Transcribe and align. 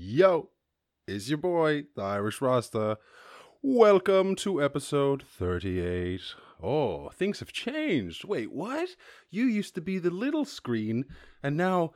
Yo, 0.00 0.50
it's 1.08 1.28
your 1.28 1.38
boy, 1.38 1.86
the 1.96 2.02
Irish 2.02 2.40
Rasta. 2.40 2.98
Welcome 3.62 4.36
to 4.36 4.62
episode 4.62 5.24
38. 5.24 6.20
Oh, 6.62 7.08
things 7.08 7.40
have 7.40 7.50
changed. 7.52 8.22
Wait, 8.22 8.52
what? 8.52 8.90
You 9.28 9.46
used 9.46 9.74
to 9.74 9.80
be 9.80 9.98
the 9.98 10.10
little 10.10 10.44
screen, 10.44 11.04
and 11.42 11.56
now 11.56 11.94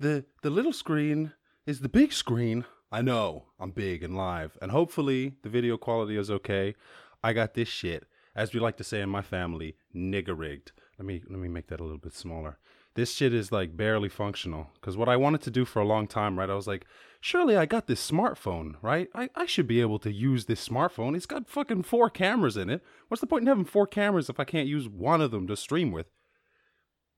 the 0.00 0.24
the 0.40 0.48
little 0.48 0.72
screen 0.72 1.34
is 1.66 1.80
the 1.80 1.90
big 1.90 2.14
screen. 2.14 2.64
I 2.90 3.02
know, 3.02 3.48
I'm 3.60 3.72
big 3.72 4.02
and 4.02 4.16
live, 4.16 4.56
and 4.62 4.70
hopefully 4.70 5.34
the 5.42 5.50
video 5.50 5.76
quality 5.76 6.16
is 6.16 6.30
okay. 6.30 6.74
I 7.22 7.34
got 7.34 7.52
this 7.52 7.68
shit, 7.68 8.06
as 8.34 8.54
we 8.54 8.60
like 8.60 8.78
to 8.78 8.84
say 8.84 9.02
in 9.02 9.10
my 9.10 9.20
family, 9.20 9.76
nigger 9.94 10.38
rigged. 10.38 10.72
Let 10.98 11.04
me 11.04 11.22
let 11.28 11.38
me 11.38 11.48
make 11.48 11.66
that 11.66 11.80
a 11.80 11.84
little 11.84 11.98
bit 11.98 12.14
smaller 12.14 12.58
this 12.94 13.12
shit 13.12 13.32
is 13.32 13.50
like 13.50 13.76
barely 13.76 14.08
functional. 14.08 14.70
Because 14.74 14.96
what 14.96 15.08
I 15.08 15.16
wanted 15.16 15.42
to 15.42 15.50
do 15.50 15.64
for 15.64 15.80
a 15.80 15.86
long 15.86 16.06
time, 16.06 16.38
right? 16.38 16.50
I 16.50 16.54
was 16.54 16.66
like, 16.66 16.86
surely 17.20 17.56
I 17.56 17.66
got 17.66 17.86
this 17.86 18.10
smartphone, 18.10 18.74
right? 18.82 19.08
I, 19.14 19.30
I 19.34 19.46
should 19.46 19.66
be 19.66 19.80
able 19.80 19.98
to 20.00 20.12
use 20.12 20.44
this 20.44 20.66
smartphone. 20.66 21.16
It's 21.16 21.26
got 21.26 21.48
fucking 21.48 21.84
four 21.84 22.10
cameras 22.10 22.56
in 22.56 22.68
it. 22.68 22.82
What's 23.08 23.20
the 23.20 23.26
point 23.26 23.42
in 23.42 23.48
having 23.48 23.64
four 23.64 23.86
cameras 23.86 24.28
if 24.28 24.38
I 24.38 24.44
can't 24.44 24.68
use 24.68 24.88
one 24.88 25.20
of 25.20 25.30
them 25.30 25.46
to 25.46 25.56
stream 25.56 25.90
with? 25.90 26.06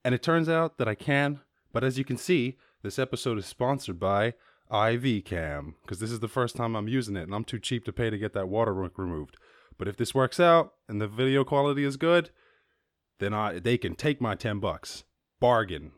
And 0.04 0.14
it 0.14 0.22
turns 0.22 0.48
out 0.48 0.78
that 0.78 0.88
I 0.88 0.94
can. 0.94 1.40
But 1.72 1.82
as 1.82 1.98
you 1.98 2.04
can 2.04 2.18
see, 2.18 2.56
this 2.82 2.98
episode 2.98 3.38
is 3.38 3.46
sponsored 3.46 3.98
by 3.98 4.34
iVCam 4.70 5.74
because 5.82 5.98
this 5.98 6.10
is 6.10 6.20
the 6.20 6.28
first 6.28 6.56
time 6.56 6.74
I'm 6.74 6.88
using 6.88 7.16
it 7.16 7.22
and 7.22 7.34
I'm 7.34 7.44
too 7.44 7.58
cheap 7.58 7.84
to 7.84 7.92
pay 7.92 8.10
to 8.10 8.18
get 8.18 8.32
that 8.34 8.48
water 8.48 8.72
removed. 8.72 9.36
But 9.77 9.88
if 9.88 9.96
this 9.96 10.14
works 10.14 10.38
out 10.38 10.74
and 10.88 11.00
the 11.00 11.08
video 11.08 11.42
quality 11.42 11.84
is 11.84 11.96
good, 11.96 12.30
then 13.18 13.34
I 13.34 13.58
they 13.58 13.78
can 13.78 13.94
take 13.94 14.20
my 14.20 14.34
10 14.34 14.60
bucks 14.60 15.04
bargain. 15.44 15.92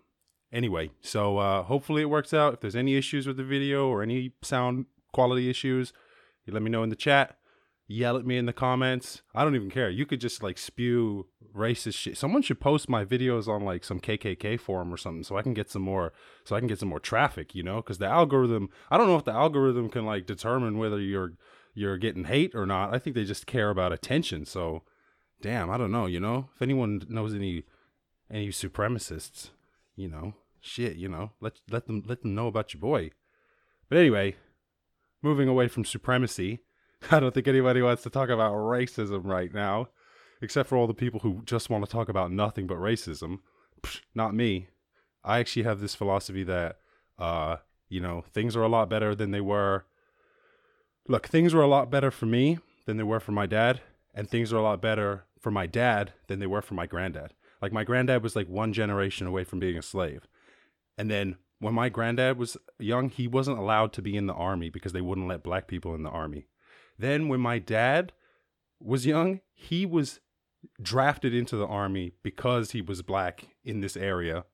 Anyway, 0.53 0.91
so 1.01 1.39
uh, 1.39 1.63
hopefully 1.63 2.03
it 2.03 2.11
works 2.11 2.35
out. 2.35 2.55
If 2.55 2.61
there's 2.61 2.75
any 2.75 2.97
issues 2.97 3.29
with 3.29 3.37
the 3.37 3.45
video 3.45 3.87
or 3.87 4.03
any 4.03 4.33
sound 4.43 4.87
quality 5.13 5.49
issues, 5.49 5.93
you 6.45 6.53
let 6.53 6.65
me 6.65 6.71
know 6.71 6.83
in 6.83 6.89
the 6.89 6.97
chat. 6.97 7.37
Yell 7.87 8.17
at 8.17 8.27
me 8.27 8.39
in 8.39 8.47
the 8.47 8.53
comments. 8.53 9.23
I 9.37 9.45
don't 9.45 9.55
even 9.55 9.71
care. 9.71 9.89
You 9.89 10.05
could 10.05 10.21
just 10.21 10.43
like 10.43 10.59
spew 10.59 11.29
racist 11.55 11.95
shit. 11.95 12.19
Someone 12.19 12.43
should 12.43 12.59
post 12.59 12.89
my 12.89 13.05
videos 13.05 13.47
on 13.47 13.65
like 13.65 13.85
some 13.85 14.01
KKK 14.01 14.59
forum 14.59 14.93
or 14.93 14.97
something, 14.97 15.23
so 15.23 15.37
I 15.37 15.43
can 15.43 15.55
get 15.55 15.71
some 15.71 15.83
more. 15.83 16.13
So 16.43 16.57
I 16.57 16.59
can 16.59 16.67
get 16.67 16.81
some 16.81 16.89
more 16.89 16.99
traffic. 16.99 17.55
You 17.55 17.63
know, 17.63 17.77
because 17.77 17.99
the 17.99 18.09
algorithm. 18.09 18.69
I 18.91 18.99
don't 18.99 19.07
know 19.07 19.17
if 19.17 19.25
the 19.25 19.33
algorithm 19.33 19.89
can 19.91 20.05
like 20.05 20.27
determine 20.27 20.77
whether 20.77 20.99
you're 21.01 21.35
you're 21.73 21.99
getting 21.99 22.25
hate 22.25 22.53
or 22.57 22.67
not. 22.67 22.93
I 22.93 22.99
think 22.99 23.15
they 23.15 23.23
just 23.23 23.47
care 23.47 23.71
about 23.71 23.93
attention. 23.93 24.45
So, 24.45 24.83
damn, 25.41 25.71
I 25.71 25.77
don't 25.77 25.93
know. 25.93 26.07
You 26.07 26.19
know, 26.19 26.49
if 26.57 26.63
anyone 26.63 27.03
knows 27.09 27.33
any 27.33 27.63
any 28.31 28.49
supremacists, 28.49 29.51
you 29.95 30.09
know, 30.09 30.35
shit, 30.61 30.97
you 30.97 31.09
know, 31.09 31.33
let 31.41 31.61
let 31.71 31.87
them 31.87 32.03
let 32.07 32.23
them 32.23 32.35
know 32.35 32.47
about 32.47 32.75
your 32.75 32.81
boy. 32.81 33.11
But 33.89 33.99
anyway, 33.99 34.37
moving 35.23 35.49
away 35.49 35.69
from 35.69 35.85
supremacy, 35.85 36.61
I 37.11 37.21
don't 37.21 37.33
think 37.33 37.49
anybody 37.49 37.83
wants 37.83 38.03
to 38.03 38.11
talk 38.11 38.29
about 38.29 38.53
racism 38.53 39.25
right 39.25 39.53
now, 39.53 39.89
except 40.43 40.69
for 40.69 40.77
all 40.77 40.87
the 40.87 40.95
people 40.95 41.21
who 41.21 41.43
just 41.45 41.71
want 41.71 41.85
to 41.85 41.91
talk 41.91 42.09
about 42.09 42.33
nothing 42.33 42.67
but 42.67 42.79
racism. 42.79 43.39
Psh, 43.83 44.01
not 44.15 44.35
me. 44.35 44.69
I 45.25 45.39
actually 45.39 45.65
have 45.65 45.81
this 45.81 45.95
philosophy 45.95 46.45
that, 46.45 46.77
uh, 47.19 47.57
you 47.89 48.01
know, 48.01 48.25
things 48.33 48.57
are 48.57 48.63
a 48.63 48.69
lot 48.69 48.89
better 48.89 49.15
than 49.15 49.33
they 49.33 49.41
were. 49.41 49.85
Look, 51.09 51.27
things 51.27 51.55
were 51.55 51.63
a 51.63 51.69
lot 51.69 51.91
better 51.91 52.11
for 52.11 52.27
me 52.27 52.59
than 52.87 52.97
they 52.97 53.03
were 53.03 53.21
for 53.21 53.33
my 53.33 53.47
dad, 53.47 53.81
and 54.15 54.29
things 54.29 54.53
are 54.53 54.57
a 54.57 54.63
lot 54.63 54.81
better 54.81 55.25
for 55.41 55.51
my 55.51 55.67
dad 55.67 56.13
than 56.29 56.39
they 56.39 56.47
were 56.47 56.63
for 56.63 56.75
my 56.75 56.87
granddad. 56.87 57.33
Like 57.61 57.73
my 57.73 57.85
granddad 57.85 58.23
was 58.23 58.37
like 58.37 58.49
one 58.49 58.73
generation 58.73 59.27
away 59.27 59.45
from 59.45 59.59
being 59.59 59.79
a 59.79 59.83
slave. 59.83 60.27
And 60.99 61.11
then 61.11 61.37
when 61.59 61.75
my 61.75 61.89
granddad 61.89 62.39
was 62.39 62.57
young, 62.79 63.09
he 63.09 63.27
wasn't 63.27 63.59
allowed 63.59 63.93
to 63.95 64.03
be 64.03 64.17
in 64.17 64.27
the 64.27 64.35
army 64.35 64.71
because 64.71 64.93
they 64.93 65.01
wouldn't 65.01 65.29
let 65.29 65.43
black 65.43 65.67
people 65.67 65.95
in 65.95 66.03
the 66.03 66.11
army. 66.11 66.47
Then 66.99 67.29
when 67.29 67.41
my 67.41 67.59
dad 67.59 68.13
was 68.81 69.07
young, 69.07 69.41
he 69.55 69.87
was 69.87 70.21
drafted 70.83 71.35
into 71.35 71.57
the 71.57 71.67
army 71.67 72.13
because 72.23 72.73
he 72.73 72.83
was 72.83 73.03
black 73.03 73.49
in 73.65 73.81
this 73.81 73.97
area. 73.97 74.45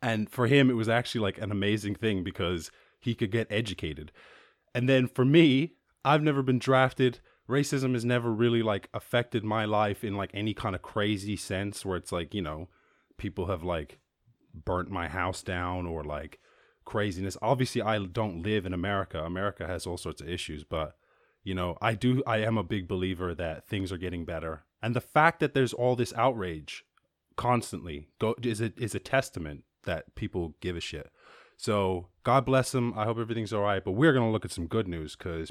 And 0.00 0.30
for 0.30 0.46
him, 0.46 0.70
it 0.70 0.74
was 0.74 0.88
actually 0.88 1.20
like 1.22 1.38
an 1.38 1.50
amazing 1.50 1.94
thing 1.94 2.22
because 2.22 2.70
he 3.00 3.14
could 3.14 3.30
get 3.30 3.46
educated. 3.50 4.12
And 4.74 4.88
then 4.88 5.06
for 5.06 5.24
me, 5.24 5.74
I've 6.04 6.22
never 6.22 6.42
been 6.42 6.58
drafted 6.58 7.20
racism 7.48 7.94
has 7.94 8.04
never 8.04 8.32
really 8.32 8.62
like 8.62 8.88
affected 8.94 9.44
my 9.44 9.64
life 9.64 10.04
in 10.04 10.16
like 10.16 10.30
any 10.34 10.54
kind 10.54 10.74
of 10.74 10.82
crazy 10.82 11.36
sense 11.36 11.84
where 11.84 11.96
it's 11.96 12.12
like 12.12 12.34
you 12.34 12.42
know 12.42 12.68
people 13.16 13.46
have 13.46 13.62
like 13.62 13.98
burnt 14.54 14.90
my 14.90 15.08
house 15.08 15.42
down 15.42 15.86
or 15.86 16.04
like 16.04 16.38
craziness. 16.84 17.36
Obviously 17.42 17.82
i 17.82 17.98
don't 17.98 18.42
live 18.42 18.66
in 18.66 18.72
america. 18.72 19.22
America 19.22 19.66
has 19.66 19.86
all 19.86 19.96
sorts 19.96 20.20
of 20.20 20.28
issues 20.28 20.64
but 20.64 20.96
you 21.42 21.54
know 21.54 21.76
i 21.80 21.94
do 21.94 22.22
i 22.26 22.38
am 22.38 22.56
a 22.56 22.64
big 22.64 22.86
believer 22.86 23.34
that 23.34 23.66
things 23.66 23.90
are 23.92 23.98
getting 23.98 24.24
better. 24.24 24.64
And 24.82 24.96
the 24.96 25.00
fact 25.00 25.40
that 25.40 25.54
there's 25.54 25.72
all 25.72 25.96
this 25.96 26.12
outrage 26.14 26.84
constantly 27.36 28.08
go 28.18 28.34
is 28.42 28.60
a 28.60 28.72
is 28.76 28.94
a 28.94 29.00
testament 29.00 29.64
that 29.84 30.14
people 30.14 30.54
give 30.60 30.76
a 30.76 30.80
shit. 30.80 31.10
So 31.56 32.08
god 32.24 32.44
bless 32.44 32.70
them 32.72 32.94
i 32.96 33.04
hope 33.04 33.18
everything's 33.18 33.52
all 33.52 33.62
right 33.62 33.84
but 33.84 33.92
we're 33.92 34.12
gonna 34.12 34.30
look 34.30 34.44
at 34.44 34.52
some 34.52 34.66
good 34.66 34.86
news 34.86 35.16
because 35.16 35.50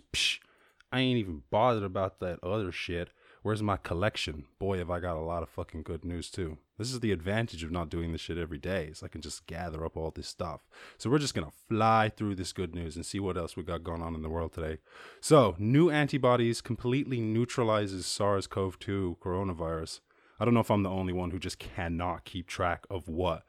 I 0.91 1.00
ain't 1.00 1.19
even 1.19 1.44
bothered 1.50 1.84
about 1.84 2.19
that 2.19 2.44
other 2.44 2.72
shit. 2.72 3.09
Where's 3.44 3.63
my 3.63 3.78
collection? 3.78 4.46
Boy, 4.59 4.78
have 4.78 4.91
I 4.91 5.00
got 5.00 5.16
a 5.18 5.22
lot 5.22 5.41
of 5.41 5.50
fucking 5.50 5.84
good 5.84 6.06
news 6.06 6.29
too. 6.29 6.57
This 6.78 6.91
is 6.91 7.00
the 7.00 7.12
advantage 7.12 7.63
of 7.63 7.72
not 7.72 7.90
doing 7.90 8.12
this 8.12 8.22
shit 8.22 8.38
every 8.38 8.57
day, 8.57 8.90
is 8.91 9.02
I 9.02 9.07
can 9.07 9.22
just 9.22 9.47
gather 9.47 9.85
up 9.85 9.97
all 9.97 10.12
this 10.12 10.28
stuff. 10.28 10.62
So 10.97 11.09
we're 11.09 11.18
just 11.18 11.34
gonna 11.34 11.52
fly 11.68 12.09
through 12.09 12.35
this 12.35 12.53
good 12.53 12.75
news 12.75 12.96
and 12.96 13.06
see 13.06 13.19
what 13.19 13.38
else 13.38 13.56
we 13.56 13.63
got 13.63 13.84
going 13.84 14.02
on 14.02 14.16
in 14.16 14.22
the 14.22 14.29
world 14.29 14.53
today. 14.53 14.79
So, 15.22 15.56
new 15.57 15.90
antibodies 15.90 16.62
completely 16.62 17.19
neutralizes 17.19 18.06
SARS-CoV-2 18.06 19.18
coronavirus. 19.19 20.02
I 20.40 20.46
don't 20.46 20.53
know 20.53 20.59
if 20.59 20.72
I'm 20.72 20.84
the 20.84 20.90
only 20.90 21.13
one 21.13 21.31
who 21.31 21.40
just 21.40 21.59
cannot 21.59 22.25
keep 22.25 22.47
track 22.47 22.85
of 22.90 23.08
what 23.08 23.44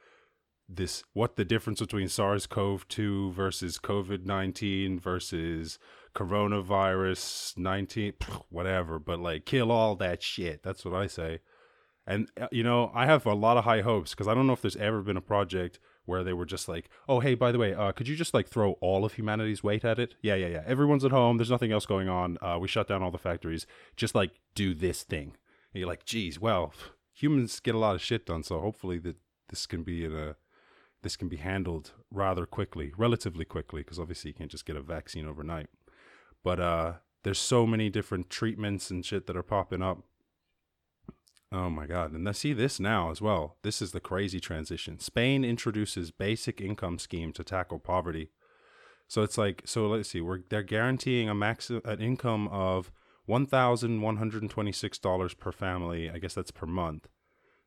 this 0.69 1.05
what 1.13 1.37
the 1.37 1.45
difference 1.45 1.81
between 1.81 2.09
SARS-CoV-2 2.09 3.33
versus 3.33 3.79
COVID-19 3.79 5.01
versus 5.01 5.79
coronavirus 6.15 7.57
19 7.57 8.13
whatever 8.51 8.99
but 8.99 9.19
like 9.19 9.45
kill 9.45 9.71
all 9.71 9.97
that 9.97 10.23
shit. 10.23 10.63
That's 10.63 10.85
what 10.85 10.95
i 10.95 11.07
say. 11.07 11.41
And 12.07 12.31
uh, 12.41 12.49
you 12.51 12.63
know 12.63 12.91
i 12.95 13.07
have 13.07 13.27
a 13.27 13.35
lot 13.35 13.57
of 13.57 13.65
high 13.65 13.83
hopes 13.83 14.11
because 14.11 14.29
i 14.29 14.35
don't 14.35 14.47
know 14.47 14.53
if 14.53 14.63
there's 14.63 14.77
ever 14.77 15.03
been 15.03 15.17
a 15.17 15.23
project 15.23 15.79
where 16.05 16.25
they 16.25 16.33
were 16.33 16.45
just 16.45 16.69
like 16.69 16.89
oh 17.09 17.21
hey 17.21 17.35
by 17.35 17.53
the 17.53 17.59
way 17.59 17.75
uh, 17.75 17.93
could 17.93 18.09
you 18.09 18.17
just 18.17 18.35
like 18.35 18.49
throw 18.49 18.73
all 18.81 19.05
of 19.05 19.15
humanity's 19.15 19.63
weight 19.63 19.85
at 19.85 19.99
it? 19.99 20.15
Yeah 20.21 20.35
yeah 20.35 20.49
yeah. 20.49 20.63
Everyone's 20.67 21.05
at 21.05 21.13
home. 21.13 21.37
There's 21.37 21.51
nothing 21.51 21.73
else 21.73 21.87
going 21.87 22.09
on. 22.09 22.39
Uh, 22.43 22.59
we 22.61 22.69
shut 22.69 22.89
down 22.89 23.03
all 23.03 23.11
the 23.11 23.19
factories. 23.19 23.67
Just 23.97 24.15
like 24.15 24.33
do 24.55 24.75
this 24.75 25.03
thing. 25.05 25.37
And 25.73 25.81
you're 25.81 25.89
like 25.89 26.05
geez 26.05 26.41
well 26.41 26.75
humans 27.13 27.61
get 27.61 27.75
a 27.75 27.79
lot 27.79 27.95
of 27.95 28.03
shit 28.03 28.27
done 28.27 28.43
so 28.43 28.59
hopefully 28.61 28.99
that 28.99 29.17
this 29.49 29.67
can 29.67 29.83
be 29.83 30.05
in 30.05 30.15
a 30.15 30.37
this 31.03 31.17
can 31.17 31.29
be 31.29 31.37
handled 31.37 31.93
rather 32.11 32.47
quickly 32.47 32.93
relatively 32.97 33.45
quickly 33.45 33.83
because 33.83 33.99
obviously 33.99 34.31
you 34.31 34.35
can't 34.35 34.51
just 34.51 34.67
get 34.67 34.77
a 34.77 34.83
vaccine 34.83 35.27
overnight 35.27 35.69
but 36.45 36.61
uh, 36.61 36.93
there's 37.23 37.39
so 37.39 37.67
many 37.67 37.89
different 37.89 38.31
treatments 38.31 38.91
and 38.91 39.05
shit 39.05 39.27
that 39.27 39.37
are 39.37 39.43
popping 39.43 39.83
up. 39.83 40.03
Oh 41.51 41.69
my 41.69 41.87
god! 41.87 42.13
And 42.13 42.29
I 42.29 42.33
see 42.33 42.53
this 42.53 42.81
now 42.81 43.11
as 43.11 43.21
well. 43.21 43.57
This 43.63 43.83
is 43.83 43.93
the 43.93 44.01
crazy 44.01 44.41
transition. 44.41 44.99
Spain 44.99 45.45
introduces 45.45 46.11
basic 46.11 46.61
income 46.61 46.99
scheme 46.99 47.33
to 47.35 47.45
tackle 47.45 47.79
poverty. 47.79 48.31
So 49.07 49.23
it's 49.23 49.37
like 49.37 49.63
so. 49.67 49.87
Let's 49.89 50.09
see. 50.09 50.23
We're 50.23 50.41
they're 50.49 50.63
guaranteeing 50.63 51.29
a 51.29 51.35
max 51.35 51.69
an 51.69 52.01
income 52.01 52.49
of 52.49 52.91
one 53.27 53.47
thousand 53.47 54.01
one 54.01 54.17
hundred 54.17 54.41
and 54.43 54.51
twenty 54.51 54.73
six 54.73 54.99
dollars 54.99 55.35
per 55.35 55.53
family. 55.53 56.11
I 56.11 56.19
guess 56.19 56.33
that's 56.35 56.51
per 56.51 56.67
month. 56.67 57.09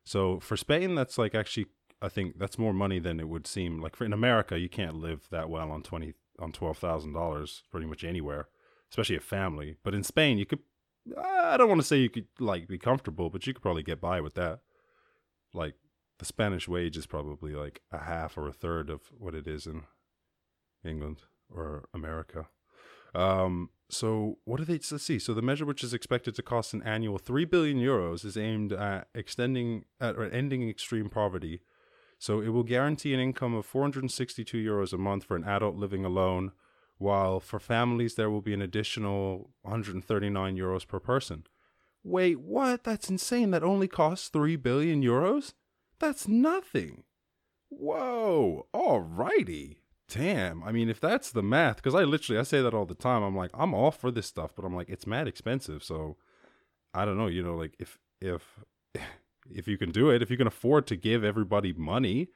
So 0.02 0.40
for 0.40 0.56
Spain, 0.56 0.96
that's 0.96 1.16
like 1.16 1.36
actually 1.36 1.66
I 2.02 2.08
think 2.08 2.40
that's 2.40 2.58
more 2.58 2.74
money 2.74 2.98
than 2.98 3.20
it 3.20 3.28
would 3.28 3.46
seem. 3.46 3.80
Like 3.80 3.94
for 3.94 4.04
in 4.04 4.12
America, 4.12 4.58
you 4.58 4.68
can't 4.68 4.96
live 4.96 5.28
that 5.30 5.48
well 5.48 5.70
on 5.70 5.84
twenty 5.84 6.14
on 6.40 6.50
twelve 6.50 6.78
thousand 6.78 7.12
dollars 7.12 7.62
pretty 7.70 7.86
much 7.86 8.02
anywhere 8.02 8.48
especially 8.96 9.16
a 9.16 9.20
family. 9.20 9.76
But 9.82 9.94
in 9.94 10.02
Spain, 10.02 10.38
you 10.38 10.46
could 10.46 10.60
I 11.18 11.56
don't 11.56 11.68
want 11.68 11.80
to 11.80 11.86
say 11.86 11.98
you 11.98 12.08
could 12.08 12.28
like 12.40 12.66
be 12.66 12.78
comfortable, 12.78 13.28
but 13.28 13.46
you 13.46 13.52
could 13.52 13.62
probably 13.62 13.82
get 13.82 14.00
by 14.00 14.20
with 14.20 14.34
that. 14.34 14.60
Like 15.52 15.74
the 16.18 16.24
Spanish 16.24 16.66
wage 16.66 16.96
is 16.96 17.06
probably 17.06 17.52
like 17.52 17.82
a 17.92 17.98
half 17.98 18.38
or 18.38 18.48
a 18.48 18.52
third 18.52 18.88
of 18.88 19.02
what 19.16 19.34
it 19.34 19.46
is 19.46 19.66
in 19.66 19.82
England 20.84 21.18
or 21.50 21.88
America. 21.92 22.48
Um, 23.14 23.70
so 23.90 24.38
what 24.44 24.56
do 24.56 24.64
they 24.64 24.80
let's 24.90 25.04
see? 25.04 25.18
So 25.18 25.34
the 25.34 25.42
measure 25.42 25.66
which 25.66 25.84
is 25.84 25.92
expected 25.92 26.34
to 26.34 26.42
cost 26.42 26.72
an 26.72 26.82
annual 26.82 27.18
three 27.18 27.44
billion 27.44 27.78
euros 27.78 28.24
is 28.24 28.36
aimed 28.38 28.72
at 28.72 29.08
extending 29.14 29.84
at 30.00 30.16
or 30.16 30.24
ending 30.24 30.68
extreme 30.68 31.10
poverty. 31.10 31.60
So 32.18 32.40
it 32.40 32.48
will 32.48 32.64
guarantee 32.64 33.12
an 33.12 33.20
income 33.20 33.54
of 33.54 33.66
462 33.66 34.56
euros 34.56 34.94
a 34.94 34.98
month 34.98 35.24
for 35.24 35.36
an 35.36 35.44
adult 35.44 35.76
living 35.76 36.04
alone 36.04 36.52
while 36.98 37.40
for 37.40 37.58
families 37.58 38.14
there 38.14 38.30
will 38.30 38.40
be 38.40 38.54
an 38.54 38.62
additional 38.62 39.50
139 39.62 40.56
euros 40.56 40.86
per 40.86 40.98
person. 41.00 41.44
Wait, 42.02 42.40
what? 42.40 42.84
That's 42.84 43.10
insane. 43.10 43.50
That 43.50 43.64
only 43.64 43.88
costs 43.88 44.28
3 44.28 44.56
billion 44.56 45.02
euros? 45.02 45.54
That's 45.98 46.28
nothing. 46.28 47.02
Whoa, 47.68 48.66
alrighty. 48.72 49.78
damn. 50.08 50.62
I 50.62 50.70
mean, 50.72 50.88
if 50.88 51.00
that's 51.00 51.30
the 51.32 51.42
math, 51.42 51.76
because 51.76 51.94
I 51.94 52.04
literally 52.04 52.38
I 52.38 52.44
say 52.44 52.62
that 52.62 52.74
all 52.74 52.86
the 52.86 52.94
time. 52.94 53.22
I'm 53.22 53.36
like, 53.36 53.50
I'm 53.54 53.74
all 53.74 53.90
for 53.90 54.10
this 54.10 54.26
stuff, 54.26 54.52
but 54.54 54.64
I'm 54.64 54.74
like, 54.74 54.88
it's 54.88 55.06
mad 55.06 55.26
expensive. 55.26 55.82
So 55.82 56.16
I 56.94 57.04
don't 57.04 57.18
know. 57.18 57.26
You 57.26 57.42
know, 57.42 57.56
like 57.56 57.74
if 57.78 57.98
if 58.20 58.60
if 59.50 59.66
you 59.68 59.76
can 59.76 59.90
do 59.90 60.10
it, 60.10 60.22
if 60.22 60.30
you 60.30 60.36
can 60.36 60.46
afford 60.46 60.86
to 60.88 60.96
give 60.96 61.24
everybody 61.24 61.72
money, 61.72 62.28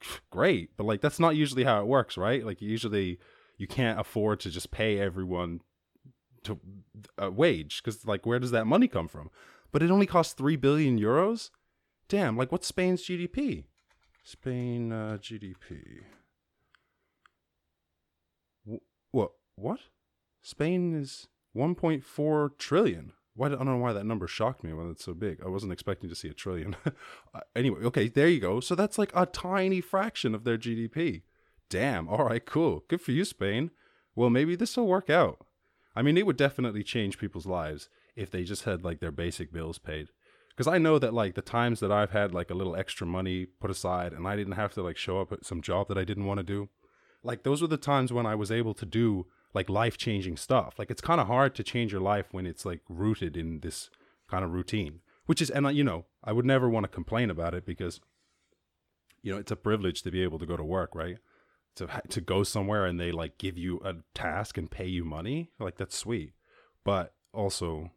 great. 0.30 0.76
But 0.76 0.84
like 0.84 1.00
that's 1.00 1.20
not 1.20 1.36
usually 1.36 1.64
how 1.64 1.80
it 1.80 1.86
works, 1.86 2.16
right? 2.16 2.44
Like 2.44 2.60
usually 2.60 3.18
you 3.62 3.68
can't 3.68 4.00
afford 4.00 4.40
to 4.40 4.50
just 4.50 4.72
pay 4.72 4.98
everyone 4.98 5.60
to 6.42 6.58
a 7.16 7.30
wage 7.30 7.80
because 7.80 8.04
like 8.04 8.26
where 8.26 8.40
does 8.40 8.50
that 8.50 8.66
money 8.66 8.88
come 8.88 9.06
from? 9.06 9.30
But 9.70 9.84
it 9.84 9.90
only 9.90 10.04
costs 10.04 10.34
three 10.34 10.56
billion 10.56 10.98
euros. 10.98 11.50
Damn, 12.08 12.36
like 12.36 12.50
what's 12.50 12.66
Spain's 12.66 13.04
GDP? 13.04 13.64
Spain 14.24 14.92
uh, 14.92 15.18
GDP. 15.20 16.00
What? 19.12 19.30
What? 19.54 19.78
Spain 20.42 21.00
is 21.00 21.28
1.4 21.56 22.58
trillion. 22.58 23.12
Why? 23.34 23.46
I 23.46 23.50
don't 23.50 23.66
know 23.66 23.76
why 23.76 23.92
that 23.92 24.06
number 24.06 24.26
shocked 24.26 24.64
me 24.64 24.72
when 24.72 24.90
it's 24.90 25.04
so 25.04 25.14
big. 25.14 25.40
I 25.44 25.48
wasn't 25.48 25.72
expecting 25.72 26.10
to 26.10 26.16
see 26.16 26.28
a 26.28 26.34
trillion. 26.34 26.74
uh, 27.34 27.40
anyway, 27.54 27.82
okay, 27.84 28.08
there 28.08 28.28
you 28.28 28.40
go. 28.40 28.58
So 28.58 28.74
that's 28.74 28.98
like 28.98 29.12
a 29.14 29.26
tiny 29.26 29.80
fraction 29.80 30.34
of 30.34 30.42
their 30.42 30.58
GDP. 30.58 31.22
Damn. 31.72 32.08
All 32.08 32.24
right, 32.24 32.44
cool. 32.44 32.84
Good 32.88 33.00
for 33.00 33.12
you, 33.12 33.24
Spain. 33.24 33.70
Well, 34.14 34.30
maybe 34.30 34.54
this 34.54 34.76
will 34.76 34.86
work 34.86 35.08
out. 35.08 35.38
I 35.96 36.02
mean, 36.02 36.16
it 36.18 36.26
would 36.26 36.36
definitely 36.36 36.82
change 36.82 37.18
people's 37.18 37.46
lives 37.46 37.88
if 38.14 38.30
they 38.30 38.44
just 38.44 38.64
had 38.64 38.84
like 38.84 39.00
their 39.00 39.10
basic 39.10 39.52
bills 39.52 39.78
paid. 39.78 40.08
Because 40.50 40.68
I 40.68 40.78
know 40.78 40.98
that 40.98 41.14
like 41.14 41.34
the 41.34 41.42
times 41.42 41.80
that 41.80 41.90
I've 41.90 42.10
had 42.10 42.34
like 42.34 42.50
a 42.50 42.54
little 42.54 42.76
extra 42.76 43.06
money 43.06 43.46
put 43.46 43.70
aside 43.70 44.12
and 44.12 44.28
I 44.28 44.36
didn't 44.36 44.52
have 44.52 44.74
to 44.74 44.82
like 44.82 44.98
show 44.98 45.20
up 45.20 45.32
at 45.32 45.46
some 45.46 45.62
job 45.62 45.88
that 45.88 45.96
I 45.96 46.04
didn't 46.04 46.26
want 46.26 46.38
to 46.38 46.44
do 46.44 46.68
like 47.22 47.42
those 47.42 47.62
were 47.62 47.68
the 47.68 47.76
times 47.76 48.12
when 48.12 48.26
I 48.26 48.34
was 48.34 48.50
able 48.50 48.74
to 48.74 48.86
do 48.86 49.26
like 49.54 49.68
life 49.68 49.96
changing 49.96 50.36
stuff. 50.36 50.78
Like 50.78 50.90
it's 50.90 51.00
kind 51.00 51.20
of 51.20 51.26
hard 51.26 51.54
to 51.56 51.62
change 51.62 51.92
your 51.92 52.00
life 52.00 52.26
when 52.32 52.46
it's 52.46 52.64
like 52.64 52.80
rooted 52.88 53.36
in 53.36 53.60
this 53.60 53.90
kind 54.28 54.44
of 54.44 54.52
routine, 54.52 55.00
which 55.26 55.42
is, 55.42 55.50
and 55.50 55.74
you 55.76 55.84
know, 55.84 56.06
I 56.24 56.32
would 56.32 56.44
never 56.44 56.68
want 56.68 56.84
to 56.84 56.88
complain 56.88 57.30
about 57.30 57.54
it 57.54 57.64
because, 57.64 58.00
you 59.22 59.32
know, 59.32 59.38
it's 59.38 59.52
a 59.52 59.56
privilege 59.56 60.02
to 60.02 60.10
be 60.10 60.22
able 60.22 60.38
to 60.38 60.46
go 60.46 60.56
to 60.56 60.64
work, 60.64 60.94
right? 60.94 61.18
To 61.76 61.88
to 62.10 62.20
go 62.20 62.42
somewhere 62.42 62.84
and 62.84 63.00
they 63.00 63.12
like 63.12 63.38
give 63.38 63.56
you 63.56 63.80
a 63.84 63.94
task 64.14 64.58
and 64.58 64.70
pay 64.70 64.86
you 64.86 65.04
money, 65.04 65.50
like 65.58 65.78
that's 65.78 65.96
sweet. 65.96 66.34
But 66.84 67.14
also, 67.32 67.90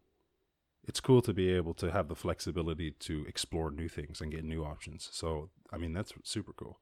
it's 0.87 1.01
cool 1.01 1.21
to 1.23 1.33
be 1.33 1.49
able 1.49 1.73
to 1.75 1.91
have 1.91 2.07
the 2.07 2.15
flexibility 2.15 2.91
to 2.91 3.25
explore 3.27 3.71
new 3.71 3.89
things 3.89 4.21
and 4.21 4.31
get 4.31 4.43
new 4.43 4.63
options. 4.63 5.09
So, 5.11 5.49
I 5.73 5.77
mean, 5.77 5.93
that's 5.93 6.13
super 6.23 6.53
cool. 6.53 6.79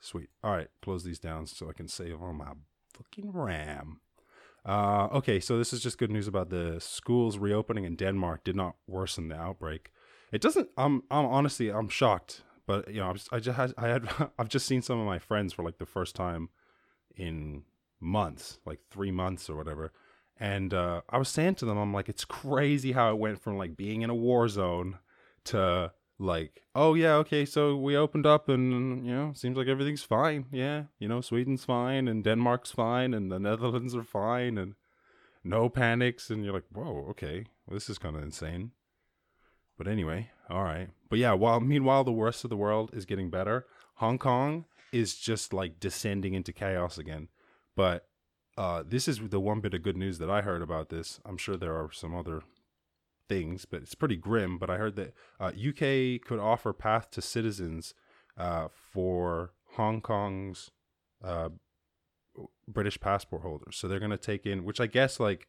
Sweet. 0.00 0.28
All 0.44 0.52
right, 0.52 0.68
close 0.80 1.02
these 1.02 1.18
down 1.18 1.46
so 1.46 1.68
I 1.68 1.72
can 1.72 1.88
save 1.88 2.22
on 2.22 2.36
my 2.36 2.52
fucking 2.94 3.32
RAM. 3.32 4.00
Uh, 4.64 5.08
okay, 5.12 5.40
so 5.40 5.56
this 5.56 5.72
is 5.72 5.80
just 5.80 5.98
good 5.98 6.10
news 6.10 6.28
about 6.28 6.50
the 6.50 6.78
schools 6.78 7.38
reopening 7.38 7.84
in 7.84 7.96
Denmark 7.96 8.44
did 8.44 8.54
not 8.54 8.76
worsen 8.86 9.28
the 9.28 9.36
outbreak. 9.36 9.90
It 10.30 10.40
doesn't. 10.42 10.68
I'm. 10.76 11.02
I'm 11.10 11.24
honestly. 11.24 11.70
I'm 11.70 11.88
shocked. 11.88 12.42
But 12.68 12.92
you 12.92 13.00
know, 13.00 13.08
I, 13.08 13.12
just, 13.14 13.32
I 13.32 13.40
just 13.40 13.56
had. 13.56 13.72
I 13.78 13.88
had. 13.88 14.08
I've 14.38 14.50
just 14.50 14.66
seen 14.66 14.82
some 14.82 15.00
of 15.00 15.06
my 15.06 15.18
friends 15.18 15.54
for 15.54 15.64
like 15.64 15.78
the 15.78 15.86
first 15.86 16.14
time 16.14 16.50
in 17.16 17.62
months, 17.98 18.60
like 18.66 18.80
three 18.90 19.10
months 19.10 19.48
or 19.48 19.56
whatever. 19.56 19.90
And 20.38 20.72
uh, 20.74 21.00
I 21.08 21.16
was 21.16 21.30
saying 21.30 21.56
to 21.56 21.64
them, 21.64 21.78
I'm 21.78 21.94
like, 21.94 22.08
it's 22.10 22.26
crazy 22.26 22.92
how 22.92 23.10
it 23.10 23.18
went 23.18 23.40
from 23.40 23.56
like 23.56 23.74
being 23.74 24.02
in 24.02 24.10
a 24.10 24.14
war 24.14 24.48
zone 24.48 24.98
to 25.44 25.92
like, 26.18 26.60
oh 26.74 26.92
yeah, 26.92 27.14
okay, 27.14 27.46
so 27.46 27.74
we 27.74 27.96
opened 27.96 28.26
up 28.26 28.50
and 28.50 29.04
you 29.04 29.14
know, 29.14 29.32
seems 29.34 29.56
like 29.56 29.66
everything's 29.66 30.02
fine. 30.02 30.44
Yeah, 30.52 30.84
you 30.98 31.08
know, 31.08 31.22
Sweden's 31.22 31.64
fine 31.64 32.06
and 32.06 32.22
Denmark's 32.22 32.70
fine 32.70 33.14
and 33.14 33.32
the 33.32 33.40
Netherlands 33.40 33.96
are 33.96 34.04
fine 34.04 34.58
and 34.58 34.74
no 35.42 35.70
panics 35.70 36.28
and 36.28 36.44
you're 36.44 36.54
like, 36.54 36.68
whoa, 36.70 37.06
okay, 37.10 37.46
well, 37.66 37.74
this 37.74 37.88
is 37.88 37.98
kind 37.98 38.14
of 38.14 38.22
insane. 38.22 38.72
But 39.78 39.88
anyway, 39.88 40.30
all 40.50 40.64
right. 40.64 40.88
But 41.08 41.20
yeah, 41.20 41.32
while 41.32 41.60
meanwhile 41.60 42.04
the 42.04 42.12
rest 42.12 42.44
of 42.44 42.50
the 42.50 42.56
world 42.56 42.90
is 42.92 43.06
getting 43.06 43.30
better, 43.30 43.66
Hong 43.94 44.18
Kong 44.18 44.66
is 44.92 45.14
just 45.14 45.52
like 45.52 45.80
descending 45.80 46.34
into 46.34 46.52
chaos 46.52 46.98
again. 46.98 47.28
But 47.76 48.06
uh, 48.56 48.82
this 48.86 49.06
is 49.06 49.20
the 49.20 49.40
one 49.40 49.60
bit 49.60 49.74
of 49.74 49.82
good 49.82 49.96
news 49.96 50.18
that 50.18 50.28
I 50.28 50.42
heard 50.42 50.62
about 50.62 50.88
this. 50.88 51.20
I'm 51.24 51.38
sure 51.38 51.56
there 51.56 51.76
are 51.76 51.92
some 51.92 52.14
other 52.14 52.42
things, 53.28 53.64
but 53.64 53.82
it's 53.82 53.94
pretty 53.94 54.16
grim. 54.16 54.58
But 54.58 54.68
I 54.68 54.78
heard 54.78 54.96
that 54.96 55.14
uh, 55.38 55.52
UK 55.52 56.20
could 56.26 56.40
offer 56.40 56.72
path 56.72 57.10
to 57.12 57.22
citizens 57.22 57.94
uh, 58.36 58.68
for 58.72 59.52
Hong 59.76 60.00
Kong's 60.00 60.72
uh, 61.22 61.50
British 62.66 62.98
passport 62.98 63.42
holders. 63.42 63.76
So 63.76 63.86
they're 63.86 64.00
going 64.00 64.10
to 64.10 64.16
take 64.16 64.44
in, 64.44 64.64
which 64.64 64.80
I 64.80 64.86
guess 64.86 65.20
like 65.20 65.46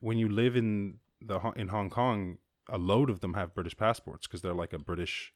when 0.00 0.18
you 0.18 0.28
live 0.28 0.56
in 0.56 0.98
the 1.20 1.40
in 1.56 1.68
Hong 1.68 1.90
Kong, 1.90 2.38
a 2.68 2.78
load 2.78 3.10
of 3.10 3.20
them 3.20 3.34
have 3.34 3.54
British 3.54 3.76
passports 3.76 4.26
because 4.26 4.42
they're 4.42 4.54
like 4.54 4.72
a 4.72 4.78
British 4.78 5.32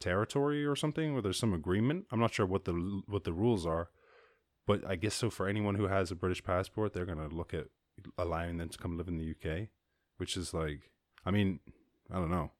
territory 0.00 0.64
or 0.64 0.76
something, 0.76 1.12
or 1.14 1.22
there's 1.22 1.38
some 1.38 1.54
agreement. 1.54 2.06
I'm 2.10 2.20
not 2.20 2.34
sure 2.34 2.46
what 2.46 2.64
the 2.64 3.02
what 3.06 3.24
the 3.24 3.32
rules 3.32 3.66
are, 3.66 3.88
but 4.66 4.84
I 4.86 4.96
guess 4.96 5.14
so. 5.14 5.30
For 5.30 5.48
anyone 5.48 5.76
who 5.76 5.88
has 5.88 6.10
a 6.10 6.16
British 6.16 6.44
passport, 6.44 6.92
they're 6.92 7.06
to 7.06 7.28
look 7.28 7.54
at 7.54 7.66
allowing 8.18 8.58
them 8.58 8.68
to 8.68 8.78
come 8.78 8.98
live 8.98 9.08
in 9.08 9.18
the 9.18 9.30
UK 9.30 9.68
which 10.16 10.36
is 10.36 10.54
like, 10.54 10.90
I 11.24 11.30
mean, 11.30 11.60
I 12.10 12.16
don't 12.16 12.30
know. 12.30 12.52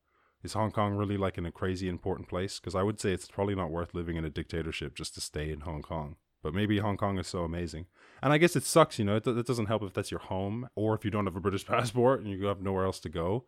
Is 0.43 0.53
Hong 0.53 0.71
Kong 0.71 0.95
really 0.95 1.17
like 1.17 1.39
in 1.39 1.47
a 1.47 1.53
crazy 1.53 1.89
important 1.89 2.29
place? 2.29 2.61
Because 2.61 2.75
I 2.75 2.83
would 2.83 3.01
say 3.01 3.13
it's 3.13 3.29
probably 3.29 3.55
not 3.55 3.71
worth 3.71 3.95
living 3.95 4.17
in 4.17 4.25
a 4.25 4.31
dictatorship 4.31 4.95
just 4.95 5.15
to 5.15 5.21
stay 5.21 5.51
in 5.51 5.61
Hong 5.61 5.81
Kong. 5.81 6.17
But 6.43 6.53
maybe 6.53 6.79
Hong 6.79 6.99
Kong 6.99 7.19
is 7.19 7.27
so 7.27 7.45
amazing. 7.45 7.87
And 8.23 8.33
I 8.33 8.39
guess 8.39 8.55
it 8.55 8.65
sucks, 8.65 8.99
you 8.99 9.07
know, 9.07 9.17
it, 9.17 9.27
it 9.27 9.47
doesn't 9.47 9.67
help 9.67 9.83
if 9.83 9.95
that's 9.95 10.11
your 10.11 10.21
home 10.21 10.69
or 10.75 10.95
if 10.95 11.05
you 11.05 11.11
don't 11.11 11.25
have 11.25 11.37
a 11.37 11.41
British 11.41 11.67
passport 11.67 12.21
and 12.21 12.29
you 12.29 12.45
have 12.47 12.61
nowhere 12.61 12.85
else 12.85 13.01
to 13.01 13.09
go. 13.09 13.47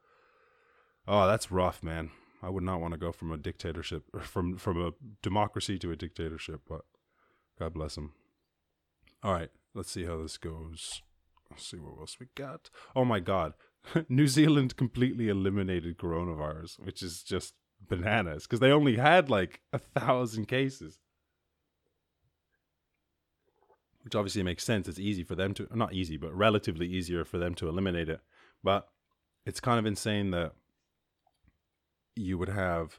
Oh, 1.09 1.27
that's 1.27 1.53
rough, 1.53 1.83
man. 1.83 2.11
I 2.43 2.51
would 2.51 2.65
not 2.65 2.81
want 2.81 2.93
to 2.93 2.99
go 2.99 3.13
from 3.13 3.33
a 3.33 3.37
dictatorship, 3.37 4.05
from 4.23 4.57
from 4.57 4.81
a 4.81 4.93
democracy 5.23 5.79
to 5.79 5.93
a 5.93 5.97
dictatorship, 5.97 6.63
but 6.69 6.83
God 7.59 7.75
bless 7.75 7.97
him. 7.97 8.13
All 9.23 9.33
right, 9.33 9.51
let's 9.75 9.91
see 9.91 10.05
how 10.05 10.21
this 10.23 10.37
goes. 10.37 11.03
Let's 11.51 11.67
see 11.67 11.79
what 11.79 11.99
else 11.99 12.19
we 12.21 12.27
got. 12.35 12.71
Oh 12.95 13.05
my 13.05 13.21
God, 13.21 13.55
New 14.09 14.27
Zealand 14.27 14.77
completely 14.77 15.29
eliminated 15.29 15.99
coronavirus, 15.99 16.85
which 16.85 17.03
is 17.03 17.23
just 17.23 17.55
bananas 17.89 18.45
because 18.45 18.61
they 18.61 18.71
only 18.71 18.97
had 18.97 19.31
like 19.31 19.61
a 19.73 19.79
thousand 19.79 20.47
cases. 20.47 20.99
Which 24.03 24.15
obviously 24.15 24.45
makes 24.45 24.63
sense. 24.63 24.87
It's 24.87 25.01
easy 25.01 25.25
for 25.25 25.35
them 25.35 25.53
to, 25.55 25.67
not 25.75 25.93
easy, 25.93 26.17
but 26.17 26.33
relatively 26.33 26.87
easier 26.87 27.25
for 27.25 27.39
them 27.39 27.57
to 27.57 27.69
eliminate 27.69 28.09
it. 28.09 28.21
But 28.63 28.87
it's 29.45 29.59
kind 29.59 29.81
of 29.81 29.87
insane 29.87 30.31
that 30.31 30.53
you 32.17 32.39
would 32.39 32.49
have 32.49 32.99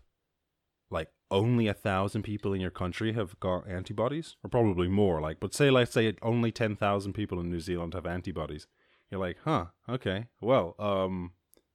like 0.90 1.10
only 1.30 1.68
a 1.68 1.74
thousand 1.74 2.24
people 2.24 2.54
in 2.54 2.62
your 2.62 2.72
country 2.72 3.12
have 3.14 3.38
got 3.42 3.68
antibodies, 3.68 4.38
or 4.44 4.50
probably 4.50 4.88
more. 4.88 5.20
Like, 5.20 5.42
but 5.42 5.54
say, 5.54 5.70
let's 5.70 5.92
say 5.92 6.16
only 6.22 6.52
10,000 6.52 7.12
people 7.12 7.42
in 7.42 7.50
New 7.50 7.60
Zealand 7.60 7.94
have 7.94 8.06
antibodies 8.06 8.68
you're 9.10 9.20
like, 9.22 9.38
huh, 9.44 9.66
okay, 9.88 10.26
well, 10.42 10.76
um, 10.80 11.32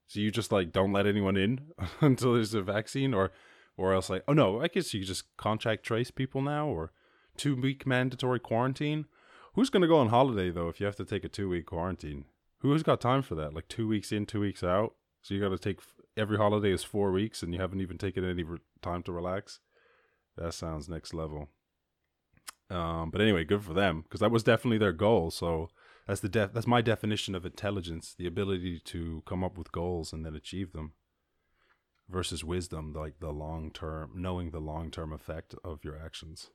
so 0.07 0.21
you 0.21 0.31
just 0.31 0.53
like 0.53 0.73
don't 0.73 0.93
let 0.93 1.07
anyone 1.07 1.37
in 1.37 1.61
until 2.01 2.35
there's 2.35 2.55
a 2.55 2.63
vaccine, 2.63 3.15
or, 3.15 3.33
or 3.77 3.95
else 3.95 4.11
like, 4.11 4.25
oh 4.29 4.33
no, 4.33 4.61
I 4.61 4.69
guess 4.69 4.93
you 4.93 5.05
just 5.05 5.37
contact 5.37 5.85
trace 5.85 6.11
people 6.11 6.43
now, 6.43 6.67
or 6.67 6.93
two 7.37 7.57
week 7.57 7.87
mandatory 7.87 8.41
quarantine. 8.41 9.07
Who's 9.55 9.71
gonna 9.71 9.89
go 9.89 9.99
on 9.99 10.09
holiday 10.09 10.51
though 10.51 10.69
if 10.69 10.81
you 10.81 10.87
have 10.87 10.97
to 10.97 11.05
take 11.05 11.25
a 11.25 11.29
two 11.29 11.49
week 11.49 11.67
quarantine? 11.67 12.27
Who's 12.59 12.83
got 12.83 13.01
time 13.01 13.23
for 13.23 13.35
that? 13.35 13.55
Like 13.55 13.69
two 13.69 13.89
weeks 13.89 14.13
in, 14.13 14.27
two 14.27 14.41
weeks 14.41 14.63
out. 14.63 14.95
So 15.23 15.35
you 15.35 15.41
got 15.41 15.49
to 15.51 15.59
take 15.59 15.81
every 16.17 16.37
holiday 16.37 16.71
is 16.73 16.85
four 16.85 17.13
weeks, 17.13 17.43
and 17.43 17.53
you 17.53 17.61
haven't 17.61 17.81
even 17.81 17.99
taken 17.99 18.25
any 18.25 18.43
re- 18.43 18.59
time 18.81 19.03
to 19.05 19.13
relax. 19.13 19.61
That 20.37 20.55
sounds 20.55 20.89
next 20.89 21.15
level. 21.15 21.49
Um, 22.71 23.11
but 23.11 23.21
anyway, 23.21 23.45
good 23.45 23.63
for 23.63 23.75
them 23.75 24.03
because 24.03 24.21
that 24.21 24.31
was 24.31 24.43
definitely 24.43 24.79
their 24.79 24.93
goal. 24.93 25.31
So 25.31 25.69
that's 26.07 26.21
the 26.21 26.29
def- 26.29 26.53
that's 26.53 26.67
my 26.67 26.81
definition 26.81 27.35
of 27.35 27.45
intelligence: 27.45 28.15
the 28.17 28.27
ability 28.27 28.81
to 28.87 29.23
come 29.27 29.45
up 29.45 29.59
with 29.59 29.73
goals 29.73 30.13
and 30.13 30.25
then 30.25 30.35
achieve 30.35 30.73
them. 30.73 30.93
Versus 32.09 32.45
wisdom, 32.45 32.93
like 32.93 33.21
the 33.21 33.31
long 33.31 33.71
term, 33.71 34.11
knowing 34.17 34.51
the 34.51 34.61
long 34.61 34.91
term 34.91 35.13
effect 35.13 35.55
of 35.65 35.85
your 35.85 35.97
actions. 35.97 36.51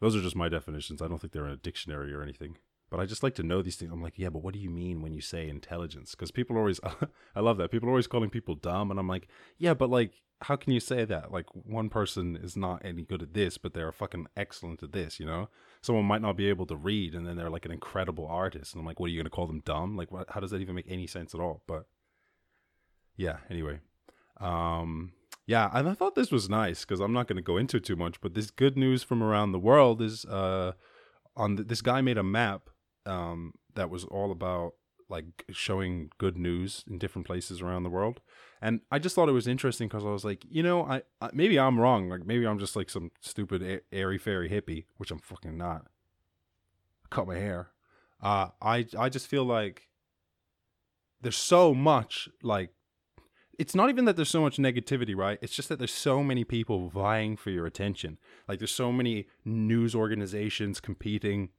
Those 0.00 0.16
are 0.16 0.20
just 0.20 0.36
my 0.36 0.48
definitions. 0.48 1.00
I 1.00 1.08
don't 1.08 1.18
think 1.18 1.32
they're 1.32 1.46
in 1.46 1.52
a 1.52 1.56
dictionary 1.56 2.12
or 2.12 2.22
anything. 2.22 2.56
But 2.92 3.00
I 3.00 3.06
just 3.06 3.22
like 3.22 3.34
to 3.36 3.42
know 3.42 3.62
these 3.62 3.76
things. 3.76 3.90
I'm 3.90 4.02
like, 4.02 4.18
yeah, 4.18 4.28
but 4.28 4.42
what 4.42 4.52
do 4.52 4.60
you 4.60 4.68
mean 4.68 5.00
when 5.00 5.14
you 5.14 5.22
say 5.22 5.48
intelligence? 5.48 6.10
Because 6.10 6.30
people 6.30 6.58
always, 6.58 6.78
I 7.34 7.40
love 7.40 7.56
that. 7.56 7.70
People 7.70 7.88
are 7.88 7.92
always 7.92 8.06
calling 8.06 8.28
people 8.28 8.54
dumb. 8.54 8.90
And 8.90 9.00
I'm 9.00 9.08
like, 9.08 9.28
yeah, 9.56 9.72
but 9.72 9.88
like, 9.88 10.12
how 10.42 10.56
can 10.56 10.74
you 10.74 10.80
say 10.80 11.06
that? 11.06 11.32
Like, 11.32 11.46
one 11.54 11.88
person 11.88 12.36
is 12.36 12.54
not 12.54 12.84
any 12.84 13.00
good 13.00 13.22
at 13.22 13.32
this, 13.32 13.56
but 13.56 13.72
they're 13.72 13.92
fucking 13.92 14.26
excellent 14.36 14.82
at 14.82 14.92
this, 14.92 15.18
you 15.18 15.24
know? 15.24 15.48
Someone 15.80 16.04
might 16.04 16.20
not 16.20 16.36
be 16.36 16.50
able 16.50 16.66
to 16.66 16.76
read 16.76 17.14
and 17.14 17.26
then 17.26 17.38
they're 17.38 17.48
like 17.48 17.64
an 17.64 17.70
incredible 17.70 18.26
artist. 18.26 18.74
And 18.74 18.80
I'm 18.80 18.86
like, 18.86 19.00
what 19.00 19.06
are 19.06 19.08
you 19.08 19.18
going 19.18 19.24
to 19.24 19.30
call 19.30 19.46
them 19.46 19.62
dumb? 19.64 19.96
Like, 19.96 20.12
what, 20.12 20.28
how 20.28 20.40
does 20.40 20.50
that 20.50 20.60
even 20.60 20.74
make 20.74 20.84
any 20.86 21.06
sense 21.06 21.34
at 21.34 21.40
all? 21.40 21.62
But 21.66 21.86
yeah, 23.16 23.38
anyway. 23.48 23.80
Um, 24.38 25.12
Yeah, 25.46 25.70
and 25.72 25.88
I 25.88 25.94
thought 25.94 26.14
this 26.14 26.30
was 26.30 26.50
nice 26.50 26.84
because 26.84 27.00
I'm 27.00 27.14
not 27.14 27.26
going 27.26 27.36
to 27.36 27.42
go 27.42 27.56
into 27.56 27.78
it 27.78 27.86
too 27.86 27.96
much, 27.96 28.20
but 28.20 28.34
this 28.34 28.50
good 28.50 28.76
news 28.76 29.02
from 29.02 29.22
around 29.22 29.52
the 29.52 29.58
world 29.58 30.02
is 30.02 30.26
uh, 30.26 30.72
on 31.34 31.56
this 31.56 31.80
guy 31.80 32.02
made 32.02 32.18
a 32.18 32.22
map 32.22 32.68
um, 33.06 33.54
that 33.74 33.90
was 33.90 34.04
all 34.04 34.30
about 34.30 34.74
like 35.08 35.44
showing 35.50 36.10
good 36.18 36.38
news 36.38 36.84
in 36.88 36.98
different 36.98 37.26
places 37.26 37.60
around 37.60 37.82
the 37.82 37.90
world, 37.90 38.20
and 38.60 38.80
I 38.90 38.98
just 38.98 39.14
thought 39.14 39.28
it 39.28 39.32
was 39.32 39.46
interesting 39.46 39.88
because 39.88 40.04
I 40.04 40.08
was 40.10 40.24
like, 40.24 40.44
you 40.48 40.62
know, 40.62 40.84
I, 40.84 41.02
I, 41.20 41.30
maybe 41.32 41.58
I'm 41.58 41.78
wrong, 41.78 42.08
like 42.08 42.24
maybe 42.24 42.46
I'm 42.46 42.58
just 42.58 42.76
like 42.76 42.88
some 42.88 43.10
stupid 43.20 43.82
airy 43.92 44.18
fairy 44.18 44.48
hippie, 44.48 44.84
which 44.96 45.10
I'm 45.10 45.18
fucking 45.18 45.56
not. 45.56 45.86
I 47.04 47.08
cut 47.10 47.26
my 47.26 47.36
hair. 47.36 47.70
Uh, 48.22 48.48
I 48.60 48.86
I 48.98 49.08
just 49.08 49.26
feel 49.26 49.44
like 49.44 49.88
there's 51.20 51.36
so 51.36 51.74
much 51.74 52.28
like 52.42 52.70
it's 53.58 53.74
not 53.74 53.90
even 53.90 54.06
that 54.06 54.16
there's 54.16 54.30
so 54.30 54.40
much 54.40 54.56
negativity, 54.56 55.14
right? 55.14 55.38
It's 55.42 55.54
just 55.54 55.68
that 55.68 55.78
there's 55.78 55.92
so 55.92 56.22
many 56.22 56.42
people 56.42 56.88
vying 56.88 57.36
for 57.36 57.50
your 57.50 57.66
attention. 57.66 58.18
Like 58.48 58.58
there's 58.58 58.72
so 58.72 58.90
many 58.90 59.26
news 59.44 59.94
organizations 59.94 60.80
competing, 60.80 61.50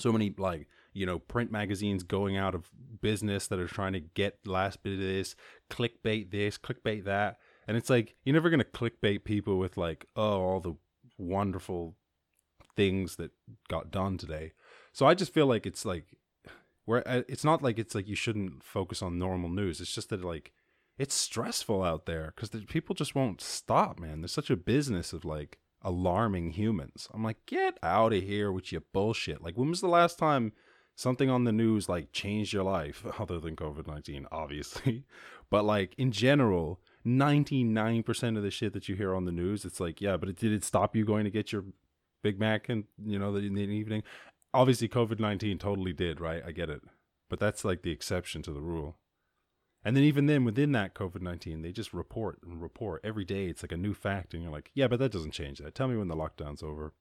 so 0.00 0.12
many 0.12 0.34
like, 0.36 0.68
you 0.92 1.06
know, 1.06 1.18
print 1.18 1.50
magazines 1.50 2.02
going 2.02 2.36
out 2.36 2.54
of 2.54 2.70
business 3.00 3.46
that 3.48 3.58
are 3.58 3.66
trying 3.66 3.92
to 3.94 4.00
get 4.00 4.38
last 4.46 4.82
bit 4.82 4.94
of 4.94 5.00
this, 5.00 5.34
clickbait 5.70 6.30
this, 6.30 6.58
clickbait 6.58 7.04
that. 7.04 7.38
And 7.66 7.76
it's 7.76 7.90
like 7.90 8.14
you're 8.24 8.34
never 8.34 8.50
going 8.50 8.60
to 8.60 8.64
clickbait 8.64 9.24
people 9.24 9.58
with 9.58 9.76
like, 9.76 10.06
oh, 10.16 10.40
all 10.40 10.60
the 10.60 10.74
wonderful 11.18 11.96
things 12.76 13.16
that 13.16 13.30
got 13.68 13.90
done 13.90 14.18
today. 14.18 14.52
So 14.92 15.06
I 15.06 15.14
just 15.14 15.32
feel 15.32 15.46
like 15.46 15.66
it's 15.66 15.84
like 15.84 16.06
where 16.84 17.06
uh, 17.08 17.22
it's 17.28 17.44
not 17.44 17.62
like 17.62 17.78
it's 17.78 17.94
like 17.94 18.08
you 18.08 18.16
shouldn't 18.16 18.62
focus 18.62 19.02
on 19.02 19.18
normal 19.18 19.48
news. 19.48 19.80
It's 19.80 19.94
just 19.94 20.10
that 20.10 20.24
like 20.24 20.52
it's 20.98 21.14
stressful 21.14 21.82
out 21.82 22.06
there 22.06 22.32
because 22.34 22.50
the 22.50 22.60
people 22.60 22.94
just 22.94 23.14
won't 23.14 23.40
stop, 23.40 23.98
man. 23.98 24.20
There's 24.20 24.32
such 24.32 24.50
a 24.50 24.56
business 24.56 25.12
of 25.12 25.24
like 25.24 25.58
alarming 25.84 26.50
humans. 26.52 27.08
I'm 27.12 27.22
like, 27.22 27.44
get 27.46 27.78
out 27.82 28.12
of 28.12 28.22
here 28.22 28.50
with 28.50 28.72
your 28.72 28.82
bullshit. 28.92 29.42
Like, 29.42 29.56
when 29.56 29.68
was 29.68 29.80
the 29.80 29.88
last 29.88 30.18
time 30.18 30.52
something 30.96 31.28
on 31.28 31.44
the 31.44 31.52
news 31.52 31.88
like 31.88 32.12
changed 32.12 32.52
your 32.52 32.64
life, 32.64 33.04
other 33.18 33.38
than 33.38 33.56
COVID 33.56 33.86
19, 33.86 34.26
obviously? 34.32 35.04
but 35.50 35.64
like 35.64 35.94
in 35.98 36.10
general, 36.10 36.80
99% 37.06 38.36
of 38.36 38.42
the 38.42 38.50
shit 38.50 38.72
that 38.72 38.88
you 38.88 38.96
hear 38.96 39.14
on 39.14 39.26
the 39.26 39.32
news, 39.32 39.64
it's 39.64 39.80
like, 39.80 40.00
yeah, 40.00 40.16
but 40.16 40.30
it, 40.30 40.36
did 40.36 40.52
it 40.52 40.64
stop 40.64 40.96
you 40.96 41.04
going 41.04 41.24
to 41.24 41.30
get 41.30 41.52
your 41.52 41.64
Big 42.22 42.40
Mac 42.40 42.68
and, 42.70 42.84
you 43.04 43.18
know, 43.18 43.36
in 43.36 43.54
the 43.54 43.62
evening? 43.62 44.02
Obviously, 44.54 44.88
COVID 44.88 45.20
19 45.20 45.58
totally 45.58 45.92
did, 45.92 46.20
right? 46.20 46.42
I 46.46 46.52
get 46.52 46.70
it. 46.70 46.80
But 47.28 47.40
that's 47.40 47.64
like 47.64 47.82
the 47.82 47.90
exception 47.90 48.42
to 48.42 48.52
the 48.52 48.60
rule. 48.60 48.96
And 49.84 49.94
then 49.94 50.04
even 50.04 50.26
then, 50.26 50.44
within 50.44 50.72
that 50.72 50.94
COVID 50.94 51.20
nineteen, 51.20 51.62
they 51.62 51.72
just 51.72 51.92
report 51.92 52.40
and 52.42 52.62
report 52.62 53.02
every 53.04 53.24
day. 53.24 53.46
It's 53.46 53.62
like 53.62 53.72
a 53.72 53.76
new 53.76 53.92
fact, 53.92 54.32
and 54.32 54.42
you're 54.42 54.52
like, 54.52 54.70
yeah, 54.74 54.88
but 54.88 54.98
that 54.98 55.12
doesn't 55.12 55.32
change 55.32 55.58
that. 55.58 55.74
Tell 55.74 55.88
me 55.88 55.96
when 55.96 56.08
the 56.08 56.16
lockdown's 56.16 56.62
over. 56.62 56.94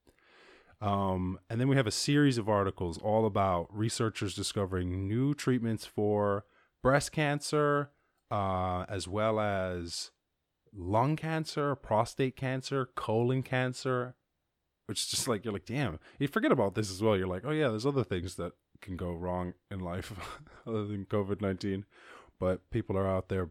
Um, 0.81 1.39
and 1.49 1.61
then 1.61 1.69
we 1.69 1.77
have 1.77 1.87
a 1.87 1.91
series 1.91 2.37
of 2.37 2.49
articles 2.49 2.97
all 2.97 3.25
about 3.25 3.67
researchers 3.71 4.35
discovering 4.35 5.07
new 5.07 5.33
treatments 5.33 5.85
for 5.85 6.43
breast 6.81 7.13
cancer, 7.13 7.91
uh, 8.29 8.85
as 8.89 9.07
well 9.07 9.39
as 9.39 10.11
lung 10.75 11.15
cancer, 11.15 11.73
prostate 11.75 12.35
cancer, 12.35 12.89
colon 12.95 13.43
cancer, 13.43 14.15
which 14.87 14.99
is 14.99 15.07
just 15.07 15.27
like 15.27 15.45
you're 15.45 15.53
like, 15.53 15.65
damn, 15.65 15.99
you 16.19 16.27
forget 16.27 16.51
about 16.51 16.75
this 16.75 16.91
as 16.91 17.01
well. 17.01 17.15
You're 17.15 17.27
like, 17.27 17.43
oh 17.45 17.51
yeah, 17.51 17.69
there's 17.69 17.85
other 17.85 18.03
things 18.03 18.35
that 18.35 18.51
can 18.81 18.97
go 18.97 19.13
wrong 19.13 19.53
in 19.71 19.79
life 19.79 20.11
other 20.67 20.85
than 20.85 21.05
COVID 21.05 21.39
nineteen 21.41 21.85
but 22.39 22.69
people 22.69 22.97
are 22.97 23.07
out 23.07 23.29
there 23.29 23.49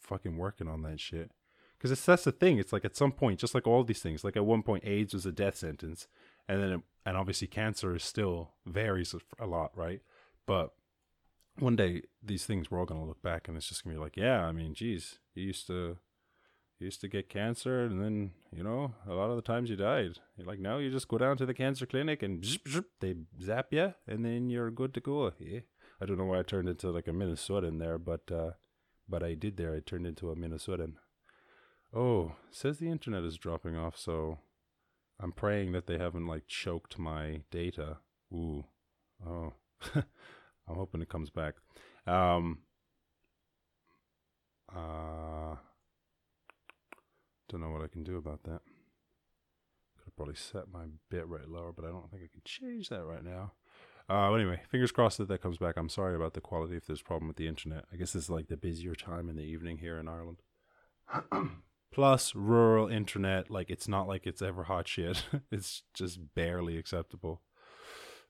fucking 0.00 0.36
working 0.36 0.68
on 0.68 0.82
that 0.82 1.00
shit. 1.00 1.30
Because 1.76 1.90
it's 1.90 2.04
that's 2.04 2.24
the 2.24 2.32
thing. 2.32 2.58
It's 2.58 2.72
like 2.72 2.84
at 2.84 2.96
some 2.96 3.12
point, 3.12 3.40
just 3.40 3.54
like 3.54 3.66
all 3.66 3.82
these 3.82 4.00
things, 4.00 4.22
like 4.22 4.36
at 4.36 4.46
one 4.46 4.62
point, 4.62 4.84
AIDS 4.86 5.14
was 5.14 5.26
a 5.26 5.32
death 5.32 5.56
sentence, 5.56 6.06
and 6.48 6.62
then 6.62 6.72
it, 6.72 6.80
and 7.04 7.16
obviously 7.16 7.48
cancer 7.48 7.94
is 7.96 8.04
still 8.04 8.50
varies 8.64 9.14
a 9.40 9.46
lot, 9.46 9.72
right? 9.74 10.00
But 10.46 10.72
one 11.58 11.76
day 11.76 12.02
these 12.22 12.46
things 12.46 12.70
we're 12.70 12.78
all 12.78 12.86
gonna 12.86 13.04
look 13.04 13.22
back 13.22 13.48
and 13.48 13.56
it's 13.56 13.68
just 13.68 13.84
gonna 13.84 13.96
be 13.96 14.00
like, 14.00 14.16
yeah, 14.16 14.44
I 14.44 14.52
mean, 14.52 14.74
geez, 14.74 15.18
you 15.34 15.44
used 15.44 15.66
to 15.66 15.98
you 16.82 16.86
used 16.86 17.00
to 17.00 17.08
get 17.08 17.28
cancer 17.28 17.84
and 17.84 18.02
then 18.02 18.32
you 18.50 18.62
know 18.62 18.92
a 19.08 19.14
lot 19.14 19.30
of 19.30 19.36
the 19.36 19.42
times 19.42 19.70
you 19.70 19.76
died 19.76 20.18
you're 20.36 20.46
like 20.46 20.58
no 20.58 20.78
you 20.78 20.90
just 20.90 21.06
go 21.06 21.16
down 21.16 21.36
to 21.36 21.46
the 21.46 21.54
cancer 21.54 21.86
clinic 21.86 22.24
and 22.24 22.44
zip, 22.44 22.66
zip, 22.68 22.86
they 23.00 23.14
zap 23.40 23.68
you 23.70 23.94
and 24.08 24.24
then 24.24 24.50
you're 24.50 24.70
good 24.70 24.92
to 24.92 25.00
go 25.00 25.32
yeah 25.38 25.60
I 26.02 26.04
don't 26.04 26.18
know 26.18 26.24
why 26.24 26.40
I 26.40 26.42
turned 26.42 26.68
into 26.68 26.90
like 26.90 27.06
a 27.06 27.12
Minnesotan 27.12 27.78
there, 27.78 27.96
but 27.96 28.22
uh, 28.32 28.52
but 29.08 29.22
I 29.22 29.34
did 29.34 29.56
there. 29.56 29.72
I 29.72 29.78
turned 29.78 30.04
into 30.04 30.30
a 30.30 30.36
Minnesotan. 30.36 30.94
Oh, 31.94 32.32
says 32.50 32.78
the 32.78 32.90
internet 32.90 33.22
is 33.22 33.38
dropping 33.38 33.76
off, 33.76 33.96
so 33.96 34.38
I'm 35.20 35.30
praying 35.30 35.70
that 35.72 35.86
they 35.86 35.98
haven't 35.98 36.26
like 36.26 36.48
choked 36.48 36.98
my 36.98 37.42
data. 37.52 37.98
Ooh, 38.32 38.64
oh, 39.24 39.52
I'm 39.94 40.74
hoping 40.74 41.02
it 41.02 41.08
comes 41.08 41.30
back. 41.30 41.54
Um, 42.04 42.58
uh, 44.74 45.54
don't 47.48 47.60
know 47.60 47.70
what 47.70 47.84
I 47.84 47.86
can 47.86 48.02
do 48.02 48.16
about 48.16 48.42
that. 48.42 48.62
Could 50.02 50.16
probably 50.16 50.34
set 50.34 50.64
my 50.72 50.86
bit 51.10 51.28
rate 51.28 51.48
lower, 51.48 51.70
but 51.70 51.84
I 51.84 51.90
don't 51.90 52.10
think 52.10 52.24
I 52.24 52.32
can 52.32 52.42
change 52.44 52.88
that 52.88 53.04
right 53.04 53.22
now. 53.22 53.52
Uh, 54.08 54.32
anyway, 54.34 54.60
fingers 54.68 54.92
crossed 54.92 55.18
that 55.18 55.28
that 55.28 55.42
comes 55.42 55.58
back. 55.58 55.76
I'm 55.76 55.88
sorry 55.88 56.14
about 56.14 56.34
the 56.34 56.40
quality 56.40 56.76
if 56.76 56.86
there's 56.86 57.00
a 57.00 57.04
problem 57.04 57.28
with 57.28 57.36
the 57.36 57.48
internet. 57.48 57.84
I 57.92 57.96
guess 57.96 58.14
it's 58.14 58.30
like 58.30 58.48
the 58.48 58.56
busier 58.56 58.94
time 58.94 59.28
in 59.28 59.36
the 59.36 59.42
evening 59.42 59.78
here 59.78 59.98
in 59.98 60.08
Ireland. 60.08 60.38
Plus, 61.92 62.34
rural 62.34 62.88
internet, 62.88 63.50
like 63.50 63.70
it's 63.70 63.86
not 63.86 64.08
like 64.08 64.26
it's 64.26 64.42
ever 64.42 64.64
hot 64.64 64.88
shit. 64.88 65.24
it's 65.52 65.82
just 65.94 66.34
barely 66.34 66.78
acceptable. 66.78 67.42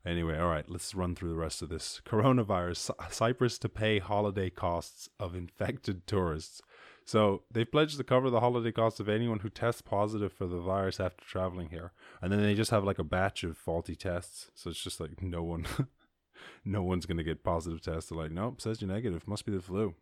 Anyway, 0.04 0.36
all 0.36 0.48
right, 0.48 0.68
let's 0.68 0.96
run 0.96 1.14
through 1.14 1.28
the 1.28 1.36
rest 1.36 1.62
of 1.62 1.68
this. 1.68 2.00
Coronavirus, 2.04 2.90
Cyprus 3.12 3.56
to 3.58 3.68
pay 3.68 4.00
holiday 4.00 4.50
costs 4.50 5.08
of 5.20 5.36
infected 5.36 6.08
tourists. 6.08 6.60
So 7.04 7.42
they've 7.50 7.70
pledged 7.70 7.96
to 7.98 8.04
cover 8.04 8.30
the 8.30 8.40
holiday 8.40 8.72
costs 8.72 9.00
of 9.00 9.08
anyone 9.08 9.40
who 9.40 9.50
tests 9.50 9.82
positive 9.82 10.32
for 10.32 10.46
the 10.46 10.60
virus 10.60 11.00
after 11.00 11.24
traveling 11.24 11.70
here. 11.70 11.92
And 12.20 12.32
then 12.32 12.42
they 12.42 12.54
just 12.54 12.70
have 12.70 12.84
like 12.84 12.98
a 12.98 13.04
batch 13.04 13.44
of 13.44 13.56
faulty 13.56 13.96
tests. 13.96 14.50
So 14.54 14.70
it's 14.70 14.82
just 14.82 15.00
like 15.00 15.22
no 15.22 15.42
one 15.42 15.66
no 16.64 16.82
one's 16.82 17.06
gonna 17.06 17.24
get 17.24 17.44
positive 17.44 17.80
tests. 17.80 18.10
They're 18.10 18.18
like, 18.18 18.30
nope, 18.30 18.60
says 18.60 18.80
you're 18.80 18.90
negative. 18.90 19.26
Must 19.26 19.44
be 19.44 19.52
the 19.52 19.60
flu. 19.60 19.94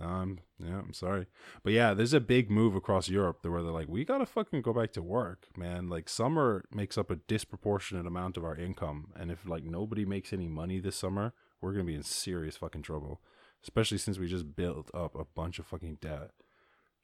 Um, 0.00 0.40
yeah, 0.58 0.80
I'm 0.80 0.92
sorry. 0.92 1.26
But 1.62 1.72
yeah, 1.72 1.94
there's 1.94 2.14
a 2.14 2.20
big 2.20 2.50
move 2.50 2.74
across 2.74 3.08
Europe 3.08 3.44
where 3.44 3.62
they're 3.62 3.70
like, 3.70 3.88
we 3.88 4.04
gotta 4.04 4.26
fucking 4.26 4.62
go 4.62 4.72
back 4.72 4.92
to 4.92 5.02
work, 5.02 5.48
man. 5.56 5.88
Like 5.88 6.08
summer 6.08 6.64
makes 6.72 6.98
up 6.98 7.10
a 7.10 7.16
disproportionate 7.16 8.06
amount 8.06 8.36
of 8.36 8.44
our 8.44 8.56
income. 8.56 9.12
And 9.16 9.30
if 9.30 9.46
like 9.46 9.64
nobody 9.64 10.04
makes 10.04 10.32
any 10.32 10.48
money 10.48 10.80
this 10.80 10.96
summer, 10.96 11.32
we're 11.60 11.72
gonna 11.72 11.84
be 11.84 11.94
in 11.94 12.02
serious 12.02 12.56
fucking 12.56 12.82
trouble. 12.82 13.20
Especially 13.62 13.98
since 13.98 14.18
we 14.18 14.26
just 14.26 14.54
built 14.56 14.90
up 14.92 15.18
a 15.18 15.24
bunch 15.24 15.58
of 15.58 15.66
fucking 15.66 15.98
debt. 16.00 16.32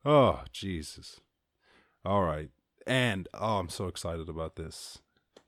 Oh, 0.04 0.42
Jesus. 0.52 1.20
All 2.04 2.22
right. 2.22 2.50
And 2.86 3.28
oh, 3.34 3.58
I'm 3.58 3.68
so 3.68 3.86
excited 3.86 4.28
about 4.28 4.56
this. 4.56 4.98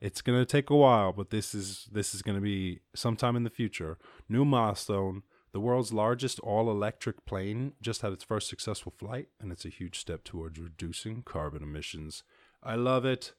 It's 0.01 0.21
going 0.21 0.39
to 0.39 0.45
take 0.45 0.69
a 0.69 0.77
while, 0.77 1.13
but 1.13 1.31
this 1.31 1.55
is 1.55 1.89
this 1.93 2.15
is 2.15 2.23
going 2.23 2.35
to 2.35 2.43
be 2.43 2.81
sometime 2.95 3.37
in 3.37 3.45
the 3.45 3.51
future. 3.51 3.99
New 4.29 4.45
milestone. 4.45 5.23
The 5.53 5.61
world's 5.61 5.93
largest 5.93 6.41
all-electric 6.41 7.27
plane 7.27 7.75
just 7.83 8.01
had 8.01 8.13
its 8.13 8.25
first 8.25 8.49
successful 8.49 8.93
flight, 8.99 9.29
and 9.39 9.53
it's 9.53 9.67
a 9.67 9.69
huge 9.69 9.99
step 9.99 10.25
towards 10.25 10.59
reducing 10.59 11.23
carbon 11.23 11.63
emissions. 11.63 12.25
I 12.63 12.75
love 12.75 13.05
it. 13.05 13.35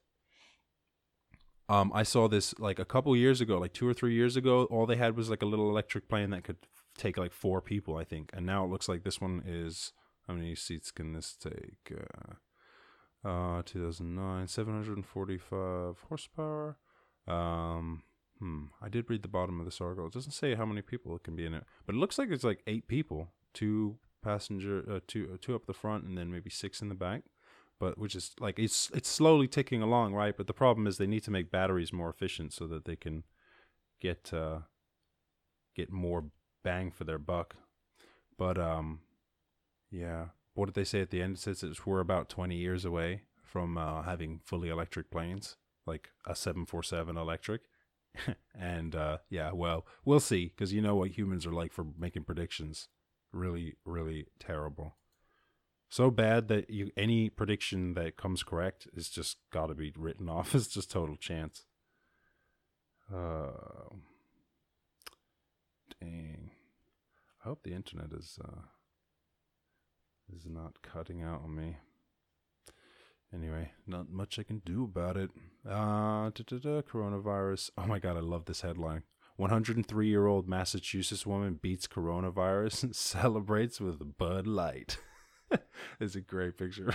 Um, 1.68 1.92
I 1.94 2.04
saw 2.04 2.28
this 2.28 2.58
like 2.60 2.78
a 2.78 2.86
couple 2.86 3.16
years 3.16 3.42
ago, 3.42 3.58
like 3.58 3.74
two 3.74 3.88
or 3.88 3.94
three 3.94 4.14
years 4.14 4.36
ago. 4.36 4.66
All 4.66 4.86
they 4.86 4.96
had 4.96 5.18
was 5.18 5.30
like 5.30 5.42
a 5.42 5.48
little 5.48 5.70
electric 5.70 6.08
plane 6.08 6.30
that 6.30 6.44
could 6.44 6.58
take 6.98 7.18
like 7.18 7.34
four 7.34 7.62
people, 7.62 7.98
I 7.98 8.04
think, 8.04 8.30
and 8.32 8.46
now 8.46 8.64
it 8.64 8.70
looks 8.70 8.88
like 8.88 9.04
this 9.04 9.20
one 9.20 9.42
is 9.46 9.92
how 10.28 10.34
many 10.34 10.56
seats 10.56 10.92
can 10.92 11.14
this 11.14 11.36
take? 11.36 11.92
Uh, 11.92 13.28
uh 13.28 13.62
2009, 13.66 14.48
745 14.48 15.96
horsepower. 16.10 16.78
Um, 17.28 18.04
hmm. 18.40 18.66
I 18.82 18.90
did 18.90 19.10
read 19.10 19.22
the 19.22 19.28
bottom 19.28 19.60
of 19.60 19.66
this 19.66 19.80
article. 19.80 20.08
It 20.08 20.14
doesn't 20.14 20.32
say 20.32 20.56
how 20.56 20.66
many 20.66 20.82
people 20.82 21.16
it 21.16 21.24
can 21.24 21.36
be 21.36 21.46
in 21.46 21.54
it, 21.54 21.64
but 21.86 21.96
it 21.96 22.00
looks 22.00 22.18
like 22.18 22.30
it's 22.32 22.44
like 22.44 22.62
eight 22.68 22.88
people, 22.88 23.30
two 23.54 23.98
passenger, 24.24 24.84
uh, 24.90 25.00
two 25.08 25.30
uh, 25.34 25.38
two 25.42 25.56
up 25.56 25.66
the 25.66 25.74
front, 25.74 26.06
and 26.06 26.18
then 26.18 26.32
maybe 26.32 26.50
six 26.50 26.82
in 26.82 26.90
the 26.90 26.96
back. 26.96 27.24
But 27.80 27.98
which 27.98 28.16
is 28.16 28.32
like 28.40 28.60
it's 28.60 28.90
it's 28.94 29.10
slowly 29.10 29.48
ticking 29.48 29.82
along, 29.82 30.14
right? 30.14 30.36
But 30.36 30.48
the 30.48 30.54
problem 30.54 30.88
is 30.88 30.98
they 30.98 31.08
need 31.08 31.24
to 31.24 31.32
make 31.32 31.52
batteries 31.52 31.94
more 31.94 32.10
efficient 32.10 32.54
so 32.54 32.68
that 32.68 32.86
they 32.86 32.96
can 32.96 33.24
get 34.00 34.32
uh, 34.34 34.60
get 35.76 35.92
more 35.92 36.26
bang 36.64 36.92
for 36.92 37.04
their 37.04 37.18
buck. 37.18 37.56
But 38.38 38.58
um, 38.58 39.00
yeah. 39.94 40.26
What 40.56 40.66
did 40.66 40.76
they 40.76 40.84
say 40.84 41.02
at 41.02 41.12
the 41.12 41.22
end? 41.22 41.36
It 41.36 41.40
says 41.40 41.62
that 41.62 41.86
we're 41.86 42.00
about 42.00 42.30
20 42.30 42.56
years 42.56 42.84
away 42.84 43.22
from 43.44 43.78
uh, 43.78 44.02
having 44.02 44.42
fully 44.44 44.70
electric 44.70 45.12
planes, 45.12 45.56
like 45.86 46.10
a 46.26 46.36
747 46.36 47.16
electric. 47.16 47.62
and 48.60 48.96
uh, 48.96 49.20
yeah, 49.30 49.52
well, 49.52 49.86
we'll 50.04 50.20
see, 50.20 50.46
because 50.48 50.74
you 50.74 50.82
know 50.82 50.96
what 50.96 51.12
humans 51.12 51.46
are 51.46 51.54
like 51.54 51.72
for 51.72 51.86
making 51.98 52.24
predictions. 52.24 52.88
Really, 53.32 53.76
really 53.86 54.26
terrible. 54.40 54.98
so 55.90 56.12
bad 56.12 56.48
that 56.48 56.70
you 56.70 56.92
any 56.98 57.30
prediction 57.30 57.94
that 57.96 58.18
comes 58.18 58.44
correct 58.44 58.88
is 58.96 59.10
just 59.10 59.38
got 59.52 59.68
to 59.68 59.76
be 59.76 59.94
written 59.96 60.30
off 60.38 60.54
as 60.56 60.68
just 60.68 60.92
total 60.92 61.16
chance. 61.18 61.64
Uh, 63.14 63.90
dang. 66.00 66.52
I 67.44 67.50
hope 67.50 67.64
the 67.64 67.74
internet 67.74 68.12
is 68.14 68.40
uh, 68.44 68.62
is 70.36 70.46
not 70.46 70.82
cutting 70.82 71.22
out 71.22 71.42
on 71.44 71.56
me. 71.56 71.78
Anyway, 73.34 73.72
not 73.88 74.10
much 74.10 74.38
I 74.38 74.44
can 74.44 74.62
do 74.64 74.84
about 74.84 75.18
it. 75.18 75.32
Uh, 75.68 76.30
coronavirus. 76.30 77.72
Oh 77.78 77.88
my 77.88 77.98
god, 77.98 78.16
I 78.16 78.20
love 78.20 78.46
this 78.46 78.62
headline. 78.62 79.04
103 79.38 80.08
year 80.08 80.28
old 80.28 80.48
Massachusetts 80.48 81.26
woman 81.26 81.60
beats 81.60 81.88
coronavirus 81.88 82.84
and 82.84 82.96
celebrates 82.96 83.82
with 83.82 84.18
Bud 84.18 84.46
Light. 84.46 84.98
it's 86.00 86.16
a 86.16 86.22
great 86.22 86.58
picture. 86.58 86.94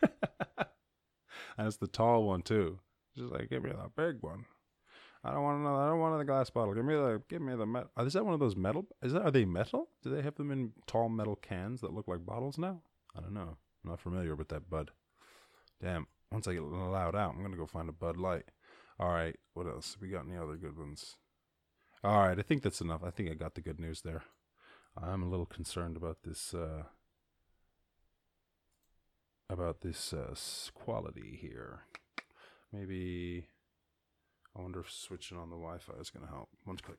That's 1.58 1.76
the 1.76 1.86
tall 1.86 2.24
one 2.24 2.42
too. 2.42 2.80
Just 3.16 3.32
like 3.32 3.50
give 3.50 3.62
me 3.62 3.70
that 3.70 3.94
big 3.94 4.22
one. 4.22 4.46
I 5.24 5.32
don't 5.32 5.42
want 5.42 5.60
another. 5.60 5.82
I 5.82 5.88
don't 5.88 6.00
want 6.00 6.18
the 6.18 6.24
glass 6.24 6.50
bottle. 6.50 6.74
Give 6.74 6.84
me 6.84 6.94
the. 6.94 7.22
Give 7.28 7.40
me 7.40 7.56
the 7.56 7.64
metal. 7.64 7.90
Is 8.00 8.12
that 8.12 8.24
one 8.24 8.34
of 8.34 8.40
those 8.40 8.56
metal? 8.56 8.86
Is 9.02 9.14
that? 9.14 9.22
Are 9.22 9.30
they 9.30 9.46
metal? 9.46 9.88
Do 10.02 10.10
they 10.10 10.20
have 10.20 10.34
them 10.34 10.50
in 10.50 10.72
tall 10.86 11.08
metal 11.08 11.36
cans 11.36 11.80
that 11.80 11.94
look 11.94 12.06
like 12.06 12.26
bottles 12.26 12.58
now? 12.58 12.82
I 13.16 13.20
don't 13.20 13.32
know. 13.32 13.56
I'm 13.82 13.90
not 13.90 14.00
familiar 14.00 14.36
with 14.36 14.48
that 14.48 14.68
Bud. 14.68 14.90
Damn. 15.82 16.06
Once 16.30 16.46
I 16.46 16.52
get 16.52 16.62
allowed 16.62 17.16
out, 17.16 17.34
I'm 17.34 17.42
gonna 17.42 17.56
go 17.56 17.66
find 17.66 17.88
a 17.88 17.92
Bud 17.92 18.18
Light. 18.18 18.50
All 19.00 19.08
right. 19.08 19.36
What 19.54 19.66
else? 19.66 19.96
We 20.00 20.08
got 20.08 20.26
any 20.26 20.36
other 20.36 20.56
good 20.56 20.76
ones? 20.78 21.16
All 22.02 22.18
right. 22.18 22.38
I 22.38 22.42
think 22.42 22.62
that's 22.62 22.82
enough. 22.82 23.02
I 23.02 23.10
think 23.10 23.30
I 23.30 23.34
got 23.34 23.54
the 23.54 23.62
good 23.62 23.80
news 23.80 24.02
there. 24.02 24.24
I'm 25.00 25.22
a 25.22 25.28
little 25.28 25.46
concerned 25.46 25.96
about 25.96 26.18
this. 26.24 26.52
Uh, 26.52 26.84
about 29.48 29.80
this 29.80 30.12
uh, 30.12 30.34
quality 30.74 31.38
here. 31.40 31.80
Maybe 32.72 33.46
I 34.56 34.62
wonder 34.62 34.80
if 34.80 34.90
switching 34.90 35.36
on 35.38 35.50
the 35.50 35.56
Wi-Fi 35.56 35.94
is 36.00 36.10
going 36.10 36.26
to 36.26 36.32
help. 36.32 36.48
One 36.64 36.78
click. 36.78 36.98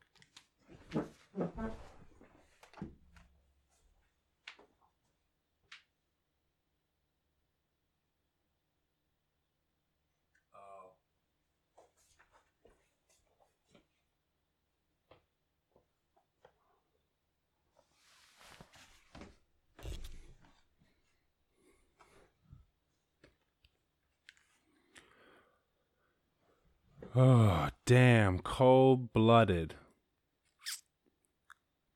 Oh, 27.17 27.69
damn. 27.85 28.39
Cold 28.39 29.13
blooded. 29.13 29.75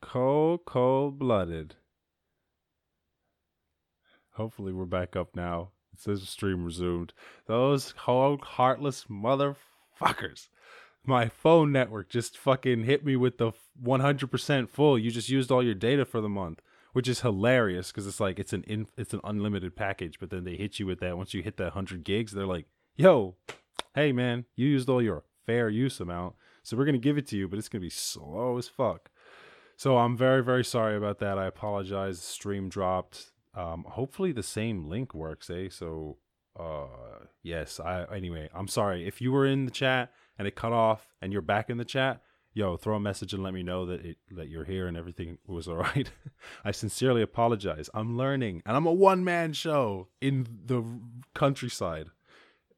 Cold, 0.02 0.62
cold 0.66 1.20
blooded. 1.20 1.76
Hopefully, 4.36 4.72
we're 4.72 4.86
back 4.86 5.18
up 5.18 5.36
now. 5.36 5.72
It 5.92 6.00
says 6.00 6.30
stream 6.30 6.64
resumed. 6.64 7.12
Those 7.48 7.94
cold, 7.98 8.42
heartless 8.42 9.06
motherfuckers. 9.10 10.48
My 11.06 11.28
phone 11.28 11.74
network 11.74 12.10
just 12.10 12.38
fucking 12.38 12.86
hit 12.86 13.04
me 13.04 13.18
with 13.18 13.40
the 13.40 13.52
100% 13.84 14.70
full. 14.70 14.98
You 14.98 15.12
just 15.12 15.28
used 15.28 15.52
all 15.52 15.62
your 15.62 15.74
data 15.74 16.06
for 16.06 16.22
the 16.22 16.30
month, 16.30 16.62
which 16.94 17.10
is 17.10 17.22
hilarious 17.22 17.92
because 17.92 18.08
it's 18.08 18.22
like 18.22 18.40
it's 18.40 18.54
an 18.54 18.88
it's 18.96 19.14
an 19.14 19.22
unlimited 19.26 19.76
package, 19.76 20.18
but 20.18 20.30
then 20.30 20.46
they 20.46 20.56
hit 20.56 20.80
you 20.80 20.86
with 20.86 21.02
that. 21.02 21.18
Once 21.18 21.34
you 21.34 21.44
hit 21.44 21.58
that 21.58 21.76
100 21.76 22.06
gigs, 22.06 22.32
they're 22.32 22.46
like, 22.46 22.68
"Yo, 22.96 23.36
hey 24.00 24.14
man, 24.14 24.46
you 24.56 24.66
used 24.66 24.88
all 24.88 25.02
your 25.02 25.24
fair 25.46 25.68
use 25.68 26.00
amount, 26.00 26.34
so 26.64 26.78
we're 26.78 26.86
gonna 26.86 26.98
give 26.98 27.18
it 27.18 27.28
to 27.28 27.36
you, 27.36 27.50
but 27.50 27.60
it's 27.60 27.68
gonna 27.68 27.82
be 27.82 27.90
slow 27.90 28.58
as 28.58 28.70
fuck. 28.70 29.12
So 29.76 29.98
I'm 29.98 30.16
very 30.16 30.42
very 30.42 30.64
sorry 30.64 30.96
about 30.96 31.20
that. 31.20 31.38
I 31.38 31.48
apologize. 31.48 32.22
Stream 32.22 32.70
dropped. 32.70 33.32
Um, 33.54 33.84
hopefully 33.90 34.32
the 34.32 34.44
same 34.44 34.88
link 34.88 35.14
works, 35.14 35.50
eh? 35.50 35.68
So 35.70 36.18
uh, 36.58 37.26
yes. 37.44 37.82
I 37.82 38.06
anyway. 38.16 38.50
I'm 38.54 38.70
sorry 38.70 39.06
if 39.06 39.20
you 39.20 39.34
were 39.34 39.46
in 39.46 39.66
the 39.66 39.72
chat 39.72 40.14
and 40.38 40.48
it 40.48 40.56
cut 40.56 40.72
off 40.72 41.10
and 41.22 41.34
you're 41.34 41.42
back 41.42 41.70
in 41.70 41.78
the 41.78 41.86
chat. 41.86 42.22
Yo, 42.54 42.78
throw 42.78 42.96
a 42.96 43.00
message 43.02 43.34
and 43.34 43.44
let 43.44 43.54
me 43.54 43.64
know 43.64 43.86
that 43.86 44.06
it 44.06 44.18
that 44.32 44.48
you're 44.48 44.66
here 44.66 44.88
and 44.88 44.96
everything 44.96 45.38
was 45.46 45.68
all 45.68 45.76
right. 45.76 46.10
I 46.64 46.72
sincerely 46.72 47.22
apologize. 47.22 47.90
I'm 47.94 48.18
learning, 48.18 48.62
and 48.66 48.78
I'm 48.78 48.86
a 48.86 48.94
one 48.94 49.26
man 49.26 49.52
show 49.52 50.08
in 50.22 50.48
the 50.66 50.84
countryside 51.34 52.08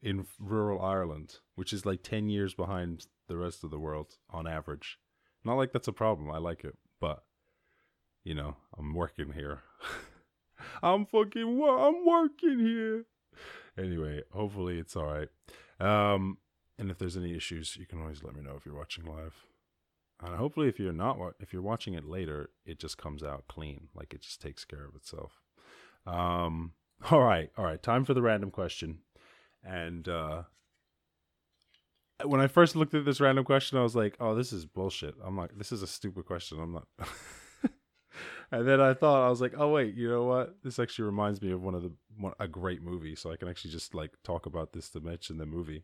in 0.02 0.26
rural 0.40 0.82
Ireland, 0.82 1.38
which 1.56 1.74
is 1.74 1.86
like 1.86 2.04
10 2.04 2.30
years 2.30 2.54
behind 2.54 3.06
the 3.28 3.38
rest 3.38 3.64
of 3.64 3.72
the 3.72 3.80
world 3.80 4.18
on 4.30 4.48
average. 4.48 4.98
Not 5.44 5.56
like 5.56 5.72
that's 5.72 5.88
a 5.88 5.94
problem. 5.94 6.32
I 6.32 6.38
like 6.38 6.64
it, 6.64 6.78
but 7.00 7.24
you 8.24 8.36
know, 8.36 8.58
I'm 8.78 8.94
working 8.94 9.34
here. 9.34 9.62
I'm 10.84 11.06
fucking 11.06 11.64
I'm 11.64 12.06
working 12.06 12.60
here. 12.60 13.06
Anyway, 13.78 14.22
hopefully 14.32 14.80
it's 14.80 14.96
all 14.96 15.06
right. 15.06 15.30
Um 15.80 16.38
and 16.78 16.90
if 16.90 16.98
there's 16.98 17.18
any 17.18 17.36
issues, 17.36 17.76
you 17.78 17.86
can 17.86 18.02
always 18.02 18.24
let 18.24 18.36
me 18.36 18.42
know 18.42 18.56
if 18.56 18.66
you're 18.66 18.76
watching 18.76 19.06
live. 19.06 19.46
And 20.24 20.36
hopefully 20.36 20.68
if 20.68 20.80
you're 20.80 20.94
not 20.94 21.18
if 21.40 21.54
you're 21.54 21.62
watching 21.62 21.94
it 21.94 22.06
later, 22.06 22.50
it 22.66 22.80
just 22.80 22.98
comes 22.98 23.24
out 23.24 23.46
clean, 23.48 23.88
like 23.96 24.14
it 24.14 24.22
just 24.22 24.42
takes 24.42 24.66
care 24.66 24.86
of 24.86 24.96
itself. 24.96 25.42
Um 26.06 26.74
all 27.10 27.22
right, 27.22 27.50
all 27.58 27.66
right, 27.66 27.82
time 27.82 28.06
for 28.06 28.14
the 28.14 28.22
random 28.22 28.52
question. 28.52 29.00
And 29.64 30.08
uh, 30.08 30.44
when 32.26 32.42
I 32.42 32.48
first 32.48 32.76
looked 32.76 32.94
at 32.94 33.06
this 33.06 33.22
random 33.22 33.46
question, 33.46 33.78
I 33.78 33.84
was 33.84 33.96
like, 33.96 34.16
"Oh, 34.20 34.36
this 34.36 34.54
is 34.54 34.66
bullshit." 34.66 35.16
I'm 35.24 35.38
like, 35.38 35.58
"This 35.58 35.72
is 35.72 35.82
a 35.82 35.88
stupid 35.88 36.26
question." 36.26 36.60
I'm 36.60 36.74
not. 36.74 36.88
and 38.52 38.68
then 38.68 38.82
I 38.82 38.94
thought 38.94 39.26
I 39.26 39.30
was 39.30 39.42
like, 39.42 39.54
"Oh 39.58 39.70
wait, 39.70 39.96
you 39.96 40.10
know 40.10 40.24
what? 40.24 40.56
This 40.64 40.80
actually 40.80 41.06
reminds 41.06 41.42
me 41.42 41.52
of 41.52 41.64
one 41.64 41.76
of 41.76 41.84
the 41.84 41.92
one, 42.18 42.34
a 42.40 42.48
great 42.48 42.82
movie, 42.82 43.16
so 43.16 43.32
I 43.32 43.38
can 43.38 43.48
actually 43.48 43.72
just 43.72 43.94
like 43.94 44.12
talk 44.24 44.46
about 44.46 44.74
this 44.74 44.90
to 44.92 45.00
mention 45.00 45.38
the 45.38 45.46
movie." 45.46 45.84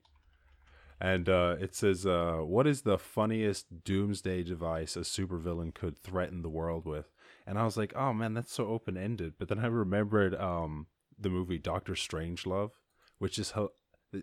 And 1.00 1.30
uh, 1.30 1.58
it 1.60 1.76
says, 1.76 2.06
uh, 2.06 2.40
"What 2.42 2.66
is 2.68 2.82
the 2.82 2.98
funniest 2.98 3.84
doomsday 3.84 4.44
device 4.44 4.96
a 4.96 5.02
supervillain 5.02 5.74
could 5.74 5.98
threaten 5.98 6.42
the 6.42 6.50
world 6.50 6.86
with?" 6.86 7.12
And 7.46 7.60
I 7.60 7.64
was 7.64 7.78
like, 7.78 7.94
"Oh 7.96 8.14
man, 8.14 8.34
that's 8.34 8.54
so 8.54 8.68
open 8.68 8.98
ended." 8.98 9.34
But 9.38 9.50
then 9.50 9.60
I 9.60 9.68
remembered 9.68 10.36
um, 10.36 10.88
the 11.20 11.30
movie 11.30 11.60
Doctor 11.60 11.94
Strangelove 11.94 12.72
which 13.20 13.40
is 13.40 13.54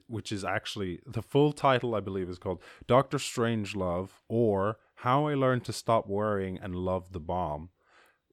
which 0.07 0.33
is 0.33 0.45
actually 0.45 1.01
the 1.07 1.23
full 1.23 1.53
title 1.53 1.95
I 1.95 2.01
believe 2.01 2.29
is 2.29 2.39
called 2.39 2.63
Doctor 2.87 3.19
Strange 3.19 3.77
Love 3.77 4.21
or 4.29 4.79
How 4.97 5.27
I 5.27 5.35
Learned 5.35 5.65
to 5.65 5.73
Stop 5.73 6.07
Worrying 6.09 6.59
and 6.59 6.75
Love 6.75 7.13
the 7.13 7.21
Bomb, 7.21 7.71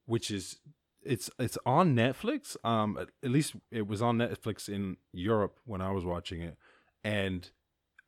which 0.06 0.30
is 0.30 0.58
it's 1.04 1.30
it's 1.38 1.58
on 1.66 1.94
Netflix. 1.94 2.56
Um, 2.64 2.96
at, 2.98 3.08
at 3.22 3.30
least 3.30 3.54
it 3.70 3.86
was 3.86 4.00
on 4.00 4.18
Netflix 4.18 4.68
in 4.68 4.96
Europe 5.12 5.58
when 5.64 5.80
I 5.80 5.90
was 5.90 6.04
watching 6.04 6.40
it, 6.42 6.56
and 7.04 7.50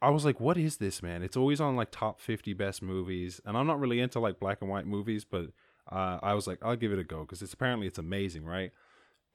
I 0.00 0.10
was 0.10 0.24
like, 0.24 0.40
"What 0.40 0.56
is 0.56 0.78
this, 0.78 1.02
man?" 1.02 1.22
It's 1.22 1.36
always 1.36 1.60
on 1.60 1.76
like 1.76 1.90
top 1.90 2.20
fifty 2.20 2.52
best 2.52 2.82
movies, 2.82 3.40
and 3.44 3.56
I'm 3.56 3.66
not 3.66 3.80
really 3.80 4.00
into 4.00 4.20
like 4.20 4.40
black 4.40 4.58
and 4.60 4.70
white 4.70 4.86
movies, 4.86 5.24
but 5.24 5.46
uh, 5.90 6.18
I 6.22 6.34
was 6.34 6.46
like, 6.46 6.58
"I'll 6.62 6.76
give 6.76 6.92
it 6.92 6.98
a 6.98 7.04
go" 7.04 7.20
because 7.20 7.42
it's 7.42 7.52
apparently 7.54 7.86
it's 7.86 7.98
amazing, 7.98 8.44
right? 8.44 8.72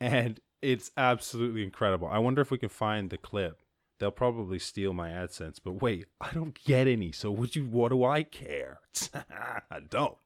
And 0.01 0.39
it's 0.61 0.91
absolutely 0.97 1.63
incredible. 1.63 2.07
I 2.07 2.19
wonder 2.19 2.41
if 2.41 2.51
we 2.51 2.57
can 2.57 2.69
find 2.69 3.09
the 3.09 3.17
clip. 3.17 3.61
They'll 3.99 4.11
probably 4.11 4.59
steal 4.59 4.93
my 4.93 5.09
AdSense, 5.09 5.59
but 5.63 5.81
wait, 5.81 6.05
I 6.21 6.31
don't 6.31 6.57
get 6.63 6.87
any. 6.87 7.11
So 7.11 7.31
would 7.31 7.55
you 7.55 7.65
what 7.65 7.89
do 7.89 8.03
I 8.03 8.23
care? 8.23 8.79
I 9.13 9.79
don't. 9.89 10.17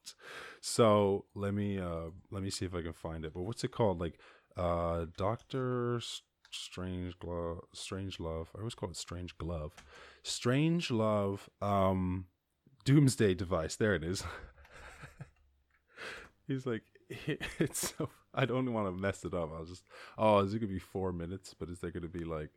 So 0.60 1.26
let 1.34 1.54
me 1.54 1.78
uh 1.78 2.10
let 2.30 2.42
me 2.42 2.50
see 2.50 2.64
if 2.64 2.74
I 2.74 2.82
can 2.82 2.92
find 2.92 3.24
it. 3.24 3.34
But 3.34 3.42
what's 3.42 3.64
it 3.64 3.72
called? 3.72 4.00
Like 4.00 4.18
uh 4.56 5.06
Doctor 5.16 6.00
Strange 6.50 7.18
Glove 7.18 7.60
Strange 7.74 8.20
Love. 8.20 8.50
I 8.54 8.60
always 8.60 8.74
call 8.74 8.90
it 8.90 8.96
Strange 8.96 9.36
Glove. 9.38 9.74
Strange 10.22 10.90
Love 10.90 11.50
um 11.60 12.26
Doomsday 12.84 13.34
device. 13.34 13.76
There 13.76 13.94
it 13.94 14.04
is. 14.04 14.24
He's 16.46 16.64
like 16.64 16.82
it's 17.58 17.94
so 17.96 18.08
I 18.34 18.44
don't 18.44 18.72
want 18.72 18.88
to 18.88 18.92
mess 18.92 19.24
it 19.24 19.32
up. 19.32 19.50
I'll 19.56 19.64
just 19.64 19.84
oh, 20.18 20.40
is 20.40 20.54
it 20.54 20.58
gonna 20.58 20.72
be 20.72 20.78
four 20.78 21.12
minutes? 21.12 21.54
But 21.54 21.68
is 21.68 21.78
there 21.78 21.90
gonna 21.90 22.08
be 22.08 22.24
like 22.24 22.50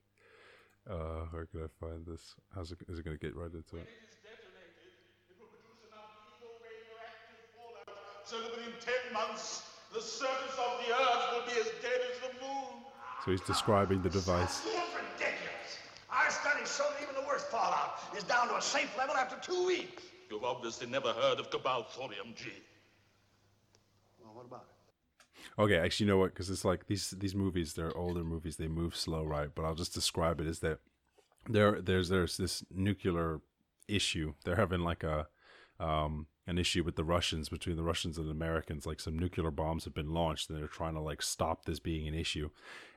uh 0.90 1.26
where 1.32 1.46
can 1.46 1.64
I 1.64 1.68
find 1.80 2.06
this? 2.06 2.36
How's 2.56 2.72
it 2.72 2.80
is 2.90 3.00
it 3.00 3.06
gonna 3.06 3.18
get 3.18 3.36
right 3.36 3.54
into 3.54 3.78
it? 3.78 3.88
So 8.26 8.42
that 8.42 8.52
within 8.52 8.74
ten 8.82 9.14
months 9.14 9.64
the 9.94 10.02
surface 10.02 10.58
of 10.60 10.86
the 10.86 10.94
earth 10.94 11.26
will 11.34 11.46
be 11.46 11.60
as 11.62 11.68
dead 11.82 12.02
as 12.12 12.20
the 12.20 12.46
moon. 12.46 12.84
So 13.24 13.32
he's 13.32 13.42
describing 13.42 14.02
the 14.02 14.10
device. 14.10 14.66
ridiculous. 14.66 15.80
Our 16.12 16.30
studies 16.30 16.76
show 16.76 16.84
that 16.92 17.02
even 17.04 17.16
the 17.16 17.26
worst 17.28 17.48
fallout 17.48 18.00
is 18.18 18.24
down 18.24 18.50
to 18.50 18.58
a 18.58 18.62
safe 18.62 18.98
level 18.98 19.16
after 19.16 19.38
two 19.40 19.66
weeks. 19.66 20.04
You've 20.30 20.44
obviously 20.44 20.88
never 20.88 21.14
heard 21.14 21.40
of 21.40 21.50
Cobalt 21.50 21.90
Thorium 21.94 22.34
G. 22.36 22.52
Okay, 25.60 25.78
actually, 25.78 26.06
you 26.06 26.12
know 26.12 26.18
what? 26.18 26.34
Because 26.34 26.50
it's 26.50 26.66
like 26.66 26.88
these 26.88 27.12
these 27.12 27.34
movies, 27.36 27.74
they're 27.74 27.96
older 27.98 28.24
movies. 28.24 28.58
They 28.58 28.68
move 28.68 28.96
slow, 28.96 29.24
right? 29.24 29.50
But 29.54 29.66
I'll 29.66 29.76
just 29.76 29.94
describe 29.94 30.40
it 30.40 30.48
as 30.48 30.60
that 30.60 30.80
there 31.50 31.82
there's 31.82 32.10
there's 32.10 32.38
this 32.38 32.64
nuclear 32.72 33.42
issue. 33.88 34.34
They're 34.46 34.56
having 34.56 34.82
like 34.82 35.04
a 35.04 35.28
um 35.80 36.28
an 36.48 36.58
issue 36.58 36.82
with 36.82 36.96
the 36.96 37.04
Russians 37.04 37.50
between 37.50 37.76
the 37.76 37.84
Russians 37.84 38.18
and 38.18 38.26
the 38.26 38.32
Americans. 38.32 38.86
Like 38.86 39.02
some 39.02 39.20
nuclear 39.20 39.52
bombs 39.52 39.84
have 39.84 39.94
been 39.94 40.14
launched, 40.14 40.50
and 40.50 40.58
they're 40.58 40.68
trying 40.68 40.94
to 40.94 41.02
like 41.02 41.22
stop 41.22 41.66
this 41.66 41.80
being 41.80 42.08
an 42.08 42.16
issue. 42.16 42.50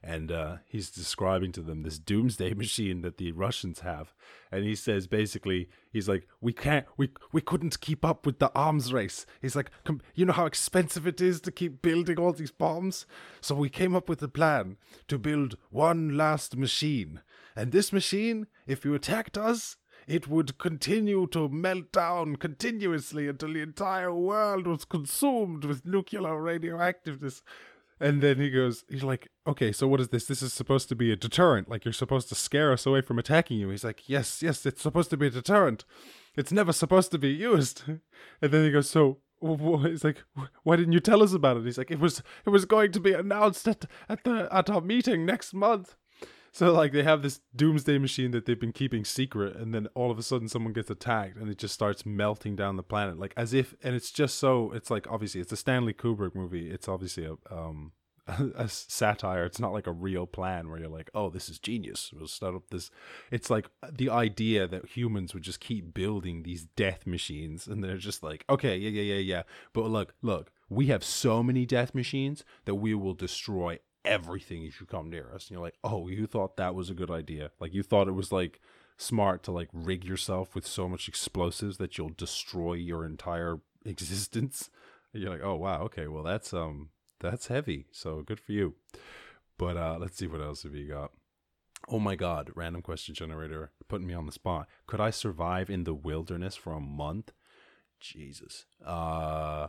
And 0.03 0.31
uh, 0.31 0.57
he's 0.67 0.89
describing 0.89 1.51
to 1.53 1.61
them 1.61 1.83
this 1.83 1.99
doomsday 1.99 2.55
machine 2.55 3.03
that 3.03 3.19
the 3.19 3.33
Russians 3.33 3.81
have, 3.81 4.15
and 4.53 4.65
he 4.65 4.77
says 4.77 5.09
basically 5.09 5.69
he's 5.93 6.09
like, 6.09 6.29
we 6.41 6.53
can't, 6.53 6.87
we 6.97 7.11
we 7.33 7.41
couldn't 7.41 7.81
keep 7.81 8.05
up 8.05 8.25
with 8.25 8.39
the 8.39 8.53
arms 8.55 8.93
race. 8.93 9.27
He's 9.43 9.57
like, 9.57 9.71
you 10.15 10.25
know 10.25 10.33
how 10.33 10.47
expensive 10.47 11.07
it 11.07 11.21
is 11.21 11.41
to 11.43 11.51
keep 11.51 11.83
building 11.83 12.19
all 12.19 12.33
these 12.33 12.53
bombs, 12.53 13.05
so 13.41 13.57
we 13.57 13.69
came 13.69 13.97
up 13.97 14.09
with 14.09 14.23
a 14.23 14.29
plan 14.29 14.77
to 15.09 15.19
build 15.19 15.57
one 15.71 16.17
last 16.17 16.57
machine. 16.57 17.21
And 17.57 17.73
this 17.73 17.93
machine, 17.93 18.47
if 18.67 18.85
you 18.85 18.95
attacked 18.95 19.37
us, 19.37 19.77
it 20.11 20.27
would 20.27 20.59
continue 20.59 21.25
to 21.29 21.49
melt 21.49 21.93
down 21.93 22.35
continuously 22.35 23.29
until 23.29 23.53
the 23.53 23.61
entire 23.61 24.13
world 24.13 24.67
was 24.67 24.85
consumed 24.85 25.65
with 25.65 25.87
nuclear 25.87 26.33
radioactiveness. 26.33 27.43
And 28.01 28.21
then 28.21 28.41
he 28.41 28.51
goes, 28.51 28.85
he's 28.89 29.05
like, 29.05 29.29
okay, 29.47 29.71
so 29.71 29.87
what 29.87 30.01
is 30.01 30.09
this? 30.09 30.25
This 30.25 30.43
is 30.43 30.53
supposed 30.53 30.89
to 30.89 30.97
be 30.97 31.13
a 31.13 31.17
deterrent. 31.17 31.69
Like 31.69 31.85
you're 31.85 31.93
supposed 31.93 32.29
to 32.31 32.35
scare 32.35 32.73
us 32.73 32.87
away 32.87 33.03
from 33.03 33.21
attacking 33.21 33.59
you. 33.59 33.69
He's 33.69 33.85
like, 33.85 34.09
yes, 34.09 34.43
yes, 34.43 34.67
it's 34.67 34.83
supposed 34.83 35.11
to 35.11 35.17
be 35.17 35.29
a 35.29 35.31
deterrent. 35.31 35.85
It's 36.35 36.51
never 36.51 36.73
supposed 36.73 37.13
to 37.13 37.19
be 37.19 37.31
used. 37.31 37.85
And 38.43 38.51
then 38.53 38.65
he 38.65 38.73
goes, 38.73 38.91
so 38.91 39.19
he's 39.41 40.03
like, 40.03 40.25
why 40.65 40.75
didn't 40.75 40.93
you 40.93 41.01
tell 41.01 41.23
us 41.23 41.35
about 41.35 41.59
it? 41.59 41.65
He's 41.65 41.79
like, 41.79 41.93
it 41.93 42.01
was, 42.01 42.21
it 42.45 42.51
was 42.51 42.65
going 42.65 42.91
to 42.93 43.01
be 43.01 43.13
announced 43.13 43.69
at 43.69 43.85
at 44.09 44.25
the 44.25 44.49
at 44.51 44.69
our 44.71 44.81
meeting 44.81 45.25
next 45.25 45.55
month. 45.55 45.97
So 46.53 46.73
like 46.73 46.93
they 46.93 47.03
have 47.03 47.23
this 47.23 47.41
doomsday 47.55 47.99
machine 47.99 48.33
that 48.33 48.47
they've 48.47 48.59
been 48.59 48.73
keeping 48.73 49.05
secret, 49.05 49.57
and 49.57 49.75
then 49.75 49.87
all 49.95 50.11
of 50.11 50.19
a 50.19 50.23
sudden 50.23 50.49
someone 50.49 50.73
gets 50.73 50.91
attacked, 50.91 51.37
and 51.37 51.49
it 51.49 51.59
just 51.59 51.75
starts 51.75 52.05
melting 52.05 52.57
down 52.57 52.77
the 52.77 52.83
planet, 52.83 53.19
like 53.19 53.35
as 53.37 53.55
if. 53.55 53.75
And 53.83 53.95
it's 53.95 54.11
just 54.11 54.39
so. 54.39 54.73
It's 54.73 54.91
like 54.91 55.07
obviously 55.11 55.41
it's 55.41 55.53
a 55.53 55.57
Stanley 55.57 55.95
Kubrick 55.95 56.35
movie. 56.35 56.71
It's 56.71 56.89
obviously 56.89 57.25
a 57.25 57.37
um 57.55 57.93
a, 58.57 58.69
satire. 58.69 59.45
It's 59.45 59.61
not 59.61 59.73
like 59.73 59.87
a 59.87 59.93
real 59.93 60.27
plan 60.27 60.69
where 60.69 60.79
you're 60.79 60.89
like, 60.89 61.11
oh, 61.15 61.31
this 61.31 61.49
is 61.49 61.59
genius. 61.59 62.13
We'll 62.13 62.29
start 62.29 62.55
up 62.55 62.71
this. 62.71 62.91
It's 63.31 63.51
like 63.51 63.69
the 63.91 64.11
idea 64.11 64.67
that 64.67 64.87
humans 64.87 65.35
would 65.35 65.43
just 65.43 65.61
keep 65.61 65.95
building 65.95 66.43
these 66.43 66.65
death 66.77 67.07
machines, 67.07 67.67
and 67.67 67.83
they're 67.83 67.97
just 67.97 68.23
like, 68.23 68.45
okay, 68.49 68.77
yeah, 68.77 68.91
yeah, 68.91 69.15
yeah, 69.15 69.21
yeah. 69.21 69.43
But 69.73 69.87
look, 69.87 70.15
look, 70.23 70.53
we 70.69 70.87
have 70.87 71.05
so 71.05 71.43
many 71.43 71.67
death 71.67 71.95
machines 71.95 72.45
that 72.65 72.77
we 72.77 72.95
will 72.95 73.15
destroy 73.15 73.79
everything 74.05 74.63
you 74.63 74.73
come 74.87 75.11
near 75.11 75.31
us. 75.35 75.47
And 75.47 75.53
you're 75.53 75.63
like, 75.63 75.79
oh, 75.85 76.09
you 76.09 76.27
thought 76.27 76.57
that 76.57 76.75
was 76.75 76.91
a 76.91 76.95
good 76.95 77.11
idea. 77.11 77.51
Like 77.61 77.75
you 77.75 77.83
thought 77.83 78.09
it 78.09 78.13
was 78.13 78.33
like 78.33 78.61
smart 78.97 79.43
to 79.43 79.53
like 79.53 79.69
rig 79.73 80.05
yourself 80.05 80.55
with 80.55 80.67
so 80.67 80.89
much 80.89 81.09
explosives 81.09 81.79
that 81.79 81.97
you'll 81.97 82.11
destroy 82.11 82.75
your 82.75 83.05
entire 83.05 83.59
existence. 83.85 84.71
And 85.13 85.23
you're 85.23 85.33
like, 85.33 85.43
oh 85.43 85.57
wow, 85.57 85.83
okay, 85.85 86.07
well 86.07 86.23
that's 86.23 86.53
um 86.53 86.91
that's 87.21 87.49
heavy. 87.49 87.87
So 87.93 88.23
good 88.23 88.41
for 88.41 88.53
you. 88.53 88.75
But 89.59 89.77
uh 89.77 89.97
let's 90.01 90.17
see 90.17 90.27
what 90.27 90.41
else 90.41 90.63
have 90.63 90.75
you 90.75 90.89
got. 90.89 91.13
Oh 91.89 91.99
my 91.99 92.15
god, 92.15 92.51
random 92.55 92.83
question 92.83 93.15
generator 93.15 93.73
putting 93.89 94.07
me 94.07 94.15
on 94.15 94.27
the 94.27 94.33
spot. 94.33 94.69
Could 94.87 95.01
I 95.01 95.11
survive 95.11 95.71
in 95.71 95.85
the 95.85 95.95
wilderness 95.95 96.57
for 96.57 96.73
a 96.73 96.81
month? 96.81 97.33
Jesus. 98.01 98.67
Uh 98.85 99.69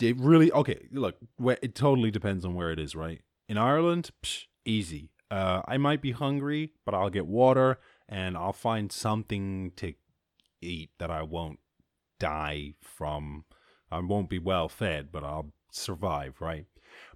it 0.00 0.16
really 0.16 0.50
okay, 0.52 0.86
look, 0.92 1.16
it 1.60 1.74
totally 1.74 2.10
depends 2.10 2.44
on 2.44 2.54
where 2.54 2.70
it 2.70 2.78
is, 2.78 2.94
right? 2.94 3.20
In 3.50 3.58
Ireland, 3.58 4.10
psh, 4.22 4.44
easy. 4.64 5.10
Uh, 5.28 5.62
I 5.66 5.76
might 5.76 6.00
be 6.00 6.12
hungry, 6.12 6.70
but 6.86 6.94
I'll 6.94 7.10
get 7.10 7.26
water 7.26 7.80
and 8.08 8.36
I'll 8.36 8.52
find 8.52 8.92
something 8.92 9.72
to 9.74 9.94
eat 10.62 10.90
that 11.00 11.10
I 11.10 11.24
won't 11.24 11.58
die 12.20 12.74
from. 12.80 13.44
I 13.90 13.98
won't 13.98 14.30
be 14.30 14.38
well 14.38 14.68
fed, 14.68 15.10
but 15.10 15.24
I'll 15.24 15.52
survive, 15.72 16.40
right? 16.40 16.66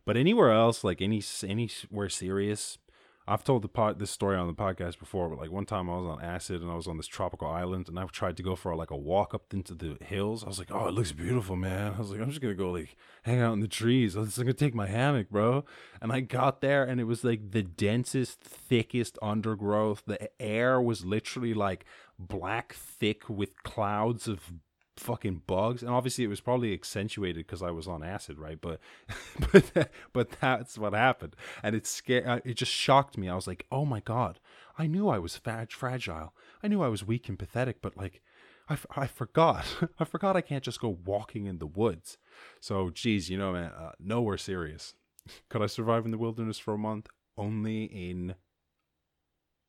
But 0.04 0.16
anywhere 0.16 0.50
else, 0.50 0.82
like 0.82 1.00
any 1.00 1.22
anywhere 1.44 2.08
serious, 2.08 2.78
I've 3.26 3.42
told 3.42 3.62
the 3.62 3.68
pod, 3.68 3.98
this 3.98 4.10
story 4.10 4.36
on 4.36 4.46
the 4.46 4.52
podcast 4.52 4.98
before, 4.98 5.30
but 5.30 5.38
like 5.38 5.50
one 5.50 5.64
time 5.64 5.88
I 5.88 5.96
was 5.96 6.04
on 6.04 6.22
acid 6.22 6.60
and 6.60 6.70
I 6.70 6.74
was 6.74 6.86
on 6.86 6.98
this 6.98 7.06
tropical 7.06 7.48
island 7.48 7.88
and 7.88 7.98
I 7.98 8.04
tried 8.04 8.36
to 8.36 8.42
go 8.42 8.54
for 8.54 8.76
like 8.76 8.90
a 8.90 8.96
walk 8.96 9.32
up 9.32 9.54
into 9.54 9.74
the 9.74 9.96
hills. 10.04 10.44
I 10.44 10.48
was 10.48 10.58
like, 10.58 10.70
oh, 10.70 10.88
it 10.88 10.94
looks 10.94 11.12
beautiful, 11.12 11.56
man. 11.56 11.94
I 11.94 11.98
was 11.98 12.10
like, 12.10 12.20
I'm 12.20 12.28
just 12.28 12.42
gonna 12.42 12.54
go 12.54 12.70
like 12.70 12.96
hang 13.22 13.40
out 13.40 13.54
in 13.54 13.60
the 13.60 13.68
trees. 13.68 14.14
I 14.14 14.20
was 14.20 14.36
gonna 14.36 14.52
take 14.52 14.74
my 14.74 14.86
hammock, 14.86 15.30
bro. 15.30 15.64
And 16.02 16.12
I 16.12 16.20
got 16.20 16.60
there 16.60 16.84
and 16.84 17.00
it 17.00 17.04
was 17.04 17.24
like 17.24 17.52
the 17.52 17.62
densest, 17.62 18.40
thickest 18.40 19.18
undergrowth. 19.22 20.02
The 20.06 20.28
air 20.40 20.78
was 20.82 21.06
literally 21.06 21.54
like 21.54 21.86
black 22.18 22.74
thick 22.74 23.28
with 23.30 23.62
clouds 23.62 24.28
of 24.28 24.52
fucking 24.96 25.42
bugs. 25.46 25.82
And 25.82 25.90
obviously 25.90 26.24
it 26.24 26.28
was 26.28 26.40
probably 26.40 26.72
accentuated 26.72 27.46
because 27.46 27.62
i 27.62 27.70
was 27.70 27.88
on 27.88 28.02
acid 28.02 28.38
right? 28.38 28.60
But 28.60 28.80
but 29.52 29.90
but 30.12 30.30
that's 30.40 30.78
what 30.78 30.92
happened. 30.92 31.36
And 31.62 31.74
it 31.74 31.86
scared 31.86 32.26
uh, 32.26 32.40
it 32.44 32.54
just 32.54 32.72
shocked 32.72 33.18
me. 33.18 33.28
I 33.28 33.34
was 33.34 33.46
like 33.46 33.66
oh 33.70 33.84
my 33.84 34.00
god. 34.00 34.40
I 34.78 34.86
knew 34.86 35.08
i 35.08 35.18
was 35.18 35.38
fag- 35.38 35.72
fragile. 35.72 36.34
I 36.62 36.68
knew 36.68 36.82
i 36.82 36.88
was 36.88 37.04
weak 37.06 37.28
and 37.28 37.38
pathetic 37.38 37.80
but 37.82 37.96
like 37.96 38.22
I, 38.68 38.78
I 38.96 39.06
forgot. 39.06 39.64
I 39.98 40.04
forgot 40.04 40.36
i 40.36 40.40
can't 40.40 40.64
just 40.64 40.80
go 40.80 40.98
walking 41.04 41.46
in 41.46 41.58
the 41.58 41.66
woods. 41.66 42.18
So 42.60 42.90
geez 42.90 43.30
you 43.30 43.38
know 43.38 43.52
man 43.52 43.72
uh, 43.72 43.92
nowhere 43.98 44.38
serious. 44.38 44.94
Could 45.48 45.62
i 45.62 45.66
survive 45.66 46.04
in 46.04 46.10
the 46.10 46.18
wilderness 46.18 46.58
for 46.58 46.74
a 46.74 46.78
month? 46.78 47.08
Only 47.36 47.84
in 47.84 48.36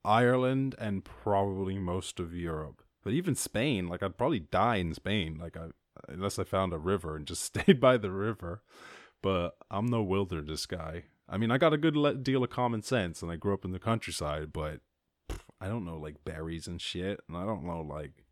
ireland 0.03 0.75
and 0.77 1.03
probably 1.03 1.79
most 1.79 2.19
of 2.19 2.31
europe 2.35 2.84
but 3.05 3.13
even 3.13 3.35
Spain, 3.35 3.87
like 3.87 4.03
I'd 4.03 4.17
probably 4.17 4.39
die 4.39 4.77
in 4.77 4.93
Spain, 4.95 5.37
like 5.39 5.55
I 5.55 5.67
unless 6.09 6.37
I 6.39 6.43
found 6.43 6.73
a 6.73 6.77
river 6.77 7.15
and 7.15 7.25
just 7.25 7.43
stayed 7.55 7.79
by 7.79 7.95
the 7.95 8.11
river. 8.11 8.63
But 9.21 9.55
I'm 9.71 9.85
no 9.85 10.03
wilderness 10.03 10.65
guy. 10.65 11.03
I 11.29 11.37
mean, 11.37 11.51
I 11.51 11.57
got 11.57 11.73
a 11.73 11.77
good 11.77 12.23
deal 12.23 12.43
of 12.43 12.49
common 12.49 12.81
sense, 12.81 13.21
and 13.21 13.31
I 13.31 13.37
grew 13.37 13.53
up 13.53 13.63
in 13.63 13.71
the 13.71 13.79
countryside. 13.79 14.51
But 14.51 14.81
pff, 15.29 15.39
I 15.61 15.67
don't 15.67 15.85
know 15.85 15.97
like 15.97 16.25
berries 16.25 16.67
and 16.67 16.81
shit, 16.81 17.21
and 17.29 17.37
I 17.37 17.45
don't 17.45 17.63
know 17.63 17.81
like 17.81 18.25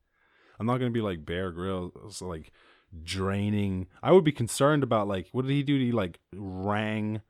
I'm 0.59 0.65
not 0.65 0.79
gonna 0.79 0.89
be 0.89 1.01
like 1.01 1.25
Bear 1.25 1.51
Grylls, 1.51 2.21
like 2.21 2.51
draining. 3.03 3.87
I 4.01 4.11
would 4.11 4.23
be 4.23 4.31
concerned 4.31 4.81
about 4.81 5.07
like 5.07 5.29
what 5.31 5.43
did 5.43 5.51
he 5.51 5.61
do? 5.61 5.77
He 5.77 5.91
like 5.91 6.19
rang 6.33 7.21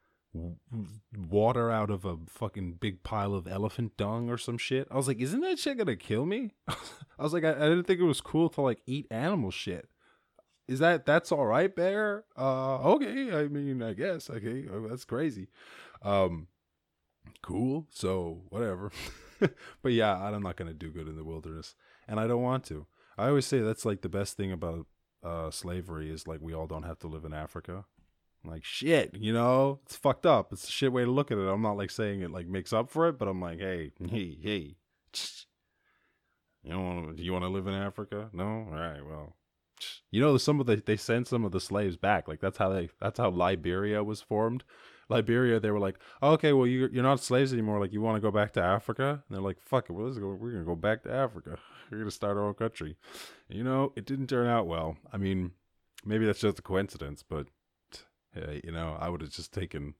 water 1.16 1.70
out 1.70 1.90
of 1.90 2.06
a 2.06 2.18
fucking 2.28 2.74
big 2.74 3.04
pile 3.04 3.36
of 3.36 3.48
elephant 3.48 3.96
dung 3.98 4.30
or 4.30 4.38
some 4.38 4.58
shit. 4.58 4.88
I 4.90 4.96
was 4.96 5.08
like, 5.08 5.20
isn't 5.20 5.42
that 5.42 5.60
shit 5.60 5.78
gonna 5.78 5.96
kill 5.96 6.26
me? 6.26 6.54
I 6.68 7.24
was 7.24 7.34
like, 7.34 7.44
I, 7.44 7.52
I, 7.52 7.70
didn't 7.70 7.84
think 7.84 8.00
it 8.00 8.06
was 8.06 8.22
cool 8.22 8.50
to 8.50 8.62
like 8.62 8.82
eat 8.86 9.08
animal 9.12 9.52
shit. 9.52 9.88
Is 10.68 10.80
that 10.80 11.06
that's 11.06 11.32
all 11.32 11.46
right, 11.46 11.74
bear? 11.74 12.24
Uh, 12.38 12.78
okay. 12.94 13.32
I 13.32 13.48
mean, 13.48 13.84
I 13.84 13.94
guess. 13.94 14.30
Okay, 14.30 14.66
oh, 14.72 14.88
that's 14.88 15.06
crazy. 15.06 15.50
Um, 16.02 16.48
cool. 17.42 17.88
So 17.92 18.42
whatever. 18.50 18.92
but 19.82 19.92
yeah, 19.92 20.16
I'm 20.16 20.42
not 20.42 20.56
gonna 20.56 20.74
do 20.74 20.90
good 20.90 21.08
in 21.08 21.16
the 21.16 21.24
wilderness, 21.24 21.76
and 22.08 22.20
I 22.20 22.28
don't 22.28 22.42
want 22.42 22.64
to. 22.66 22.88
I 23.18 23.28
always 23.28 23.46
say 23.46 23.60
that's 23.60 23.86
like 23.86 24.02
the 24.02 24.10
best 24.10 24.38
thing 24.38 24.52
about 24.52 24.88
uh 25.22 25.52
slavery 25.52 26.10
is 26.10 26.28
like 26.28 26.42
we 26.42 26.54
all 26.54 26.68
don't 26.68 26.84
have 26.84 27.00
to 27.00 27.08
live 27.08 27.24
in 27.24 27.34
Africa 27.34 27.86
like 28.46 28.64
shit, 28.64 29.16
you 29.16 29.34
know, 29.34 29.80
it's 29.86 29.96
fucked 29.96 30.26
up. 30.26 30.52
It's 30.52 30.68
a 30.68 30.72
shit 30.72 30.92
way 30.92 31.06
to 31.06 31.12
look 31.12 31.32
at 31.32 31.38
it. 31.38 31.48
I'm 31.48 31.62
not 31.62 31.78
like 31.78 31.92
saying 31.92 32.22
it 32.22 32.32
like 32.32 32.48
makes 32.48 32.74
up 32.74 32.90
for 32.90 33.08
it, 33.08 33.18
but 33.18 33.28
I'm 33.28 33.42
like, 33.42 33.60
hey, 33.60 33.92
hey, 34.00 34.38
hey, 34.42 34.76
you 36.64 36.72
don't 36.72 36.86
want 36.86 37.18
to? 37.18 37.24
You 37.24 37.34
want 37.34 37.44
to 37.44 37.50
live 37.50 37.68
in 37.68 37.74
Africa? 37.74 38.30
No, 38.34 38.46
all 38.46 38.72
right, 38.72 39.06
well, 39.06 39.36
you 40.12 40.22
know, 40.22 40.38
some 40.38 40.60
of 40.60 40.66
the 40.66 40.78
they 40.78 40.98
sent 40.98 41.28
some 41.28 41.46
of 41.46 41.52
the 41.52 41.60
slaves 41.60 41.98
back. 41.98 42.28
Like 42.28 42.40
that's 42.40 42.58
how 42.58 42.70
they 42.70 42.90
that's 43.00 43.20
how 43.20 43.30
Liberia 43.30 44.04
was 44.04 44.22
formed. 44.22 44.64
Liberia, 45.10 45.60
they 45.60 45.72
were 45.72 45.80
like, 45.80 46.00
okay, 46.22 46.54
well, 46.54 46.66
you 46.66 46.90
you're 46.92 47.04
not 47.04 47.20
slaves 47.20 47.54
anymore. 47.54 47.80
Like 47.80 47.94
you 47.94 48.02
want 48.02 48.16
to 48.16 48.22
go 48.22 48.32
back 48.32 48.54
to 48.54 48.62
Africa? 48.62 49.24
And 49.28 49.36
they're 49.36 49.44
like, 49.44 49.62
fuck 49.62 49.90
it, 49.90 49.94
well, 49.94 50.06
let's 50.06 50.18
go. 50.18 50.28
We're 50.28 50.52
gonna 50.52 50.64
go 50.64 50.76
back 50.76 51.04
to 51.04 51.12
Africa. 51.12 51.58
We're 51.92 52.00
gonna 52.00 52.12
start 52.12 52.38
our 52.38 52.48
own 52.48 52.54
country. 52.54 52.96
And, 53.50 53.58
you 53.58 53.64
know, 53.64 53.92
it 53.96 54.06
didn't 54.06 54.28
turn 54.28 54.48
out 54.48 54.68
well. 54.68 54.98
I 55.12 55.18
mean, 55.18 55.52
maybe 56.06 56.26
that's 56.26 56.40
just 56.40 56.60
a 56.60 56.64
coincidence, 56.64 57.24
but 57.28 57.48
you 58.36 58.72
know, 58.72 58.98
I 59.00 59.10
would 59.10 59.22
have 59.22 59.32
just 59.32 59.54
taken, 59.54 59.96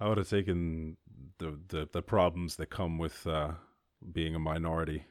I 0.00 0.08
would 0.08 0.18
have 0.18 0.28
taken 0.28 0.96
the, 1.38 1.58
the, 1.68 1.88
the 1.92 2.02
problems 2.02 2.56
that 2.56 2.70
come 2.70 2.98
with 2.98 3.26
uh, 3.26 3.52
being 4.12 4.34
a 4.34 4.38
minority 4.38 5.04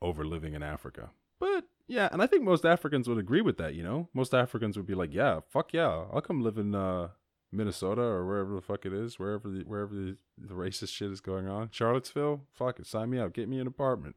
over 0.00 0.24
living 0.24 0.54
in 0.54 0.62
Africa. 0.62 1.10
But 1.38 1.64
yeah, 1.86 2.08
and 2.12 2.22
I 2.22 2.26
think 2.26 2.42
most 2.42 2.64
Africans 2.64 3.08
would 3.08 3.18
agree 3.18 3.40
with 3.40 3.56
that. 3.58 3.74
You 3.74 3.82
know, 3.82 4.08
most 4.12 4.34
Africans 4.34 4.76
would 4.76 4.86
be 4.86 4.94
like, 4.94 5.12
yeah, 5.12 5.40
fuck 5.48 5.72
yeah, 5.72 6.04
I'll 6.12 6.20
come 6.20 6.42
live 6.42 6.58
in 6.58 6.74
uh, 6.74 7.08
Minnesota 7.50 8.02
or 8.02 8.26
wherever 8.26 8.54
the 8.54 8.60
fuck 8.60 8.84
it 8.84 8.92
is, 8.92 9.18
wherever 9.18 9.48
the 9.48 9.60
wherever 9.60 9.94
the, 9.94 10.16
the 10.36 10.54
racist 10.54 10.90
shit 10.90 11.10
is 11.10 11.20
going 11.20 11.48
on. 11.48 11.70
Charlottesville, 11.70 12.42
fuck 12.52 12.78
it, 12.78 12.86
sign 12.86 13.10
me 13.10 13.18
up, 13.18 13.32
get 13.32 13.48
me 13.48 13.58
an 13.60 13.66
apartment. 13.66 14.16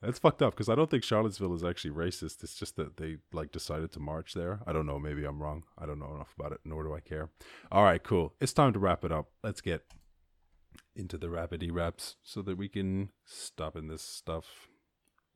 That's 0.00 0.20
fucked 0.20 0.42
up 0.42 0.54
because 0.54 0.68
I 0.68 0.76
don't 0.76 0.88
think 0.88 1.02
Charlottesville 1.02 1.54
is 1.54 1.64
actually 1.64 1.90
racist. 1.90 2.44
It's 2.44 2.54
just 2.54 2.76
that 2.76 2.98
they 2.98 3.16
like 3.32 3.50
decided 3.50 3.90
to 3.92 4.00
march 4.00 4.32
there. 4.32 4.60
I 4.64 4.72
don't 4.72 4.86
know. 4.86 4.98
Maybe 4.98 5.24
I'm 5.24 5.42
wrong. 5.42 5.64
I 5.76 5.86
don't 5.86 5.98
know 5.98 6.14
enough 6.14 6.34
about 6.38 6.52
it, 6.52 6.60
nor 6.64 6.84
do 6.84 6.94
I 6.94 7.00
care. 7.00 7.30
All 7.72 7.82
right, 7.82 8.02
cool. 8.02 8.34
It's 8.40 8.52
time 8.52 8.72
to 8.74 8.78
wrap 8.78 9.04
it 9.04 9.10
up. 9.10 9.30
Let's 9.42 9.60
get 9.60 9.82
into 10.94 11.18
the 11.18 11.26
rapidy 11.26 11.70
raps 11.72 12.16
so 12.22 12.42
that 12.42 12.56
we 12.56 12.68
can 12.68 13.10
stop 13.24 13.76
in 13.76 13.88
this 13.88 14.02
stuff. 14.02 14.68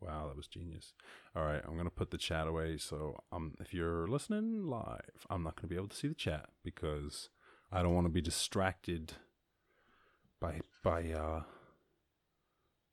Wow, 0.01 0.29
that 0.29 0.37
was 0.37 0.47
genius. 0.47 0.95
All 1.35 1.45
right, 1.45 1.63
I'm 1.67 1.77
gonna 1.77 1.91
put 1.91 2.11
the 2.11 2.19
chat 2.19 2.47
away. 2.47 2.77
So, 2.79 3.23
um, 3.33 3.55
if 3.61 3.75
you're 3.75 4.07
listening 4.07 4.67
live, 4.67 5.27
I'm 5.29 5.43
not 5.43 5.57
gonna 5.57 5.69
be 5.69 5.77
able 5.77 5.89
to 5.89 5.97
see 5.97 6.09
the 6.09 6.15
chat 6.15 6.51
because 6.65 7.31
I 7.71 7.83
don't 7.83 7.95
want 7.95 8.07
to 8.07 8.13
be 8.13 8.21
distracted 8.21 9.15
by 10.41 10.61
by 10.83 11.11
uh, 11.11 11.43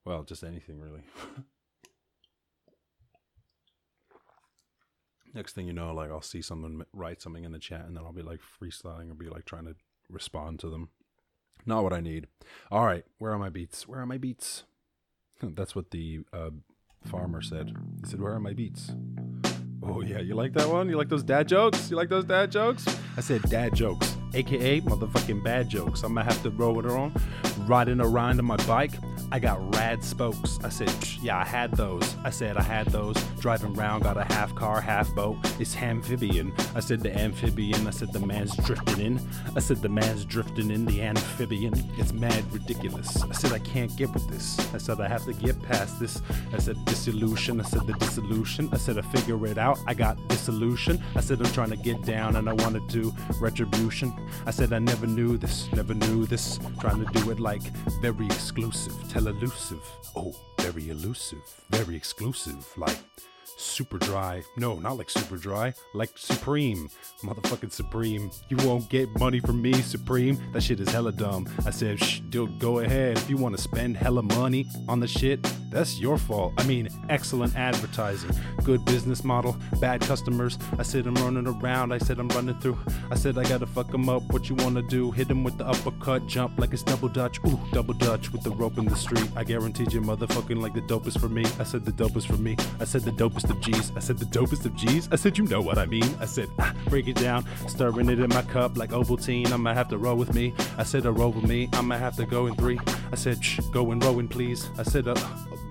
well, 0.06 0.24
just 0.24 0.44
anything 0.44 0.80
really. 0.80 1.04
Next 5.34 5.54
thing 5.54 5.68
you 5.68 5.74
know, 5.74 5.94
like 5.94 6.10
I'll 6.10 6.22
see 6.22 6.42
someone 6.42 6.84
write 6.94 7.22
something 7.22 7.44
in 7.44 7.52
the 7.52 7.60
chat, 7.60 7.86
and 7.86 7.96
then 7.96 8.04
I'll 8.04 8.14
be 8.14 8.22
like 8.22 8.40
freestyling 8.62 9.12
or 9.12 9.14
be 9.14 9.30
like 9.30 9.46
trying 9.46 9.66
to 9.66 9.76
respond 10.10 10.60
to 10.60 10.70
them. 10.70 10.90
Not 11.66 11.84
what 11.84 11.94
I 11.94 12.00
need. 12.00 12.28
All 12.72 12.86
right, 12.86 13.06
where 13.20 13.32
are 13.32 13.40
my 13.40 13.50
beats? 13.50 13.88
Where 13.88 14.00
are 14.00 14.06
my 14.06 14.18
beats? 14.18 14.64
That's 15.42 15.76
what 15.76 15.92
the 15.92 16.22
uh, 16.34 16.50
farmer 17.06 17.42
said. 17.42 17.76
He 18.02 18.10
said, 18.10 18.22
"Where 18.22 18.34
are 18.34 18.40
my 18.40 18.54
beats?" 18.54 18.92
Oh 19.82 20.02
yeah, 20.02 20.20
you 20.20 20.36
like 20.36 20.54
that 20.54 20.68
one? 20.68 20.90
You 20.90 20.98
like 20.98 21.10
those 21.10 21.24
dad 21.24 21.48
jokes? 21.48 21.90
You 21.90 21.96
like 21.96 22.10
those 22.10 22.26
dad 22.26 22.52
jokes? 22.52 22.86
I 23.16 23.22
said 23.22 23.42
dad 23.44 23.74
jokes, 23.74 24.16
aka 24.34 24.82
motherfucking 24.82 25.44
bad 25.44 25.70
jokes. 25.70 26.04
I'm 26.04 26.16
gonna 26.16 26.24
have 26.24 26.42
to 26.44 26.50
roll 26.50 26.74
with 26.74 26.86
it 26.86 26.92
on, 26.92 27.14
riding 27.68 28.00
around 28.02 28.40
on 28.40 28.46
my 28.46 28.58
bike. 28.66 28.94
I 29.32 29.40
got 29.40 29.76
rad 29.76 30.04
spokes. 30.04 30.60
I 30.64 30.70
said, 30.70 30.92
yeah, 31.22 31.38
I 31.38 31.46
had 31.46 31.72
those. 31.74 32.16
I 32.24 32.32
said 32.32 32.58
I 32.58 32.64
had 32.64 32.88
those. 32.88 33.16
Driving 33.40 33.78
around, 33.78 34.04
got 34.04 34.18
a 34.18 34.24
half 34.24 34.56
car, 34.56 34.82
half 34.82 35.14
boat. 35.14 35.38
It's 35.60 35.76
amphibian. 35.76 36.52
I 36.74 36.80
said 36.80 37.02
the 37.02 37.16
amphibian. 37.16 37.86
I 37.88 37.92
said 37.92 38.12
the 38.12 38.20
man's 38.20 38.56
drifting 38.58 39.00
in. 39.00 39.30
I 39.56 39.60
said 39.60 39.82
the 39.82 39.90
man's 39.90 40.26
drifting 40.26 40.72
in 40.72 40.86
the 40.86 41.02
amphibian. 41.02 41.74
It's 41.98 42.12
mad 42.12 42.52
ridiculous. 42.52 43.24
I 43.24 43.34
said 43.34 43.54
I 43.54 43.60
can't 43.60 43.96
get 43.96 44.12
with 44.14 44.28
this. 44.30 44.58
I 44.74 44.78
said 44.78 45.00
I 45.00 45.08
have 45.08 45.26
to 45.26 45.34
get 45.34 45.62
past 45.62 46.00
this. 46.00 46.22
I 46.54 46.58
said 46.58 46.84
dissolution. 46.86 47.62
I 47.62 47.66
said 47.66 47.86
the 47.86 47.94
dissolution. 47.94 48.70
I 48.72 48.78
said 48.78 48.98
I 48.98 49.02
figure 49.02 49.46
it 49.46 49.58
out. 49.58 49.78
I 49.86 49.94
got 49.94 50.16
dissolution. 50.28 51.04
I 51.16 51.22
said 51.22 51.40
I'm 51.40 51.52
trying 51.52 51.70
to 51.70 51.78
get 51.78 52.02
down 52.04 52.36
and 52.36 52.50
I 52.50 52.54
want 52.54 52.76
to 52.76 52.82
do 52.88 53.14
retribution. 53.40 54.14
I 54.46 54.52
said 54.52 54.74
I 54.74 54.80
never 54.80 55.08
knew 55.08 55.38
this, 55.38 55.72
never 55.74 55.94
knew 55.94 56.26
this. 56.26 56.60
Trying 56.80 57.06
to 57.06 57.12
do 57.20 57.32
it 57.32 57.40
like 57.40 57.49
very 58.02 58.26
exclusive, 58.28 58.94
tell 59.10 59.28
elusive. 59.28 59.82
Oh, 60.16 60.36
very 60.60 60.90
elusive, 60.90 61.42
very 61.72 61.96
exclusive, 61.96 62.66
like 62.78 62.98
super 63.60 63.98
dry. 63.98 64.42
No, 64.58 64.80
not 64.80 64.98
like 64.98 65.10
super 65.10 65.38
dry, 65.38 65.74
like 65.94 66.12
Supreme. 66.16 66.90
Motherfucking 67.24 67.72
Supreme. 67.72 68.32
You 68.50 68.58
won't 68.58 68.90
get 68.90 69.10
money 69.20 69.40
from 69.40 69.62
me, 69.62 69.74
Supreme. 69.74 70.40
That 70.54 70.64
shit 70.64 70.80
is 70.80 70.90
hella 70.90 71.12
dumb. 71.12 71.48
I 71.66 71.72
said, 71.72 72.02
shh, 72.04 72.22
dude, 72.30 72.60
go 72.60 72.80
ahead. 72.80 73.18
If 73.18 73.30
you 73.30 73.38
want 73.38 73.56
to 73.56 73.62
spend 73.62 73.98
hella 73.98 74.24
money 74.24 74.68
on 74.88 75.00
the 75.00 75.08
shit, 75.08 75.46
that's 75.72 76.00
your 76.00 76.18
fault. 76.18 76.54
I 76.58 76.64
mean, 76.64 76.90
excellent 77.10 77.56
advertising, 77.56 78.32
good 78.64 78.84
business 78.86 79.24
model, 79.24 79.58
bad 79.80 80.02
customers. 80.02 80.58
I 80.78 80.84
said, 80.84 81.06
I'm 81.06 81.16
running 81.16 81.48
around. 81.48 81.92
I 81.92 81.98
said, 81.98 82.20
I'm 82.20 82.30
running 82.30 82.58
through. 82.60 82.78
I 83.12 83.16
said, 83.16 83.38
I 83.38 83.44
gotta 83.44 83.68
fuck 83.68 83.92
them 83.92 84.10
up. 84.10 84.24
What 84.32 84.50
you 84.50 84.56
wanna 84.56 84.82
do? 84.84 85.12
Hit 85.12 85.28
them 85.28 85.44
with 85.44 85.58
the 85.58 85.68
uppercut, 85.68 86.28
jump 86.28 86.58
like 86.60 86.74
it's 86.74 86.84
double 86.84 87.10
dutch. 87.10 87.40
Ooh, 87.46 87.60
double 87.72 87.94
dutch 87.94 88.32
with 88.32 88.44
the 88.44 88.52
rope 88.52 88.78
in 88.78 88.86
the 88.86 88.96
street. 88.96 89.30
I 89.36 89.44
guaranteed 89.44 89.92
you, 89.94 90.02
motherfucking 90.02 90.62
like 90.62 90.74
the 90.74 90.82
dopest 90.82 91.20
for 91.20 91.30
me. 91.30 91.46
I 91.60 91.64
said, 91.64 91.86
the 91.86 91.92
dopest 91.92 92.26
for 92.26 92.38
me. 92.38 92.56
I 92.80 92.86
said, 92.86 93.02
the 93.02 93.12
dopest 93.12 93.49
of 93.50 93.60
G's. 93.60 93.92
I 93.96 94.00
said, 94.00 94.18
the 94.18 94.26
dopest 94.26 94.66
of 94.66 94.76
G's. 94.76 95.10
I 95.12 95.16
said, 95.16 95.38
you 95.38 95.46
know 95.46 95.62
what 95.62 95.78
I 95.78 95.86
mean. 95.86 96.10
I 96.20 96.26
said, 96.26 96.48
ah, 96.60 96.74
break 96.88 97.08
it 97.08 97.16
down, 97.16 97.46
stirring 97.68 98.10
it 98.10 98.20
in 98.20 98.30
my 98.30 98.42
cup 98.44 98.78
like 98.78 98.92
Ovaltine. 98.92 99.52
I'ma 99.52 99.74
have 99.74 99.90
to 99.90 99.98
roll 99.98 100.16
with 100.16 100.34
me. 100.34 100.54
I 100.78 100.84
said, 100.84 101.06
a 101.06 101.12
roll 101.12 101.32
with 101.32 101.46
me. 101.46 101.70
I'ma 101.74 101.98
have 101.98 102.16
to 102.18 102.26
go 102.26 102.48
in 102.48 102.56
three. 102.56 102.80
I 103.12 103.16
said, 103.16 103.44
shh, 103.44 103.60
go 103.72 103.86
rowing, 103.86 104.28
please. 104.28 104.70
I 104.78 104.84
said, 104.84 105.08
uh, 105.08 105.16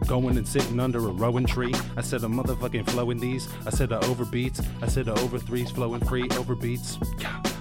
going 0.06 0.36
and 0.36 0.46
sitting 0.46 0.80
under 0.80 0.98
a 0.98 1.12
rowan 1.12 1.44
tree. 1.44 1.74
I 1.96 2.02
said, 2.02 2.24
a 2.24 2.26
motherfucking 2.26 2.88
flowing 2.90 3.18
these. 3.18 3.48
I 3.66 3.70
said, 3.70 3.92
a 3.92 4.00
overbeats. 4.00 4.64
I 4.82 4.86
said, 4.88 5.08
a 5.08 5.12
over 5.20 5.38
threes 5.38 5.70
flowing 5.70 6.04
free. 6.04 6.28
Overbeats. 6.28 6.98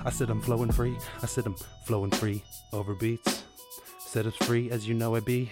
I 0.05 0.09
said, 0.09 0.29
I'm 0.29 0.41
flowing 0.41 0.71
free. 0.71 0.97
I 1.21 1.25
said, 1.25 1.45
I'm 1.45 1.55
flowing 1.85 2.11
free. 2.11 2.43
Overbeats. 2.73 3.43
Said 3.99 4.25
it's 4.25 4.37
free 4.37 4.71
as 4.71 4.87
you 4.87 4.93
know 4.93 5.15
it 5.15 5.25
be. 5.25 5.51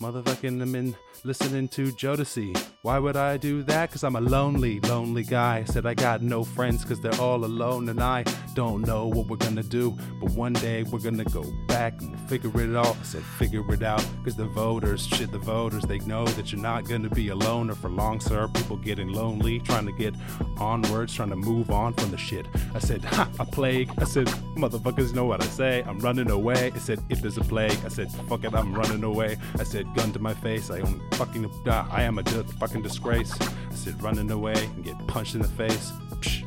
Motherfucking, 0.00 0.60
I'm 0.60 0.74
in 0.74 0.96
listening 1.22 1.68
to 1.68 1.92
Jodeci. 1.92 2.56
Why 2.82 2.98
would 2.98 3.16
I 3.16 3.36
do 3.36 3.62
that? 3.62 3.92
Cause 3.92 4.02
I'm 4.02 4.16
a 4.16 4.20
lonely, 4.20 4.80
lonely 4.80 5.22
guy. 5.22 5.64
Said 5.64 5.86
I 5.86 5.94
got 5.94 6.20
no 6.20 6.42
friends 6.42 6.84
cause 6.84 7.00
they're 7.00 7.20
all 7.20 7.44
alone 7.44 7.88
and 7.88 8.02
I 8.02 8.24
don't 8.54 8.86
know 8.86 9.06
what 9.06 9.26
we're 9.26 9.36
gonna 9.36 9.62
do. 9.62 9.96
But 10.20 10.30
one 10.30 10.52
day 10.54 10.84
we're 10.84 11.00
gonna 11.00 11.24
go 11.24 11.44
back 11.66 12.00
and 12.00 12.18
figure 12.28 12.50
it 12.60 12.76
out. 12.76 12.96
I 13.00 13.04
said 13.04 13.22
figure 13.22 13.62
it 13.72 13.82
out 13.82 14.04
cause 14.24 14.36
the 14.36 14.46
voters, 14.46 15.06
shit, 15.06 15.32
the 15.32 15.38
voters, 15.38 15.82
they 15.82 15.98
know 16.00 16.24
that 16.26 16.52
you're 16.52 16.60
not 16.60 16.88
gonna 16.88 17.10
be 17.10 17.28
a 17.28 17.34
loner 17.34 17.74
for 17.74 17.90
long, 17.90 18.20
sir. 18.20 18.48
People 18.48 18.76
getting 18.76 19.08
lonely, 19.08 19.58
trying 19.60 19.86
to 19.86 19.92
get 19.92 20.14
onwards, 20.58 21.14
trying 21.14 21.30
to 21.30 21.36
move 21.36 21.70
on 21.70 21.92
from 21.94 22.10
the 22.10 22.16
shit. 22.18 22.46
I 22.74 22.78
said, 22.78 23.04
ha, 23.04 23.28
a 23.38 23.44
plague. 23.44 23.90
I 23.98 24.04
said, 24.04 24.26
motherfuckers 24.56 25.12
know 25.12 25.24
what 25.24 25.42
I 25.42 25.46
say. 25.46 25.82
I'm 25.86 25.98
running 25.98 26.30
away. 26.30 26.72
I 26.74 26.78
said, 26.78 27.02
if 27.08 27.20
there's 27.20 27.38
a 27.38 27.44
plague, 27.44 27.78
I 27.84 27.88
said, 27.88 28.10
fuck 28.28 28.44
it, 28.44 28.54
I'm 28.54 28.74
running 28.74 29.02
away. 29.02 29.36
I 29.58 29.64
said, 29.64 29.92
gun 29.94 30.12
to 30.12 30.18
my 30.18 30.34
face. 30.34 30.70
I 30.70 30.80
own 30.80 31.02
fucking, 31.12 31.50
uh, 31.66 31.86
I 31.90 32.02
am 32.02 32.18
a 32.18 32.22
di- 32.22 32.42
fucking 32.60 32.82
disgrace. 32.82 33.32
I 33.40 33.74
said, 33.74 34.00
running 34.02 34.30
away 34.30 34.54
and 34.54 34.84
get 34.84 34.96
punched 35.06 35.34
in 35.34 35.42
the 35.42 35.48
face. 35.48 35.92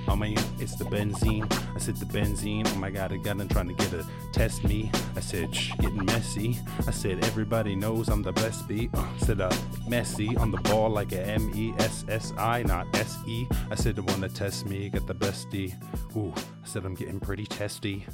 I 0.07 0.15
mean, 0.15 0.37
it's 0.59 0.75
the 0.75 0.85
benzene. 0.85 1.51
I 1.75 1.79
said, 1.79 1.97
the 1.97 2.05
benzene. 2.05 2.67
Oh 2.67 2.75
my 2.79 2.89
god, 2.89 3.11
a 3.11 3.17
gun 3.17 3.41
and 3.41 3.49
trying 3.49 3.67
to 3.67 3.73
get 3.73 3.93
a 3.93 4.05
test 4.31 4.63
me. 4.63 4.89
I 5.15 5.19
said, 5.19 5.53
shh, 5.53 5.71
getting 5.79 6.05
messy. 6.05 6.59
I 6.87 6.91
said, 6.91 7.23
everybody 7.25 7.75
knows 7.75 8.07
I'm 8.07 8.23
the 8.23 8.31
best 8.31 8.67
beat. 8.67 8.89
Uh, 8.93 9.01
I 9.01 9.17
said, 9.19 9.41
uh, 9.41 9.51
messy 9.87 10.35
on 10.37 10.51
the 10.51 10.57
ball 10.61 10.89
like 10.89 11.11
a 11.11 11.21
M 11.21 11.51
E 11.53 11.73
S 11.79 12.05
S 12.07 12.33
I, 12.37 12.63
not 12.63 12.87
S 12.95 13.17
E. 13.27 13.45
I 13.69 13.75
said, 13.75 13.95
the 13.95 14.03
one 14.03 14.21
that 14.21 14.33
test 14.33 14.65
me, 14.65 14.89
got 14.89 15.07
the 15.07 15.15
bestie. 15.15 15.73
Ooh, 16.15 16.33
I 16.35 16.67
said, 16.67 16.85
I'm 16.85 16.95
getting 16.95 17.19
pretty 17.19 17.45
testy. 17.45 18.05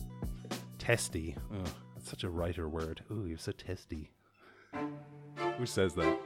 Testy. 0.80 1.36
Ugh, 1.54 1.70
that's 1.96 2.10
such 2.10 2.24
a 2.24 2.30
writer 2.30 2.68
word. 2.68 3.02
Ooh, 3.12 3.26
you're 3.28 3.38
so 3.38 3.52
testy. 3.52 4.12
Who 5.58 5.66
says 5.66 5.94
that? 5.94 6.20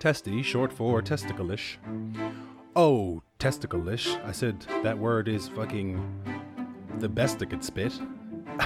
Testy, 0.00 0.42
short 0.42 0.72
for 0.72 1.02
testicleish. 1.02 1.76
Oh, 2.74 3.22
testicleish. 3.38 4.18
I 4.24 4.32
said 4.32 4.58
that 4.82 4.98
word 4.98 5.28
is 5.28 5.48
fucking 5.48 6.02
the 7.00 7.08
best 7.08 7.42
I 7.42 7.44
could 7.44 7.62
spit. 7.62 7.92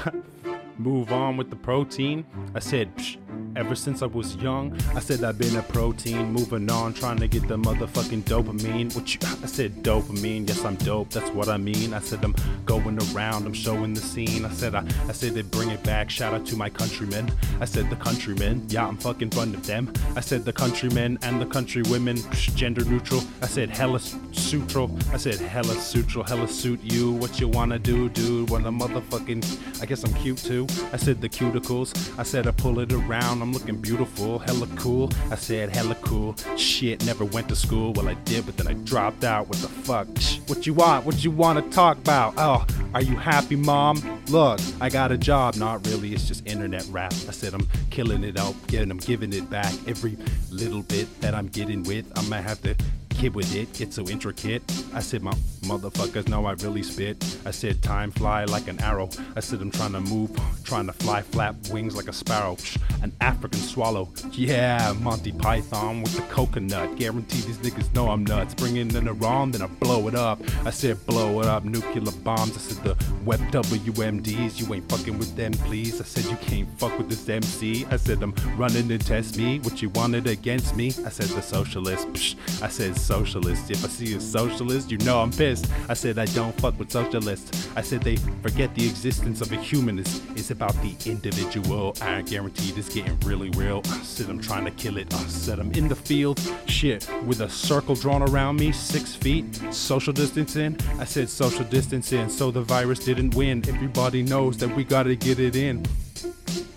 Move 0.79 1.11
on 1.11 1.37
with 1.37 1.51
the 1.51 1.57
protein. 1.57 2.25
I 2.55 2.61
said, 2.61 2.97
Psh, 2.97 3.16
ever 3.57 3.75
since 3.75 4.03
I 4.03 4.07
was 4.07 4.37
young, 4.37 4.77
I 4.95 5.01
said 5.01 5.23
I've 5.23 5.38
been 5.38 5.57
a 5.57 5.62
protein. 5.62 6.33
Moving 6.33 6.71
on, 6.71 6.93
trying 6.95 7.19
to 7.19 7.29
get 7.29 7.47
the 7.49 7.57
motherfucking 7.57 8.23
dopamine. 8.23 8.95
What 8.95 9.14
you? 9.14 9.21
I 9.43 9.47
said 9.47 9.83
dopamine. 9.83 10.49
Yes, 10.49 10.64
I'm 10.64 10.77
dope. 10.77 11.11
That's 11.11 11.31
what 11.31 11.49
I 11.49 11.57
mean. 11.57 11.95
I 11.95 12.01
said 12.01 12.25
I'm 12.25 12.35
going 12.64 12.99
around. 13.14 13.47
I'm 13.47 13.55
showing 13.55 13.95
the 13.95 14.01
scene. 14.01 14.45
I 14.45 14.51
said 14.51 14.75
I, 14.75 14.85
I 15.09 15.12
said 15.12 15.35
they 15.35 15.43
bring 15.43 15.71
it 15.71 15.83
back. 15.83 16.11
Shout 16.11 16.35
out 16.35 16.47
to 16.47 16.57
my 16.57 16.69
countrymen. 16.69 17.31
I 17.61 17.64
said 17.64 17.90
the 17.90 17.97
countrymen. 17.97 18.64
Yeah, 18.69 18.87
I'm 18.87 18.97
fucking 18.97 19.31
fond 19.31 19.55
of 19.55 19.67
them. 19.67 19.93
I 20.17 20.21
said 20.21 20.45
the 20.45 20.53
countrymen 20.53 21.19
and 21.23 21.40
the 21.40 21.47
country 21.47 21.83
women. 21.88 22.17
Psh, 22.17 22.55
gender 22.55 22.85
neutral. 22.85 23.23
I 23.43 23.47
said 23.47 23.71
hella 23.71 23.99
sutral. 23.99 24.90
I 25.12 25.17
said 25.17 25.37
hella 25.37 25.75
sutral. 25.75 26.25
Hella 26.25 26.49
suit 26.49 26.81
you. 26.83 27.12
What 27.12 27.40
you 27.40 27.49
wanna 27.49 27.79
do, 27.79 28.09
dude? 28.09 28.51
Wanna 28.51 28.73
motherfucking? 28.73 29.83
I 29.83 29.87
guess 29.87 30.05
I'm 30.05 30.14
cute 30.14 30.38
too. 30.38 30.67
I 30.93 30.97
said 30.97 31.21
the 31.21 31.29
cuticles. 31.29 32.19
I 32.19 32.23
said 32.23 32.47
I 32.47 32.51
pull 32.51 32.81
it 32.81 32.93
around. 32.93 33.43
I'm 33.44 33.52
looking 33.52 33.76
beautiful. 33.76 34.38
Hella 34.38 34.66
cool. 34.76 35.11
I 35.30 35.35
said 35.35 35.68
hella 35.68 35.96
cool. 35.96 36.35
Shit, 36.57 37.04
never 37.04 37.26
went 37.26 37.46
to 37.50 37.54
school. 37.54 37.92
Well, 37.92 38.09
I 38.09 38.14
did, 38.24 38.46
but 38.46 38.57
then 38.57 38.66
I 38.66 38.72
dropped 38.72 39.22
out. 39.22 39.48
What 39.48 39.59
the 39.59 39.68
fuck? 39.68 40.09
Shh, 40.18 40.38
What 40.46 40.66
you 40.66 40.72
want? 40.72 41.04
What 41.04 41.22
you 41.22 41.30
want 41.30 41.62
to 41.62 41.70
talk 41.70 41.98
about? 41.98 42.33
Oh, 42.38 42.66
are 42.94 43.02
you 43.02 43.16
happy, 43.16 43.57
mom? 43.57 44.00
Look, 44.28 44.61
I 44.80 44.88
got 44.88 45.12
a 45.12 45.18
job. 45.18 45.57
Not 45.57 45.87
really. 45.87 46.14
It's 46.14 46.26
just 46.26 46.46
internet 46.46 46.87
rap. 46.90 47.12
I 47.12 47.33
said 47.33 47.52
I'm 47.52 47.68
killing 47.90 48.24
it 48.24 48.38
out, 48.38 48.54
getting, 48.66 48.90
I'm 48.90 48.96
giving 48.96 49.30
it 49.35 49.50
back. 49.50 49.74
Every 49.87 50.16
little 50.50 50.80
bit 50.80 51.20
that 51.20 51.35
I'm 51.35 51.48
getting 51.48 51.83
with, 51.83 52.11
I 52.18 52.26
might 52.28 52.44
have 52.44 52.62
to 52.62 52.74
kid 53.14 53.35
with 53.35 53.55
it. 53.55 53.72
Get 53.72 53.92
so 53.92 54.07
intricate. 54.09 54.62
I 54.92 55.00
said 55.00 55.22
my 55.22 55.35
Motherfuckers 55.64 56.29
know 56.29 56.44
I 56.44 56.53
really 56.53 56.83
spit. 56.83 57.38
I 57.46 57.50
said 57.50 57.83
time 57.83 58.11
fly 58.11 58.44
like 58.44 58.68
an 58.68 58.79
arrow. 58.83 59.09
I 59.35 59.40
said 59.40 59.62
I'm 59.62 59.70
trying 59.70 59.92
to 59.92 60.00
move, 60.00 60.31
trying 60.62 60.87
to 60.87 60.92
fly, 60.92 61.22
flap 61.22 61.57
wings 61.70 61.96
like 61.96 62.07
a 62.07 62.12
sparrow. 62.12 62.59
An 63.03 63.12
African 63.22 63.61
swallow. 63.61 64.11
Yeah, 64.33 64.92
Monty 65.00 65.33
Python 65.33 66.03
with 66.03 66.14
the 66.14 66.22
coconut. 66.22 66.96
Guarantee 66.96 67.40
these 67.40 67.57
niggas 67.59 67.94
know 67.94 68.11
I'm 68.11 68.24
nuts. 68.24 68.53
Bring 68.53 68.77
in 68.77 68.94
an 68.94 69.09
Iran, 69.09 69.53
then 69.53 69.62
I 69.62 69.66
blow 69.66 70.07
it 70.07 70.14
up. 70.14 70.42
I 70.66 70.70
said 70.70 71.05
blow 71.07 71.40
it 71.40 71.46
up, 71.46 71.64
nuclear 71.64 72.12
bombs. 72.22 72.57
I 72.57 72.61
said 72.61 72.85
the 72.85 73.14
web 73.24 73.40
WMDs, 73.50 74.61
you 74.61 74.74
ain't 74.74 74.88
fucking 74.90 75.18
with 75.18 75.35
them, 75.35 75.53
please. 75.53 75.98
I 75.98 76.05
said 76.05 76.27
you 76.27 76.37
can't 76.37 76.68
fuck 76.79 76.96
with 76.98 77.09
this 77.09 77.27
MC. 77.27 77.87
I 77.87 77.96
said 77.96 78.22
I'm 78.22 78.35
running 78.59 78.88
to 78.88 78.98
test 78.98 79.38
me. 79.38 79.61
What 79.61 79.81
you 79.81 79.88
wanted 79.90 80.27
against 80.27 80.77
me? 80.77 80.88
I 81.07 81.09
said 81.09 81.29
the 81.29 81.40
socialist. 81.40 82.07
Psh. 82.09 82.62
I 82.62 82.68
said 82.68 82.96
socialist. 83.05 83.71
If 83.71 83.85
I 83.85 83.88
see 83.88 84.14
a 84.14 84.21
socialist, 84.21 84.90
you 84.90 84.99
know 84.99 85.21
I'm 85.21 85.31
pissed. 85.31 85.71
I 85.88 85.95
said 85.95 86.19
I 86.19 86.25
don't 86.27 86.59
fuck 86.61 86.79
with 86.79 86.90
socialists. 86.90 87.69
I 87.77 87.83
said 87.83 88.03
they 88.03 88.17
forget 88.43 88.75
the 88.75 88.87
existence 88.87 89.40
of 89.40 89.53
a 89.53 89.57
humanist. 89.57 90.23
It's 90.31 90.51
about 90.51 90.75
the 90.83 90.95
individual. 91.05 91.95
I 92.01 92.23
guarantee 92.23 92.73
this 92.73 92.88
getting 92.88 93.19
really 93.21 93.51
real. 93.51 93.83
I 93.85 93.99
said 94.03 94.31
I'm 94.31 94.40
trying 94.40 94.64
to 94.64 94.71
kill 94.71 94.97
it. 94.97 95.12
I 95.12 95.19
said 95.27 95.59
I'm 95.59 95.73
in 95.73 95.88
the 95.88 95.97
field. 95.97 96.40
Shit, 96.67 97.09
with 97.27 97.40
a 97.40 97.49
circle 97.49 97.95
drawn 97.95 98.23
around 98.23 98.59
me, 98.59 98.73
six 98.73 99.14
feet. 99.14 99.45
Social 99.71 100.12
distancing. 100.12 100.79
I 100.99 101.05
said 101.05 101.29
social 101.29 101.64
distancing, 101.64 102.29
so 102.29 102.51
the 102.51 102.62
virus 102.62 103.01
didn't 103.01 103.35
win. 103.35 103.62
Everybody 103.69 104.23
knows 104.23 104.57
that 104.59 104.75
we 104.75 104.85
gotta 104.85 105.14
get 105.14 105.38
it 105.38 105.57
in. 105.57 105.85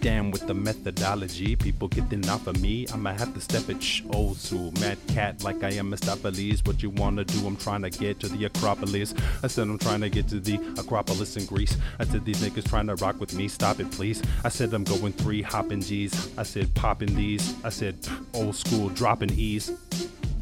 Damn 0.07 0.31
with 0.31 0.47
the 0.47 0.53
methodology, 0.53 1.57
people 1.57 1.89
getting 1.89 2.29
off 2.29 2.47
of 2.47 2.61
me. 2.61 2.87
I'ma 2.93 3.11
have 3.11 3.33
to 3.33 3.41
step 3.41 3.67
it 3.67 3.83
shh, 3.83 4.03
old 4.13 4.37
school, 4.37 4.71
mad 4.79 4.97
cat 5.09 5.43
like 5.43 5.61
I 5.65 5.71
am 5.71 5.91
Mistopheles. 5.91 6.65
What 6.65 6.81
you 6.81 6.91
wanna 6.91 7.25
do? 7.25 7.45
I'm 7.45 7.57
trying 7.57 7.81
to 7.81 7.89
get 7.89 8.17
to 8.21 8.29
the 8.29 8.45
Acropolis. 8.45 9.13
I 9.43 9.47
said 9.47 9.67
I'm 9.67 9.77
trying 9.77 9.99
to 9.99 10.09
get 10.09 10.29
to 10.29 10.39
the 10.39 10.61
Acropolis 10.79 11.35
in 11.35 11.45
Greece. 11.45 11.75
I 11.99 12.05
said 12.05 12.23
these 12.23 12.41
niggas 12.41 12.69
trying 12.69 12.87
to 12.87 12.95
rock 12.95 13.19
with 13.19 13.35
me, 13.35 13.49
stop 13.49 13.81
it 13.81 13.91
please. 13.91 14.23
I 14.45 14.47
said 14.47 14.73
I'm 14.73 14.85
going 14.85 15.11
three 15.11 15.41
hopping 15.41 15.81
G's. 15.81 16.31
I 16.37 16.43
said 16.43 16.73
popping 16.73 17.13
these. 17.13 17.53
I 17.65 17.69
said 17.69 17.97
old 18.33 18.55
school 18.55 18.87
dropping 18.87 19.31
E's, 19.31 19.73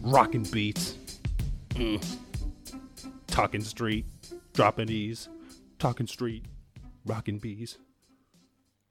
rocking 0.03 0.43
beats, 0.43 0.93
mm. 1.69 2.05
talking 3.25 3.61
street, 3.61 4.05
dropping 4.53 4.91
E's, 4.91 5.27
talking 5.79 6.05
street, 6.05 6.45
rocking 7.07 7.39
bees. 7.39 7.79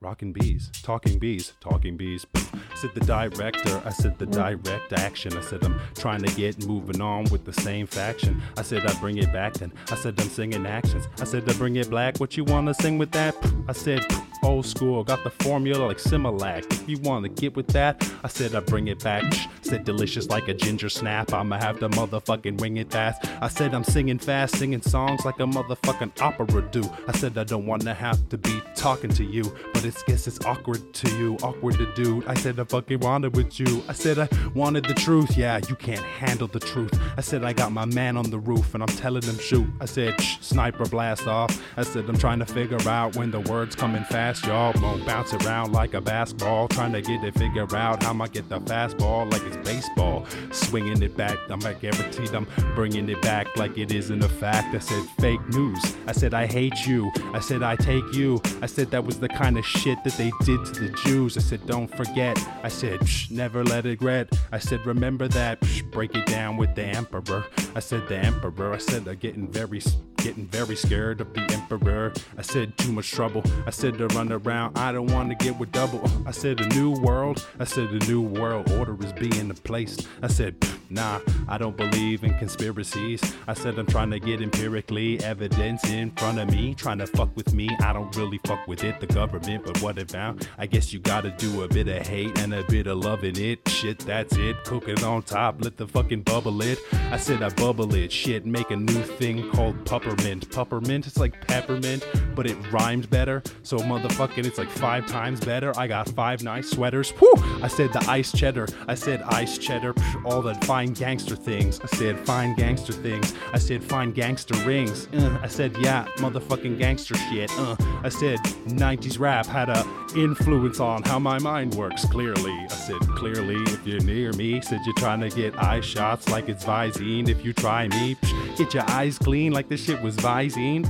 Rocking 0.04 0.34
bees, 0.34 0.70
talking 0.82 1.18
bees, 1.18 1.54
talking 1.60 1.96
bees. 1.96 2.26
Said 2.74 2.90
the 2.92 3.00
director, 3.00 3.80
I 3.86 3.88
said 3.88 4.18
the 4.18 4.26
direct 4.26 4.92
action. 4.92 5.34
I 5.34 5.40
said 5.40 5.64
I'm 5.64 5.80
trying 5.94 6.20
to 6.22 6.34
get 6.34 6.66
moving 6.66 7.00
on 7.00 7.24
with 7.30 7.46
the 7.46 7.54
same 7.54 7.86
faction. 7.86 8.42
I 8.58 8.62
said 8.62 8.84
I 8.84 8.92
bring 9.00 9.16
it 9.16 9.32
back 9.32 9.54
then. 9.54 9.72
I 9.90 9.94
said 9.94 10.20
I'm 10.20 10.28
singing 10.28 10.66
actions. 10.66 11.08
I 11.22 11.24
said 11.24 11.48
I 11.48 11.54
bring 11.54 11.76
it 11.76 11.88
black. 11.88 12.20
What 12.20 12.36
you 12.36 12.44
wanna 12.44 12.74
sing 12.74 12.98
with 12.98 13.12
that? 13.12 13.34
I 13.66 13.72
said 13.72 14.04
old 14.44 14.66
school, 14.66 15.02
got 15.04 15.24
the 15.24 15.30
formula 15.30 15.86
like 15.86 15.98
Similac. 15.98 16.70
If 16.72 16.88
you 16.88 16.98
wanna 16.98 17.28
get 17.28 17.56
with 17.56 17.68
that, 17.68 18.08
I 18.22 18.28
said 18.28 18.54
I 18.54 18.60
bring 18.60 18.88
it 18.88 19.02
back. 19.02 19.24
Said 19.62 19.84
delicious 19.84 20.28
like 20.28 20.48
a 20.48 20.54
ginger 20.54 20.88
snap. 20.88 21.32
I'ma 21.32 21.58
have 21.58 21.80
the 21.80 21.88
motherfucking 21.88 22.60
wing 22.60 22.76
it 22.76 22.90
fast. 22.90 23.24
I 23.40 23.48
said 23.48 23.74
I'm 23.74 23.84
singing 23.84 24.18
fast, 24.18 24.56
singing 24.56 24.82
songs 24.82 25.24
like 25.24 25.40
a 25.40 25.44
motherfucking 25.44 26.20
opera 26.20 26.62
do. 26.70 26.82
I 27.08 27.12
said 27.12 27.38
I 27.38 27.44
don't 27.44 27.66
wanna 27.66 27.94
have 27.94 28.28
to 28.28 28.38
be 28.38 28.60
talking 28.74 29.10
to 29.10 29.24
you, 29.24 29.44
but 29.72 29.84
it's 29.84 30.02
guess 30.02 30.26
it's 30.26 30.44
awkward 30.44 30.92
to 30.94 31.16
you, 31.16 31.36
awkward 31.42 31.76
to 31.78 31.92
dude. 31.94 32.26
I 32.26 32.34
said 32.34 32.60
I 32.60 32.64
fucking 32.64 33.00
wanted 33.00 33.34
with 33.36 33.58
you. 33.58 33.82
I 33.88 33.92
said 33.92 34.18
I 34.18 34.28
wanted 34.54 34.84
the 34.84 34.94
truth. 34.94 35.36
Yeah, 35.36 35.60
you 35.68 35.76
can't 35.76 36.04
handle 36.04 36.46
the 36.46 36.60
truth. 36.60 36.92
I 37.16 37.20
said 37.20 37.44
I 37.44 37.52
got 37.52 37.72
my 37.72 37.84
man 37.86 38.16
on 38.16 38.30
the 38.30 38.38
roof 38.38 38.74
and 38.74 38.82
I'm 38.82 38.88
telling 38.88 39.22
him 39.22 39.38
shoot. 39.38 39.66
I 39.80 39.86
said 39.86 40.20
sniper 40.20 40.84
blast 40.84 41.26
off. 41.26 41.62
I 41.76 41.82
said 41.82 42.08
I'm 42.08 42.18
trying 42.18 42.38
to 42.40 42.46
figure 42.46 42.78
out 42.88 43.16
when 43.16 43.30
the 43.30 43.40
words 43.40 43.74
coming 43.74 44.04
fast, 44.04 44.33
y'all. 44.42 44.72
Won't 44.80 45.06
bounce 45.06 45.32
around 45.34 45.72
like 45.72 45.94
a 45.94 46.00
basketball, 46.00 46.68
trying 46.68 46.92
to 46.92 47.02
get 47.02 47.22
it 47.22 47.34
figure 47.34 47.66
out 47.76 48.02
how 48.02 48.20
I 48.20 48.28
get 48.28 48.48
the 48.48 48.60
fastball 48.60 49.30
like 49.30 49.42
it's 49.42 49.56
baseball. 49.68 50.26
Swinging 50.50 51.02
it 51.02 51.16
back, 51.16 51.38
I'm 51.48 51.60
like 51.60 51.80
guaranteed 51.80 52.34
I'm 52.34 52.46
bringing 52.74 53.08
it 53.08 53.20
back 53.22 53.56
like 53.56 53.76
it 53.78 53.92
isn't 53.92 54.22
a 54.22 54.28
fact. 54.28 54.74
I 54.74 54.78
said 54.78 55.04
fake 55.18 55.46
news. 55.48 55.96
I 56.06 56.12
said 56.12 56.34
I 56.34 56.46
hate 56.46 56.86
you. 56.86 57.10
I 57.32 57.40
said 57.40 57.62
I 57.62 57.76
take 57.76 58.12
you. 58.12 58.40
I 58.62 58.66
said 58.66 58.90
that 58.90 59.04
was 59.04 59.18
the 59.18 59.28
kind 59.28 59.58
of 59.58 59.64
shit 59.66 60.02
that 60.04 60.14
they 60.14 60.32
did 60.44 60.64
to 60.66 60.88
the 60.88 60.96
Jews. 61.04 61.36
I 61.36 61.40
said 61.40 61.66
don't 61.66 61.88
forget. 61.96 62.38
I 62.62 62.68
said 62.68 63.06
Shh, 63.08 63.30
never 63.30 63.64
let 63.64 63.86
it 63.86 63.94
regret. 63.94 64.32
I 64.52 64.58
said 64.58 64.84
remember 64.86 65.28
that. 65.28 65.64
Shh, 65.64 65.82
break 65.82 66.14
it 66.14 66.26
down 66.26 66.56
with 66.56 66.74
the 66.74 66.84
emperor. 66.84 67.44
I 67.74 67.80
said 67.80 68.08
the 68.08 68.16
emperor. 68.16 68.72
I 68.72 68.78
said 68.78 69.04
they're 69.04 69.14
getting 69.14 69.48
very 69.48 69.80
getting 70.24 70.46
very 70.46 70.74
scared 70.74 71.20
of 71.20 71.34
the 71.34 71.42
emperor. 71.52 72.10
I 72.38 72.40
said 72.40 72.78
too 72.78 72.92
much 72.92 73.10
trouble. 73.10 73.42
I 73.66 73.70
said 73.70 73.98
to 73.98 74.06
run 74.08 74.32
around. 74.32 74.78
I 74.78 74.90
don't 74.90 75.12
want 75.12 75.28
to 75.28 75.44
get 75.44 75.58
with 75.58 75.70
double. 75.70 76.10
I 76.26 76.30
said 76.30 76.62
a 76.62 76.68
new 76.68 76.92
world. 76.92 77.46
I 77.60 77.64
said 77.64 77.90
a 77.90 77.98
new 78.06 78.22
world 78.22 78.72
order 78.72 78.96
is 79.04 79.12
being 79.12 79.50
placed. 79.64 80.08
I 80.22 80.28
said 80.28 80.56
nah, 80.94 81.20
I 81.48 81.58
don't 81.58 81.76
believe 81.76 82.24
in 82.24 82.38
conspiracies. 82.38 83.20
I 83.46 83.54
said 83.54 83.78
I'm 83.78 83.86
trying 83.86 84.10
to 84.10 84.20
get 84.20 84.40
empirically 84.40 85.22
evidence 85.22 85.84
in 85.90 86.10
front 86.12 86.38
of 86.38 86.50
me. 86.50 86.74
Trying 86.74 86.98
to 86.98 87.06
fuck 87.06 87.34
with 87.36 87.52
me. 87.52 87.68
I 87.80 87.92
don't 87.92 88.14
really 88.16 88.40
fuck 88.46 88.66
with 88.66 88.84
it, 88.84 89.00
the 89.00 89.06
government, 89.06 89.64
but 89.64 89.80
what 89.82 89.98
about? 89.98 90.46
I 90.56 90.66
guess 90.66 90.92
you 90.92 91.00
gotta 91.00 91.30
do 91.32 91.62
a 91.62 91.68
bit 91.68 91.88
of 91.88 92.06
hate 92.06 92.38
and 92.38 92.54
a 92.54 92.62
bit 92.64 92.86
of 92.86 92.98
loving 92.98 93.36
it. 93.36 93.68
Shit, 93.68 93.98
that's 94.00 94.36
it. 94.36 94.62
Cook 94.64 94.88
it 94.88 95.02
on 95.02 95.22
top, 95.22 95.62
let 95.62 95.76
the 95.76 95.86
fucking 95.86 96.22
bubble 96.22 96.62
it. 96.62 96.78
I 97.10 97.16
said 97.16 97.42
I 97.42 97.50
bubble 97.50 97.94
it. 97.94 98.12
Shit, 98.12 98.46
make 98.46 98.70
a 98.70 98.76
new 98.76 99.02
thing 99.02 99.50
called 99.50 99.84
peppermint. 100.14 100.50
Peppermint, 100.50 101.06
it's 101.06 101.18
like 101.18 101.46
peppermint, 101.46 102.06
but 102.34 102.46
it 102.46 102.56
rhymed 102.72 103.08
better. 103.10 103.42
So 103.62 103.78
motherfucking, 103.78 104.46
it's 104.46 104.58
like 104.58 104.68
five 104.68 105.06
times 105.06 105.40
better. 105.40 105.72
I 105.76 105.86
got 105.86 106.08
five 106.10 106.42
nice 106.42 106.70
sweaters. 106.70 107.10
Whew! 107.10 107.34
I 107.62 107.68
said 107.68 107.92
the 107.92 108.04
ice 108.08 108.32
cheddar. 108.32 108.66
I 108.86 108.94
said 108.94 109.22
ice 109.22 109.58
cheddar. 109.58 109.94
All 110.24 110.42
the 110.42 110.54
fine 110.66 110.92
gangster 110.92 111.36
things. 111.36 111.80
I 111.80 111.86
said 111.86 112.18
fine 112.20 112.54
gangster 112.54 112.92
things. 112.92 113.34
I 113.52 113.58
said 113.58 113.82
fine 113.82 114.12
gangster 114.12 114.54
rings. 114.66 115.08
Uh, 115.12 115.38
I 115.42 115.48
said 115.48 115.76
yeah, 115.80 116.06
motherfucking 116.16 116.78
gangster 116.78 117.14
shit. 117.14 117.50
Uh, 117.58 117.76
I 118.02 118.08
said 118.08 118.38
90s 118.66 119.18
rap 119.18 119.46
had 119.46 119.68
a 119.68 119.84
influence 120.16 120.80
on 120.80 121.02
how 121.02 121.18
my 121.18 121.38
mind 121.38 121.74
works. 121.74 122.04
Clearly, 122.06 122.52
I 122.52 122.68
said 122.68 123.00
clearly 123.00 123.56
if 123.72 123.86
you're 123.86 124.00
near 124.00 124.32
me. 124.32 124.60
Said 124.60 124.80
you're 124.84 124.94
trying 124.94 125.20
to 125.20 125.30
get 125.30 125.56
eye 125.60 125.80
shots 125.80 126.28
like 126.28 126.48
it's 126.48 126.64
Visine. 126.64 127.28
If 127.28 127.44
you 127.44 127.52
try 127.52 127.88
me, 127.88 128.14
psh, 128.14 128.56
get 128.56 128.74
your 128.74 128.88
eyes 128.90 129.18
clean 129.18 129.52
like 129.52 129.68
this 129.68 129.82
shit 129.84 130.00
was 130.04 130.16
Visine. 130.16 130.84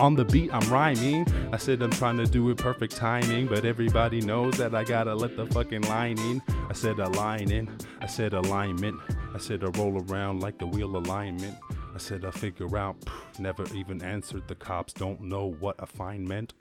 On 0.00 0.16
the 0.16 0.24
beat, 0.24 0.52
I'm 0.52 0.68
rhyming. 0.68 1.24
I 1.52 1.56
said 1.56 1.80
I'm 1.82 1.92
trying 1.92 2.16
to 2.16 2.26
do 2.26 2.50
it 2.50 2.58
perfect 2.58 2.96
timing, 2.96 3.46
but 3.46 3.64
everybody 3.64 4.20
knows 4.20 4.56
that 4.58 4.74
I 4.74 4.82
gotta 4.82 5.14
let 5.14 5.36
the 5.36 5.46
fucking 5.46 5.82
line 5.82 6.18
in. 6.18 6.42
I 6.68 6.72
said 6.72 6.98
a 6.98 7.08
line 7.10 7.52
in. 7.52 7.70
I 8.00 8.06
said 8.06 8.34
alignment. 8.34 8.98
I 9.32 9.38
said 9.38 9.62
I 9.62 9.68
roll 9.78 10.04
around 10.10 10.40
like 10.40 10.58
the 10.58 10.66
wheel 10.66 10.96
alignment. 10.96 11.56
I 11.94 11.98
said 11.98 12.24
I 12.24 12.32
figure 12.32 12.76
out. 12.76 13.00
Pff, 13.02 13.38
never 13.38 13.64
even 13.72 14.02
answered. 14.02 14.48
The 14.48 14.56
cops 14.56 14.92
don't 14.92 15.20
know 15.20 15.52
what 15.60 15.76
a 15.78 15.86
fine 15.86 16.26
meant. 16.26 16.54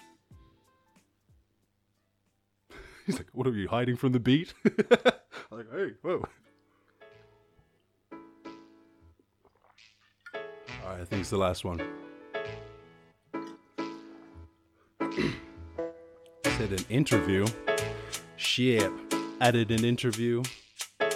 He's 3.08 3.18
like, 3.18 3.30
"What 3.34 3.48
are 3.48 3.52
you 3.52 3.68
hiding 3.68 3.96
from 3.98 4.12
the 4.12 4.20
beat?" 4.20 4.54
Like, 5.52 5.72
hey, 5.72 5.92
whoa. 6.02 6.26
All 10.86 10.92
right, 10.92 11.02
I 11.02 11.06
think 11.06 11.22
it's 11.22 11.32
the 11.32 11.38
last 11.38 11.66
one. 11.66 11.82
said 16.46 16.72
an 16.72 16.86
interview. 16.90 17.48
Shit. 18.38 18.92
Did 19.42 19.72
an 19.72 19.84
interview. 19.84 20.44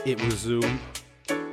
It 0.05 0.19
was 0.23 0.39
Zoom. 0.39 0.79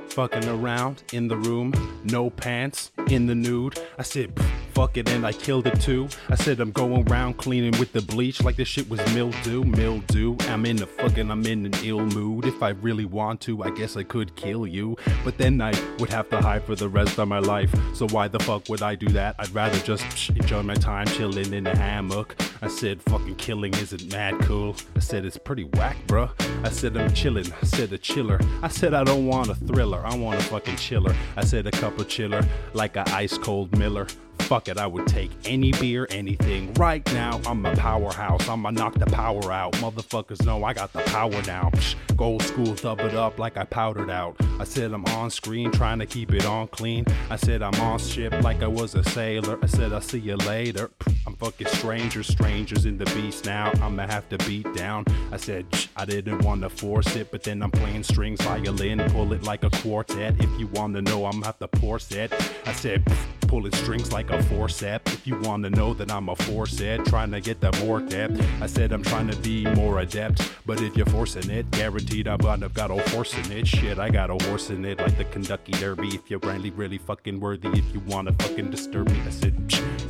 Fucking 0.08 0.48
around 0.48 1.02
in 1.12 1.28
the 1.28 1.36
room. 1.36 1.74
No 2.04 2.30
pants. 2.30 2.90
In 3.10 3.26
the 3.26 3.34
nude. 3.34 3.78
I 3.98 4.02
said, 4.02 4.32
"Pff, 4.76 4.86
fuck 4.86 4.96
it, 4.98 5.08
and 5.08 5.26
I 5.26 5.32
killed 5.32 5.66
it 5.66 5.80
too. 5.80 6.08
I 6.28 6.34
said, 6.34 6.60
I'm 6.60 6.70
going 6.70 7.10
around 7.10 7.38
cleaning 7.38 7.78
with 7.78 7.92
the 7.92 8.02
bleach 8.02 8.42
like 8.42 8.56
this 8.56 8.68
shit 8.68 8.88
was 8.88 9.00
mildew. 9.14 9.64
Mildew. 9.64 10.36
I'm 10.48 10.66
in 10.66 10.76
the 10.76 10.86
fucking, 10.86 11.30
I'm 11.30 11.44
in 11.46 11.66
an 11.66 11.74
ill 11.82 12.04
mood. 12.04 12.44
If 12.44 12.62
I 12.62 12.70
really 12.70 13.04
want 13.04 13.40
to, 13.42 13.62
I 13.62 13.70
guess 13.70 13.96
I 13.96 14.02
could 14.02 14.36
kill 14.36 14.66
you. 14.66 14.96
But 15.24 15.38
then 15.38 15.60
I 15.60 15.72
would 15.98 16.10
have 16.10 16.28
to 16.30 16.40
hide 16.40 16.64
for 16.64 16.74
the 16.74 16.88
rest 16.88 17.18
of 17.18 17.26
my 17.26 17.38
life. 17.38 17.74
So 17.94 18.06
why 18.08 18.28
the 18.28 18.38
fuck 18.40 18.68
would 18.68 18.82
I 18.82 18.94
do 18.94 19.08
that? 19.08 19.36
I'd 19.38 19.50
rather 19.54 19.78
just 19.80 20.04
psh, 20.04 20.36
enjoy 20.36 20.62
my 20.62 20.74
time 20.74 21.06
chilling 21.06 21.52
in 21.52 21.66
a 21.66 21.76
hammock. 21.76 22.36
I 22.62 22.68
said, 22.68 23.02
fucking 23.02 23.36
killing 23.36 23.74
isn't 23.74 24.12
mad 24.12 24.38
cool. 24.40 24.76
I 24.94 25.00
said, 25.00 25.24
it's 25.24 25.38
pretty 25.38 25.64
whack, 25.64 25.96
bruh. 26.06 26.30
I 26.64 26.70
said, 26.70 26.96
I'm 26.96 27.12
chilling. 27.12 27.46
I 27.62 27.64
said, 27.64 27.92
a 27.92 27.98
chiller. 27.98 28.40
I 28.62 28.68
said, 28.68 28.94
I 28.94 29.04
don't 29.04 29.26
want 29.26 29.48
a 29.48 29.54
thriller. 29.54 30.04
I 30.04 30.14
want 30.16 30.38
a 30.38 30.44
fucking 30.44 30.76
chiller. 30.76 31.14
I 31.36 31.44
said, 31.44 31.66
a 31.66 31.70
cup 31.70 31.98
of 31.98 32.08
chiller, 32.08 32.46
like 32.74 32.96
a 32.96 33.04
ice 33.14 33.38
cold 33.38 33.76
Miller. 33.78 34.06
Fuck 34.46 34.68
it, 34.68 34.78
I 34.78 34.86
would 34.86 35.08
take 35.08 35.32
any 35.44 35.72
beer, 35.72 36.06
anything. 36.08 36.72
Right 36.74 37.04
now, 37.12 37.40
I'm 37.46 37.66
a 37.66 37.74
powerhouse. 37.74 38.48
I'ma 38.48 38.70
knock 38.70 38.94
the 38.94 39.06
power 39.06 39.50
out. 39.50 39.72
Motherfuckers 39.74 40.44
know 40.46 40.62
I 40.62 40.72
got 40.72 40.92
the 40.92 41.00
power 41.00 41.42
now. 41.42 41.70
Psh, 41.72 41.96
gold 42.16 42.42
school, 42.42 42.74
thub 42.76 43.00
it 43.00 43.14
up 43.14 43.40
like 43.40 43.56
I 43.56 43.64
powdered 43.64 44.08
out. 44.08 44.36
I 44.60 44.64
said 44.64 44.92
I'm 44.92 45.04
on 45.06 45.30
screen, 45.30 45.72
trying 45.72 45.98
to 45.98 46.06
keep 46.06 46.32
it 46.32 46.46
on 46.46 46.68
clean. 46.68 47.04
I 47.28 47.36
said 47.36 47.60
I'm 47.60 47.74
on 47.80 47.98
ship 47.98 48.32
like 48.42 48.62
I 48.62 48.68
was 48.68 48.94
a 48.94 49.02
sailor. 49.02 49.58
I 49.62 49.66
said 49.66 49.92
I'll 49.92 50.00
see 50.00 50.20
you 50.20 50.36
later. 50.36 50.90
I'm 51.26 51.34
fucking 51.34 51.66
strangers, 51.66 52.28
strangers 52.28 52.86
in 52.86 52.98
the 52.98 53.04
beast 53.06 53.46
now. 53.46 53.72
I'ma 53.82 54.06
have 54.06 54.28
to 54.28 54.38
beat 54.38 54.72
down. 54.74 55.04
I 55.32 55.38
said 55.38 55.66
I 55.96 56.04
didn't 56.04 56.44
want 56.44 56.62
to 56.62 56.70
force 56.70 57.16
it, 57.16 57.32
but 57.32 57.42
then 57.42 57.62
I'm 57.62 57.72
playing 57.72 58.04
strings 58.04 58.40
violin, 58.42 59.00
pull 59.10 59.32
it 59.32 59.42
like 59.42 59.64
a 59.64 59.70
quartet. 59.70 60.36
If 60.38 60.60
you 60.60 60.68
wanna 60.68 61.02
know, 61.02 61.24
I'ma 61.24 61.46
have 61.46 61.58
to 61.58 61.68
pour 61.68 61.98
set. 61.98 62.32
I 62.64 62.72
said 62.72 63.04
pulling 63.46 63.72
strings 63.72 64.12
like 64.12 64.30
a 64.30 64.38
forcep. 64.38 65.00
If 65.06 65.26
you 65.26 65.38
wanna 65.40 65.70
know 65.70 65.94
that 65.94 66.10
I'm 66.10 66.28
a 66.28 66.36
forcet, 66.36 67.04
trying 67.06 67.30
to 67.32 67.40
get 67.40 67.60
the 67.60 67.72
more 67.84 68.00
depth. 68.00 68.40
I 68.60 68.66
said 68.66 68.92
I'm 68.92 69.02
trying 69.02 69.28
to 69.30 69.36
be 69.38 69.64
more 69.74 70.00
adept, 70.00 70.42
but 70.66 70.80
if 70.80 70.96
you're 70.96 71.06
forcing 71.06 71.50
it, 71.50 71.70
guaranteed 71.70 72.28
I'm 72.28 72.38
gonna 72.38 72.68
got 72.68 72.90
a 72.90 73.10
horse 73.10 73.34
in 73.34 73.52
it. 73.52 73.66
Shit, 73.66 73.98
I 73.98 74.10
got 74.10 74.30
a 74.30 74.44
horse 74.48 74.70
in 74.70 74.84
it 74.84 74.98
like 74.98 75.16
the 75.16 75.24
Kentucky 75.24 75.72
Derby. 75.72 76.08
If 76.08 76.30
you're 76.30 76.40
really, 76.40 76.70
really 76.70 76.98
fucking 76.98 77.40
worthy, 77.40 77.68
if 77.68 77.94
you 77.94 78.00
wanna 78.06 78.32
fucking 78.32 78.70
disturb 78.70 79.10
me, 79.10 79.20
I 79.26 79.30
said, 79.30 79.54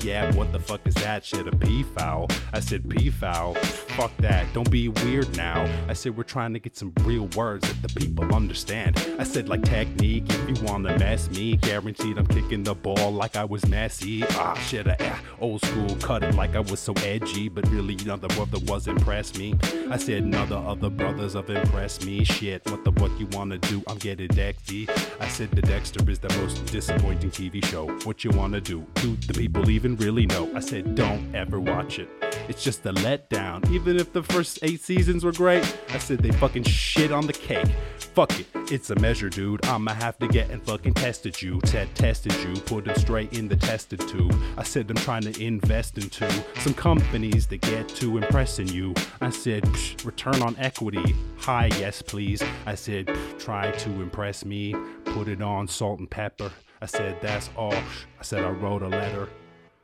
yeah, 0.02 0.34
what 0.34 0.52
the 0.52 0.60
fuck 0.60 0.86
is 0.86 0.94
that 0.94 1.24
shit? 1.24 1.46
A 1.46 1.56
peafowl? 1.56 2.28
I 2.52 2.60
said 2.60 2.88
peafowl. 2.88 3.54
Fuck 3.54 4.16
that. 4.18 4.46
Don't 4.52 4.70
be 4.70 4.88
weird 4.88 5.36
now. 5.36 5.66
I 5.88 5.92
said 5.92 6.16
we're 6.16 6.22
trying 6.22 6.52
to 6.52 6.58
get 6.58 6.76
some 6.76 6.92
real 7.00 7.26
words 7.36 7.68
that 7.68 7.82
the 7.82 8.00
people 8.00 8.34
understand. 8.34 8.96
I 9.18 9.24
said 9.24 9.48
like 9.48 9.62
technique. 9.62 10.24
If 10.28 10.48
you 10.48 10.64
wanna 10.64 10.98
mess 10.98 11.28
me, 11.30 11.56
guaranteed 11.56 12.18
I'm 12.18 12.26
kicking 12.26 12.62
the 12.62 12.74
ball 12.74 13.10
like 13.12 13.25
I 13.34 13.44
was 13.44 13.62
Messi. 13.62 14.24
Ah 14.32 14.54
shit, 14.54 14.86
ah, 14.88 15.20
old 15.40 15.64
school 15.64 15.96
cut 15.96 16.22
it 16.22 16.34
like 16.34 16.54
I 16.54 16.60
was 16.60 16.80
so 16.80 16.92
edgy, 17.02 17.48
but 17.48 17.66
really 17.70 17.96
none 17.96 18.10
of 18.10 18.20
the 18.20 18.28
brother 18.28 18.58
was 18.66 18.86
impressed 18.86 19.38
me. 19.38 19.54
I 19.90 19.96
said 19.96 20.26
none 20.26 20.42
of 20.42 20.48
the 20.50 20.58
other 20.58 20.90
brothers 20.90 21.32
have 21.32 21.48
impressed 21.48 22.04
me. 22.04 22.24
Shit, 22.24 22.62
what 22.70 22.84
the 22.84 22.90
what 22.92 23.18
you 23.18 23.26
wanna 23.32 23.58
do? 23.58 23.82
I'm 23.88 23.96
getting 23.96 24.28
Dexy. 24.28 24.88
I 25.18 25.28
said 25.28 25.50
the 25.52 25.62
Dexter 25.62 26.08
is 26.10 26.18
the 26.18 26.28
most 26.40 26.66
disappointing 26.66 27.30
TV 27.30 27.64
show. 27.64 27.88
What 28.04 28.22
you 28.22 28.30
wanna 28.30 28.60
do? 28.60 28.86
Do 28.96 29.16
the 29.16 29.32
people 29.32 29.70
even 29.70 29.96
really 29.96 30.26
know? 30.26 30.54
I 30.54 30.60
said 30.60 30.94
don't 30.94 31.34
ever 31.34 31.58
watch 31.58 31.98
it. 31.98 32.08
It's 32.48 32.62
just 32.62 32.84
a 32.86 32.92
letdown. 32.92 33.68
Even 33.70 33.96
if 33.96 34.12
the 34.12 34.22
first 34.22 34.58
eight 34.62 34.80
seasons 34.82 35.24
were 35.24 35.32
great, 35.32 35.64
I 35.88 35.98
said 35.98 36.18
they 36.18 36.32
fucking 36.32 36.64
shit 36.64 37.12
on 37.12 37.26
the 37.26 37.32
cake. 37.32 37.68
Fuck 38.16 38.40
it, 38.40 38.46
it's 38.72 38.88
a 38.88 38.94
measure, 38.94 39.28
dude. 39.28 39.62
I'ma 39.66 39.92
have 39.92 40.18
to 40.20 40.28
get 40.28 40.48
and 40.48 40.62
fucking 40.64 40.94
tested 40.94 41.42
you. 41.42 41.60
Ted 41.60 41.94
tested 41.94 42.32
you, 42.44 42.58
put 42.62 42.88
it 42.88 42.96
straight 42.96 43.34
in 43.34 43.46
the 43.46 43.56
tested 43.56 44.00
tube. 44.08 44.34
I 44.56 44.62
said 44.62 44.88
I'm 44.88 44.96
trying 44.96 45.30
to 45.30 45.44
invest 45.44 45.98
into 45.98 46.26
some 46.60 46.72
companies 46.72 47.46
that 47.48 47.60
get 47.60 47.90
to 47.90 48.16
impressing 48.16 48.68
you. 48.68 48.94
I 49.20 49.28
said, 49.28 49.64
Psh, 49.64 50.06
return 50.06 50.40
on 50.40 50.56
equity. 50.56 51.14
Hi, 51.40 51.66
yes, 51.78 52.00
please. 52.00 52.42
I 52.64 52.74
said, 52.74 53.14
try 53.38 53.70
to 53.70 53.90
impress 54.00 54.46
me. 54.46 54.74
Put 55.04 55.28
it 55.28 55.42
on 55.42 55.68
salt 55.68 55.98
and 55.98 56.10
pepper. 56.10 56.50
I 56.80 56.86
said, 56.86 57.20
that's 57.20 57.50
all. 57.54 57.74
I 57.74 58.22
said, 58.22 58.44
I 58.44 58.48
wrote 58.48 58.80
a 58.80 58.88
letter. 58.88 59.28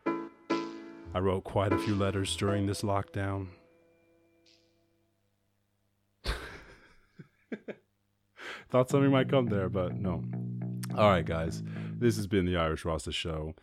I 0.06 1.18
wrote 1.18 1.44
quite 1.44 1.74
a 1.74 1.78
few 1.78 1.94
letters 1.94 2.34
during 2.34 2.64
this 2.64 2.80
lockdown. 2.80 3.48
Thought 8.72 8.88
something 8.88 9.10
might 9.10 9.28
come 9.28 9.48
there, 9.48 9.68
but 9.68 9.94
no. 9.94 10.24
All 10.96 11.10
right, 11.10 11.26
guys. 11.26 11.62
This 11.98 12.16
has 12.16 12.26
been 12.26 12.46
the 12.46 12.56
Irish 12.56 12.86
Rasta 12.86 13.12
Show, 13.12 13.54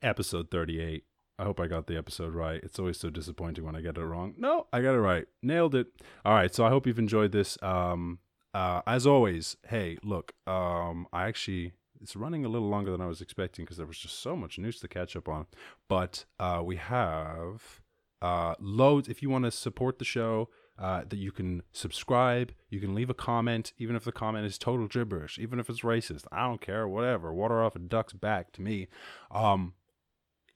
episode 0.00 0.48
38. 0.48 1.02
I 1.40 1.42
hope 1.42 1.58
I 1.58 1.66
got 1.66 1.88
the 1.88 1.96
episode 1.96 2.34
right. 2.34 2.60
It's 2.62 2.78
always 2.78 3.00
so 3.00 3.10
disappointing 3.10 3.64
when 3.64 3.74
I 3.74 3.80
get 3.80 3.98
it 3.98 4.04
wrong. 4.04 4.32
No, 4.38 4.68
I 4.72 4.80
got 4.80 4.94
it 4.94 5.00
right. 5.00 5.26
Nailed 5.42 5.74
it. 5.74 5.88
All 6.24 6.34
right, 6.34 6.54
so 6.54 6.64
I 6.64 6.68
hope 6.68 6.86
you've 6.86 7.00
enjoyed 7.00 7.32
this. 7.32 7.58
Um, 7.64 8.20
uh, 8.54 8.82
as 8.86 9.08
always, 9.08 9.56
hey, 9.66 9.98
look, 10.04 10.34
um, 10.46 11.08
I 11.12 11.26
actually 11.26 11.72
it's 12.00 12.14
running 12.14 12.44
a 12.44 12.48
little 12.48 12.68
longer 12.68 12.92
than 12.92 13.00
I 13.00 13.06
was 13.06 13.20
expecting 13.20 13.64
because 13.64 13.78
there 13.78 13.86
was 13.88 13.98
just 13.98 14.20
so 14.20 14.36
much 14.36 14.56
news 14.56 14.78
to 14.78 14.86
catch 14.86 15.16
up 15.16 15.28
on. 15.28 15.46
But 15.88 16.26
uh, 16.38 16.62
we 16.64 16.76
have 16.76 17.80
uh, 18.22 18.54
loads. 18.60 19.08
If 19.08 19.20
you 19.20 19.30
want 19.30 19.46
to 19.46 19.50
support 19.50 19.98
the 19.98 20.04
show, 20.04 20.48
uh, 20.78 21.02
that 21.08 21.18
you 21.18 21.30
can 21.30 21.62
subscribe, 21.72 22.52
you 22.68 22.80
can 22.80 22.94
leave 22.94 23.10
a 23.10 23.14
comment, 23.14 23.72
even 23.78 23.94
if 23.94 24.04
the 24.04 24.12
comment 24.12 24.44
is 24.46 24.58
total 24.58 24.88
gibberish, 24.88 25.38
even 25.38 25.60
if 25.60 25.70
it's 25.70 25.80
racist. 25.80 26.24
I 26.32 26.46
don't 26.46 26.60
care, 26.60 26.88
whatever. 26.88 27.32
Water 27.32 27.62
off 27.62 27.76
a 27.76 27.78
duck's 27.78 28.12
back 28.12 28.52
to 28.52 28.62
me. 28.62 28.88
Um, 29.30 29.74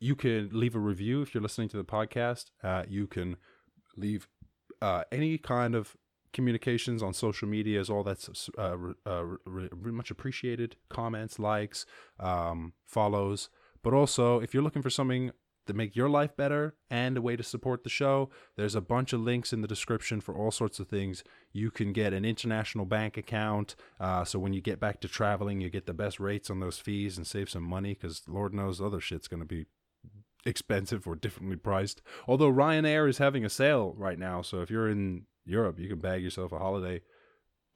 you 0.00 0.16
can 0.16 0.50
leave 0.52 0.74
a 0.74 0.80
review 0.80 1.22
if 1.22 1.34
you're 1.34 1.42
listening 1.42 1.68
to 1.70 1.76
the 1.76 1.84
podcast. 1.84 2.46
Uh, 2.62 2.84
you 2.88 3.06
can 3.06 3.36
leave 3.96 4.28
uh, 4.80 5.04
any 5.10 5.38
kind 5.38 5.74
of 5.74 5.96
communications 6.32 7.02
on 7.02 7.14
social 7.14 7.48
media 7.48 7.80
is 7.80 7.90
all 7.90 8.02
that's 8.02 8.50
uh, 8.58 8.76
uh, 9.06 9.24
re- 9.44 9.68
re- 9.72 9.92
much 9.92 10.10
appreciated. 10.10 10.76
Comments, 10.88 11.38
likes, 11.38 11.86
um, 12.20 12.72
follows. 12.86 13.48
But 13.82 13.94
also, 13.94 14.40
if 14.40 14.52
you're 14.52 14.62
looking 14.62 14.82
for 14.82 14.90
something 14.90 15.30
to 15.68 15.74
make 15.74 15.94
your 15.94 16.08
life 16.08 16.36
better 16.36 16.74
and 16.90 17.16
a 17.16 17.22
way 17.22 17.36
to 17.36 17.42
support 17.42 17.84
the 17.84 17.90
show, 17.90 18.30
there's 18.56 18.74
a 18.74 18.80
bunch 18.80 19.12
of 19.12 19.20
links 19.20 19.52
in 19.52 19.60
the 19.60 19.68
description 19.68 20.20
for 20.20 20.34
all 20.34 20.50
sorts 20.50 20.80
of 20.80 20.88
things. 20.88 21.22
You 21.52 21.70
can 21.70 21.92
get 21.92 22.12
an 22.12 22.24
international 22.24 22.84
bank 22.84 23.16
account. 23.16 23.76
Uh, 24.00 24.24
so 24.24 24.38
when 24.38 24.52
you 24.52 24.60
get 24.60 24.80
back 24.80 25.00
to 25.00 25.08
traveling, 25.08 25.60
you 25.60 25.70
get 25.70 25.86
the 25.86 25.94
best 25.94 26.18
rates 26.18 26.50
on 26.50 26.60
those 26.60 26.78
fees 26.78 27.16
and 27.16 27.26
save 27.26 27.48
some 27.48 27.62
money 27.62 27.94
because 27.94 28.22
Lord 28.26 28.52
knows 28.52 28.80
other 28.80 29.00
shit's 29.00 29.28
going 29.28 29.40
to 29.40 29.46
be 29.46 29.66
expensive 30.44 31.06
or 31.06 31.14
differently 31.14 31.56
priced. 31.56 32.02
Although 32.26 32.52
Ryanair 32.52 33.08
is 33.08 33.18
having 33.18 33.44
a 33.44 33.50
sale 33.50 33.94
right 33.96 34.18
now. 34.18 34.42
So 34.42 34.60
if 34.60 34.70
you're 34.70 34.88
in 34.88 35.26
Europe, 35.44 35.78
you 35.78 35.88
can 35.88 36.00
bag 36.00 36.22
yourself 36.22 36.52
a 36.52 36.58
holiday 36.58 37.02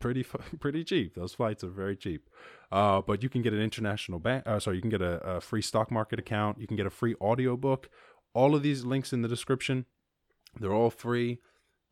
pretty 0.03 0.25
pretty 0.61 0.85
cheap. 0.85 1.15
Those 1.15 1.33
flights 1.33 1.65
are 1.65 1.71
very 1.71 1.97
cheap. 1.97 2.29
Uh, 2.71 3.01
but 3.01 3.23
you 3.23 3.29
can 3.29 3.41
get 3.41 3.53
an 3.53 3.61
international 3.61 4.19
bank. 4.19 4.47
Uh, 4.47 4.59
sorry, 4.59 4.77
you 4.77 4.83
can 4.83 4.91
get 4.91 5.03
a, 5.03 5.37
a, 5.37 5.41
free 5.41 5.63
stock 5.63 5.91
market 5.91 6.19
account. 6.19 6.59
You 6.61 6.67
can 6.67 6.77
get 6.77 6.87
a 6.87 6.91
free 6.91 7.15
audiobook. 7.21 7.89
All 8.35 8.55
of 8.55 8.63
these 8.63 8.85
links 8.85 9.13
in 9.13 9.23
the 9.23 9.29
description. 9.29 9.87
They're 10.59 10.73
all 10.73 10.91
free. 10.91 11.39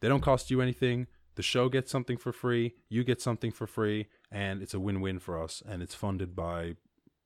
They 0.01 0.09
don't 0.09 0.23
cost 0.23 0.51
you 0.51 0.61
anything. 0.61 1.07
The 1.37 1.43
show 1.43 1.69
gets 1.69 1.91
something 1.91 2.17
for 2.17 2.33
free. 2.33 2.75
You 2.89 3.05
get 3.05 3.21
something 3.23 3.53
for 3.53 3.67
free, 3.67 4.09
and 4.31 4.63
it's 4.63 4.75
a 4.75 4.81
win-win 4.81 5.19
for 5.19 5.43
us. 5.43 5.63
And 5.67 5.83
it's 5.83 5.95
funded 5.95 6.35
by 6.35 6.77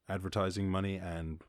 advertising 0.08 0.68
money 0.68 0.96
and 0.96 1.40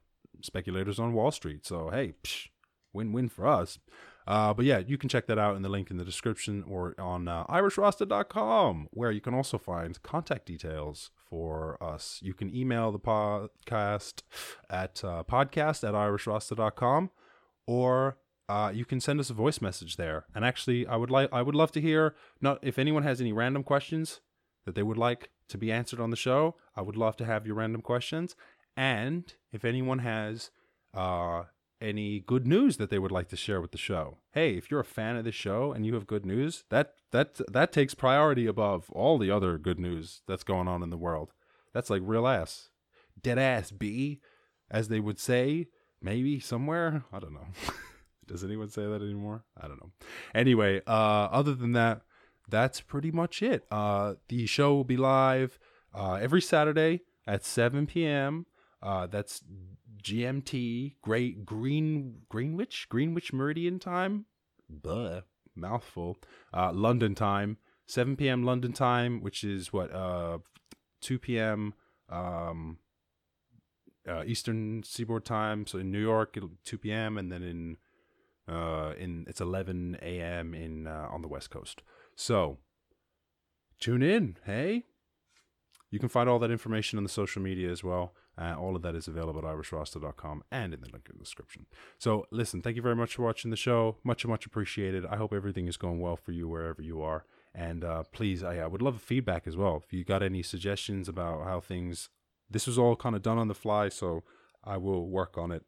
speculators 0.41 0.99
on 0.99 1.13
Wall 1.13 1.31
Street. 1.31 1.65
So 1.65 1.89
hey, 1.89 2.13
psh, 2.23 2.49
win-win 2.93 3.29
for 3.29 3.47
us. 3.47 3.79
Uh, 4.27 4.53
but 4.53 4.65
yeah, 4.65 4.79
you 4.79 4.97
can 4.97 5.09
check 5.09 5.27
that 5.27 5.37
out 5.37 5.55
in 5.55 5.61
the 5.61 5.69
link 5.69 5.91
in 5.91 5.97
the 5.97 6.05
description 6.05 6.63
or 6.67 6.95
on 6.99 7.27
uh, 7.27 7.45
irishrasta.com, 7.45 8.87
where 8.91 9.11
you 9.11 9.21
can 9.21 9.33
also 9.33 9.57
find 9.57 10.01
contact 10.01 10.45
details 10.47 11.11
for 11.29 11.81
us. 11.81 12.19
You 12.23 12.33
can 12.33 12.53
email 12.55 12.91
the 12.91 12.99
podcast 12.99 14.23
at 14.69 15.03
uh, 15.03 15.23
podcast 15.23 15.87
at 15.87 15.93
irishrasta.com 15.93 17.11
or 17.67 18.17
uh, 18.47 18.71
you 18.73 18.85
can 18.85 18.99
send 18.99 19.19
us 19.19 19.29
a 19.29 19.33
voice 19.33 19.61
message 19.61 19.97
there. 19.97 20.25
And 20.33 20.45
actually, 20.45 20.85
I 20.85 20.95
would 20.95 21.09
like 21.09 21.29
I 21.31 21.41
would 21.41 21.55
love 21.55 21.71
to 21.73 21.81
hear 21.81 22.15
not 22.41 22.59
if 22.61 22.77
anyone 22.77 23.03
has 23.03 23.19
any 23.19 23.33
random 23.33 23.63
questions 23.63 24.21
that 24.65 24.75
they 24.75 24.83
would 24.83 24.97
like 24.97 25.29
to 25.49 25.57
be 25.57 25.71
answered 25.71 25.99
on 25.99 26.09
the 26.09 26.15
show. 26.15 26.55
I 26.75 26.81
would 26.81 26.95
love 26.95 27.15
to 27.17 27.25
have 27.25 27.45
your 27.45 27.55
random 27.55 27.81
questions. 27.81 28.35
And 28.77 29.33
if 29.51 29.63
anyone 29.63 29.99
has 29.99 30.51
uh, 30.93 31.43
any 31.85 32.19
good 32.19 32.47
news 32.47 32.77
that 32.77 32.89
they 32.89 32.99
would 32.99 33.11
like 33.11 33.29
to 33.29 33.37
share 33.37 33.61
with 33.61 33.71
the 33.71 33.77
show. 33.77 34.17
Hey, 34.31 34.55
if 34.55 34.69
you're 34.69 34.79
a 34.79 34.85
fan 34.85 35.15
of 35.15 35.23
the 35.23 35.31
show 35.31 35.71
and 35.71 35.85
you 35.85 35.93
have 35.93 36.07
good 36.07 36.25
news, 36.25 36.63
that 36.69 36.95
that 37.11 37.39
that 37.51 37.71
takes 37.71 37.93
priority 37.93 38.47
above 38.47 38.89
all 38.91 39.17
the 39.17 39.31
other 39.31 39.57
good 39.57 39.79
news 39.79 40.21
that's 40.27 40.43
going 40.43 40.67
on 40.67 40.83
in 40.83 40.89
the 40.89 40.97
world. 40.97 41.31
That's 41.73 41.89
like 41.89 42.01
real 42.03 42.27
ass. 42.27 42.69
Dead 43.21 43.37
ass 43.37 43.71
B, 43.71 44.19
as 44.69 44.87
they 44.87 44.99
would 44.99 45.19
say, 45.19 45.67
maybe 46.01 46.39
somewhere. 46.39 47.03
I 47.13 47.19
don't 47.19 47.33
know. 47.33 47.47
Does 48.27 48.43
anyone 48.43 48.69
say 48.69 48.85
that 48.85 49.01
anymore? 49.01 49.43
I 49.55 49.67
don't 49.67 49.81
know. 49.81 49.91
Anyway, 50.33 50.81
uh 50.87 51.29
other 51.31 51.53
than 51.53 51.73
that, 51.73 52.01
that's 52.49 52.81
pretty 52.81 53.11
much 53.11 53.43
it. 53.43 53.65
Uh 53.69 54.15
the 54.27 54.47
show 54.47 54.73
will 54.73 54.83
be 54.83 54.97
live 54.97 55.59
uh 55.93 56.17
every 56.21 56.41
Saturday 56.41 57.01
at 57.27 57.45
7 57.45 57.85
p.m. 57.85 58.47
Uh 58.81 59.05
that's 59.05 59.43
GMT, 60.05 60.93
Great 61.01 61.45
Green 61.45 62.21
Greenwich 62.29 62.87
Greenwich 62.89 63.33
Meridian 63.33 63.79
time. 63.79 64.25
Buh, 64.69 65.21
mouthful. 65.55 66.17
Uh, 66.53 66.71
London 66.71 67.15
time, 67.15 67.57
7 67.87 68.15
p.m. 68.15 68.43
London 68.43 68.71
time, 68.71 69.21
which 69.21 69.43
is 69.43 69.73
what 69.73 69.91
uh 69.91 70.37
2 71.01 71.17
p.m. 71.17 71.73
um 72.07 72.77
uh, 74.07 74.23
Eastern 74.27 74.83
Seaboard 74.83 75.25
time. 75.25 75.65
So 75.65 75.79
in 75.79 75.91
New 75.91 76.01
York, 76.01 76.37
it'll 76.37 76.49
be 76.49 76.59
2 76.63 76.77
p.m. 76.77 77.17
and 77.17 77.31
then 77.31 77.41
in 77.41 77.77
uh 78.47 78.93
in 78.99 79.25
it's 79.27 79.41
11 79.41 79.97
a.m. 80.03 80.53
in 80.53 80.85
uh, 80.85 81.07
on 81.11 81.23
the 81.23 81.27
West 81.27 81.49
Coast. 81.49 81.81
So 82.15 82.59
tune 83.79 84.03
in, 84.03 84.37
hey. 84.45 84.83
You 85.89 85.99
can 85.99 86.09
find 86.09 86.29
all 86.29 86.39
that 86.39 86.51
information 86.51 86.97
on 86.97 87.03
the 87.03 87.09
social 87.09 87.41
media 87.41 87.71
as 87.71 87.83
well. 87.83 88.13
Uh, 88.37 88.55
all 88.59 88.75
of 88.75 88.81
that 88.81 88.95
is 88.95 89.07
available 89.07 89.39
at 89.39 89.45
irishrasta.com 89.45 90.43
and 90.51 90.73
in 90.73 90.81
the 90.81 90.89
link 90.91 91.07
in 91.09 91.17
the 91.17 91.23
description. 91.23 91.65
So, 91.97 92.25
listen, 92.31 92.61
thank 92.61 92.75
you 92.75 92.81
very 92.81 92.95
much 92.95 93.15
for 93.15 93.23
watching 93.23 93.51
the 93.51 93.57
show. 93.57 93.97
Much, 94.03 94.25
much 94.25 94.45
appreciated. 94.45 95.05
I 95.05 95.15
hope 95.15 95.33
everything 95.33 95.67
is 95.67 95.77
going 95.77 95.99
well 95.99 96.17
for 96.17 96.31
you 96.31 96.47
wherever 96.47 96.81
you 96.81 97.01
are. 97.01 97.25
And 97.53 97.85
uh, 97.85 98.03
please, 98.11 98.43
I, 98.43 98.57
I 98.57 98.67
would 98.67 98.81
love 98.81 99.01
feedback 99.01 99.47
as 99.47 99.55
well. 99.55 99.81
If 99.83 99.93
you 99.93 100.03
got 100.03 100.21
any 100.21 100.43
suggestions 100.43 101.07
about 101.07 101.45
how 101.45 101.61
things, 101.61 102.09
this 102.49 102.67
was 102.67 102.77
all 102.77 102.97
kind 102.97 103.15
of 103.15 103.21
done 103.21 103.37
on 103.37 103.47
the 103.47 103.55
fly, 103.55 103.87
so 103.87 104.23
I 104.63 104.77
will 104.77 105.07
work 105.07 105.37
on 105.37 105.51
it. 105.51 105.63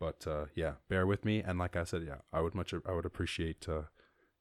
But 0.00 0.26
uh, 0.26 0.46
yeah, 0.56 0.72
bear 0.88 1.06
with 1.06 1.24
me. 1.24 1.40
And 1.40 1.58
like 1.58 1.76
I 1.76 1.84
said, 1.84 2.02
yeah, 2.04 2.18
I 2.32 2.40
would 2.40 2.54
much, 2.54 2.74
I 2.86 2.92
would 2.92 3.06
appreciate 3.06 3.68
uh, 3.68 3.82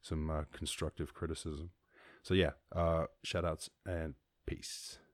some 0.02 0.30
uh, 0.32 0.44
constructive 0.52 1.14
criticism. 1.14 1.70
So 2.24 2.34
yeah, 2.34 2.52
uh, 2.76 3.06
shout 3.24 3.46
outs 3.46 3.70
and 3.86 4.16
peace. 4.48 4.98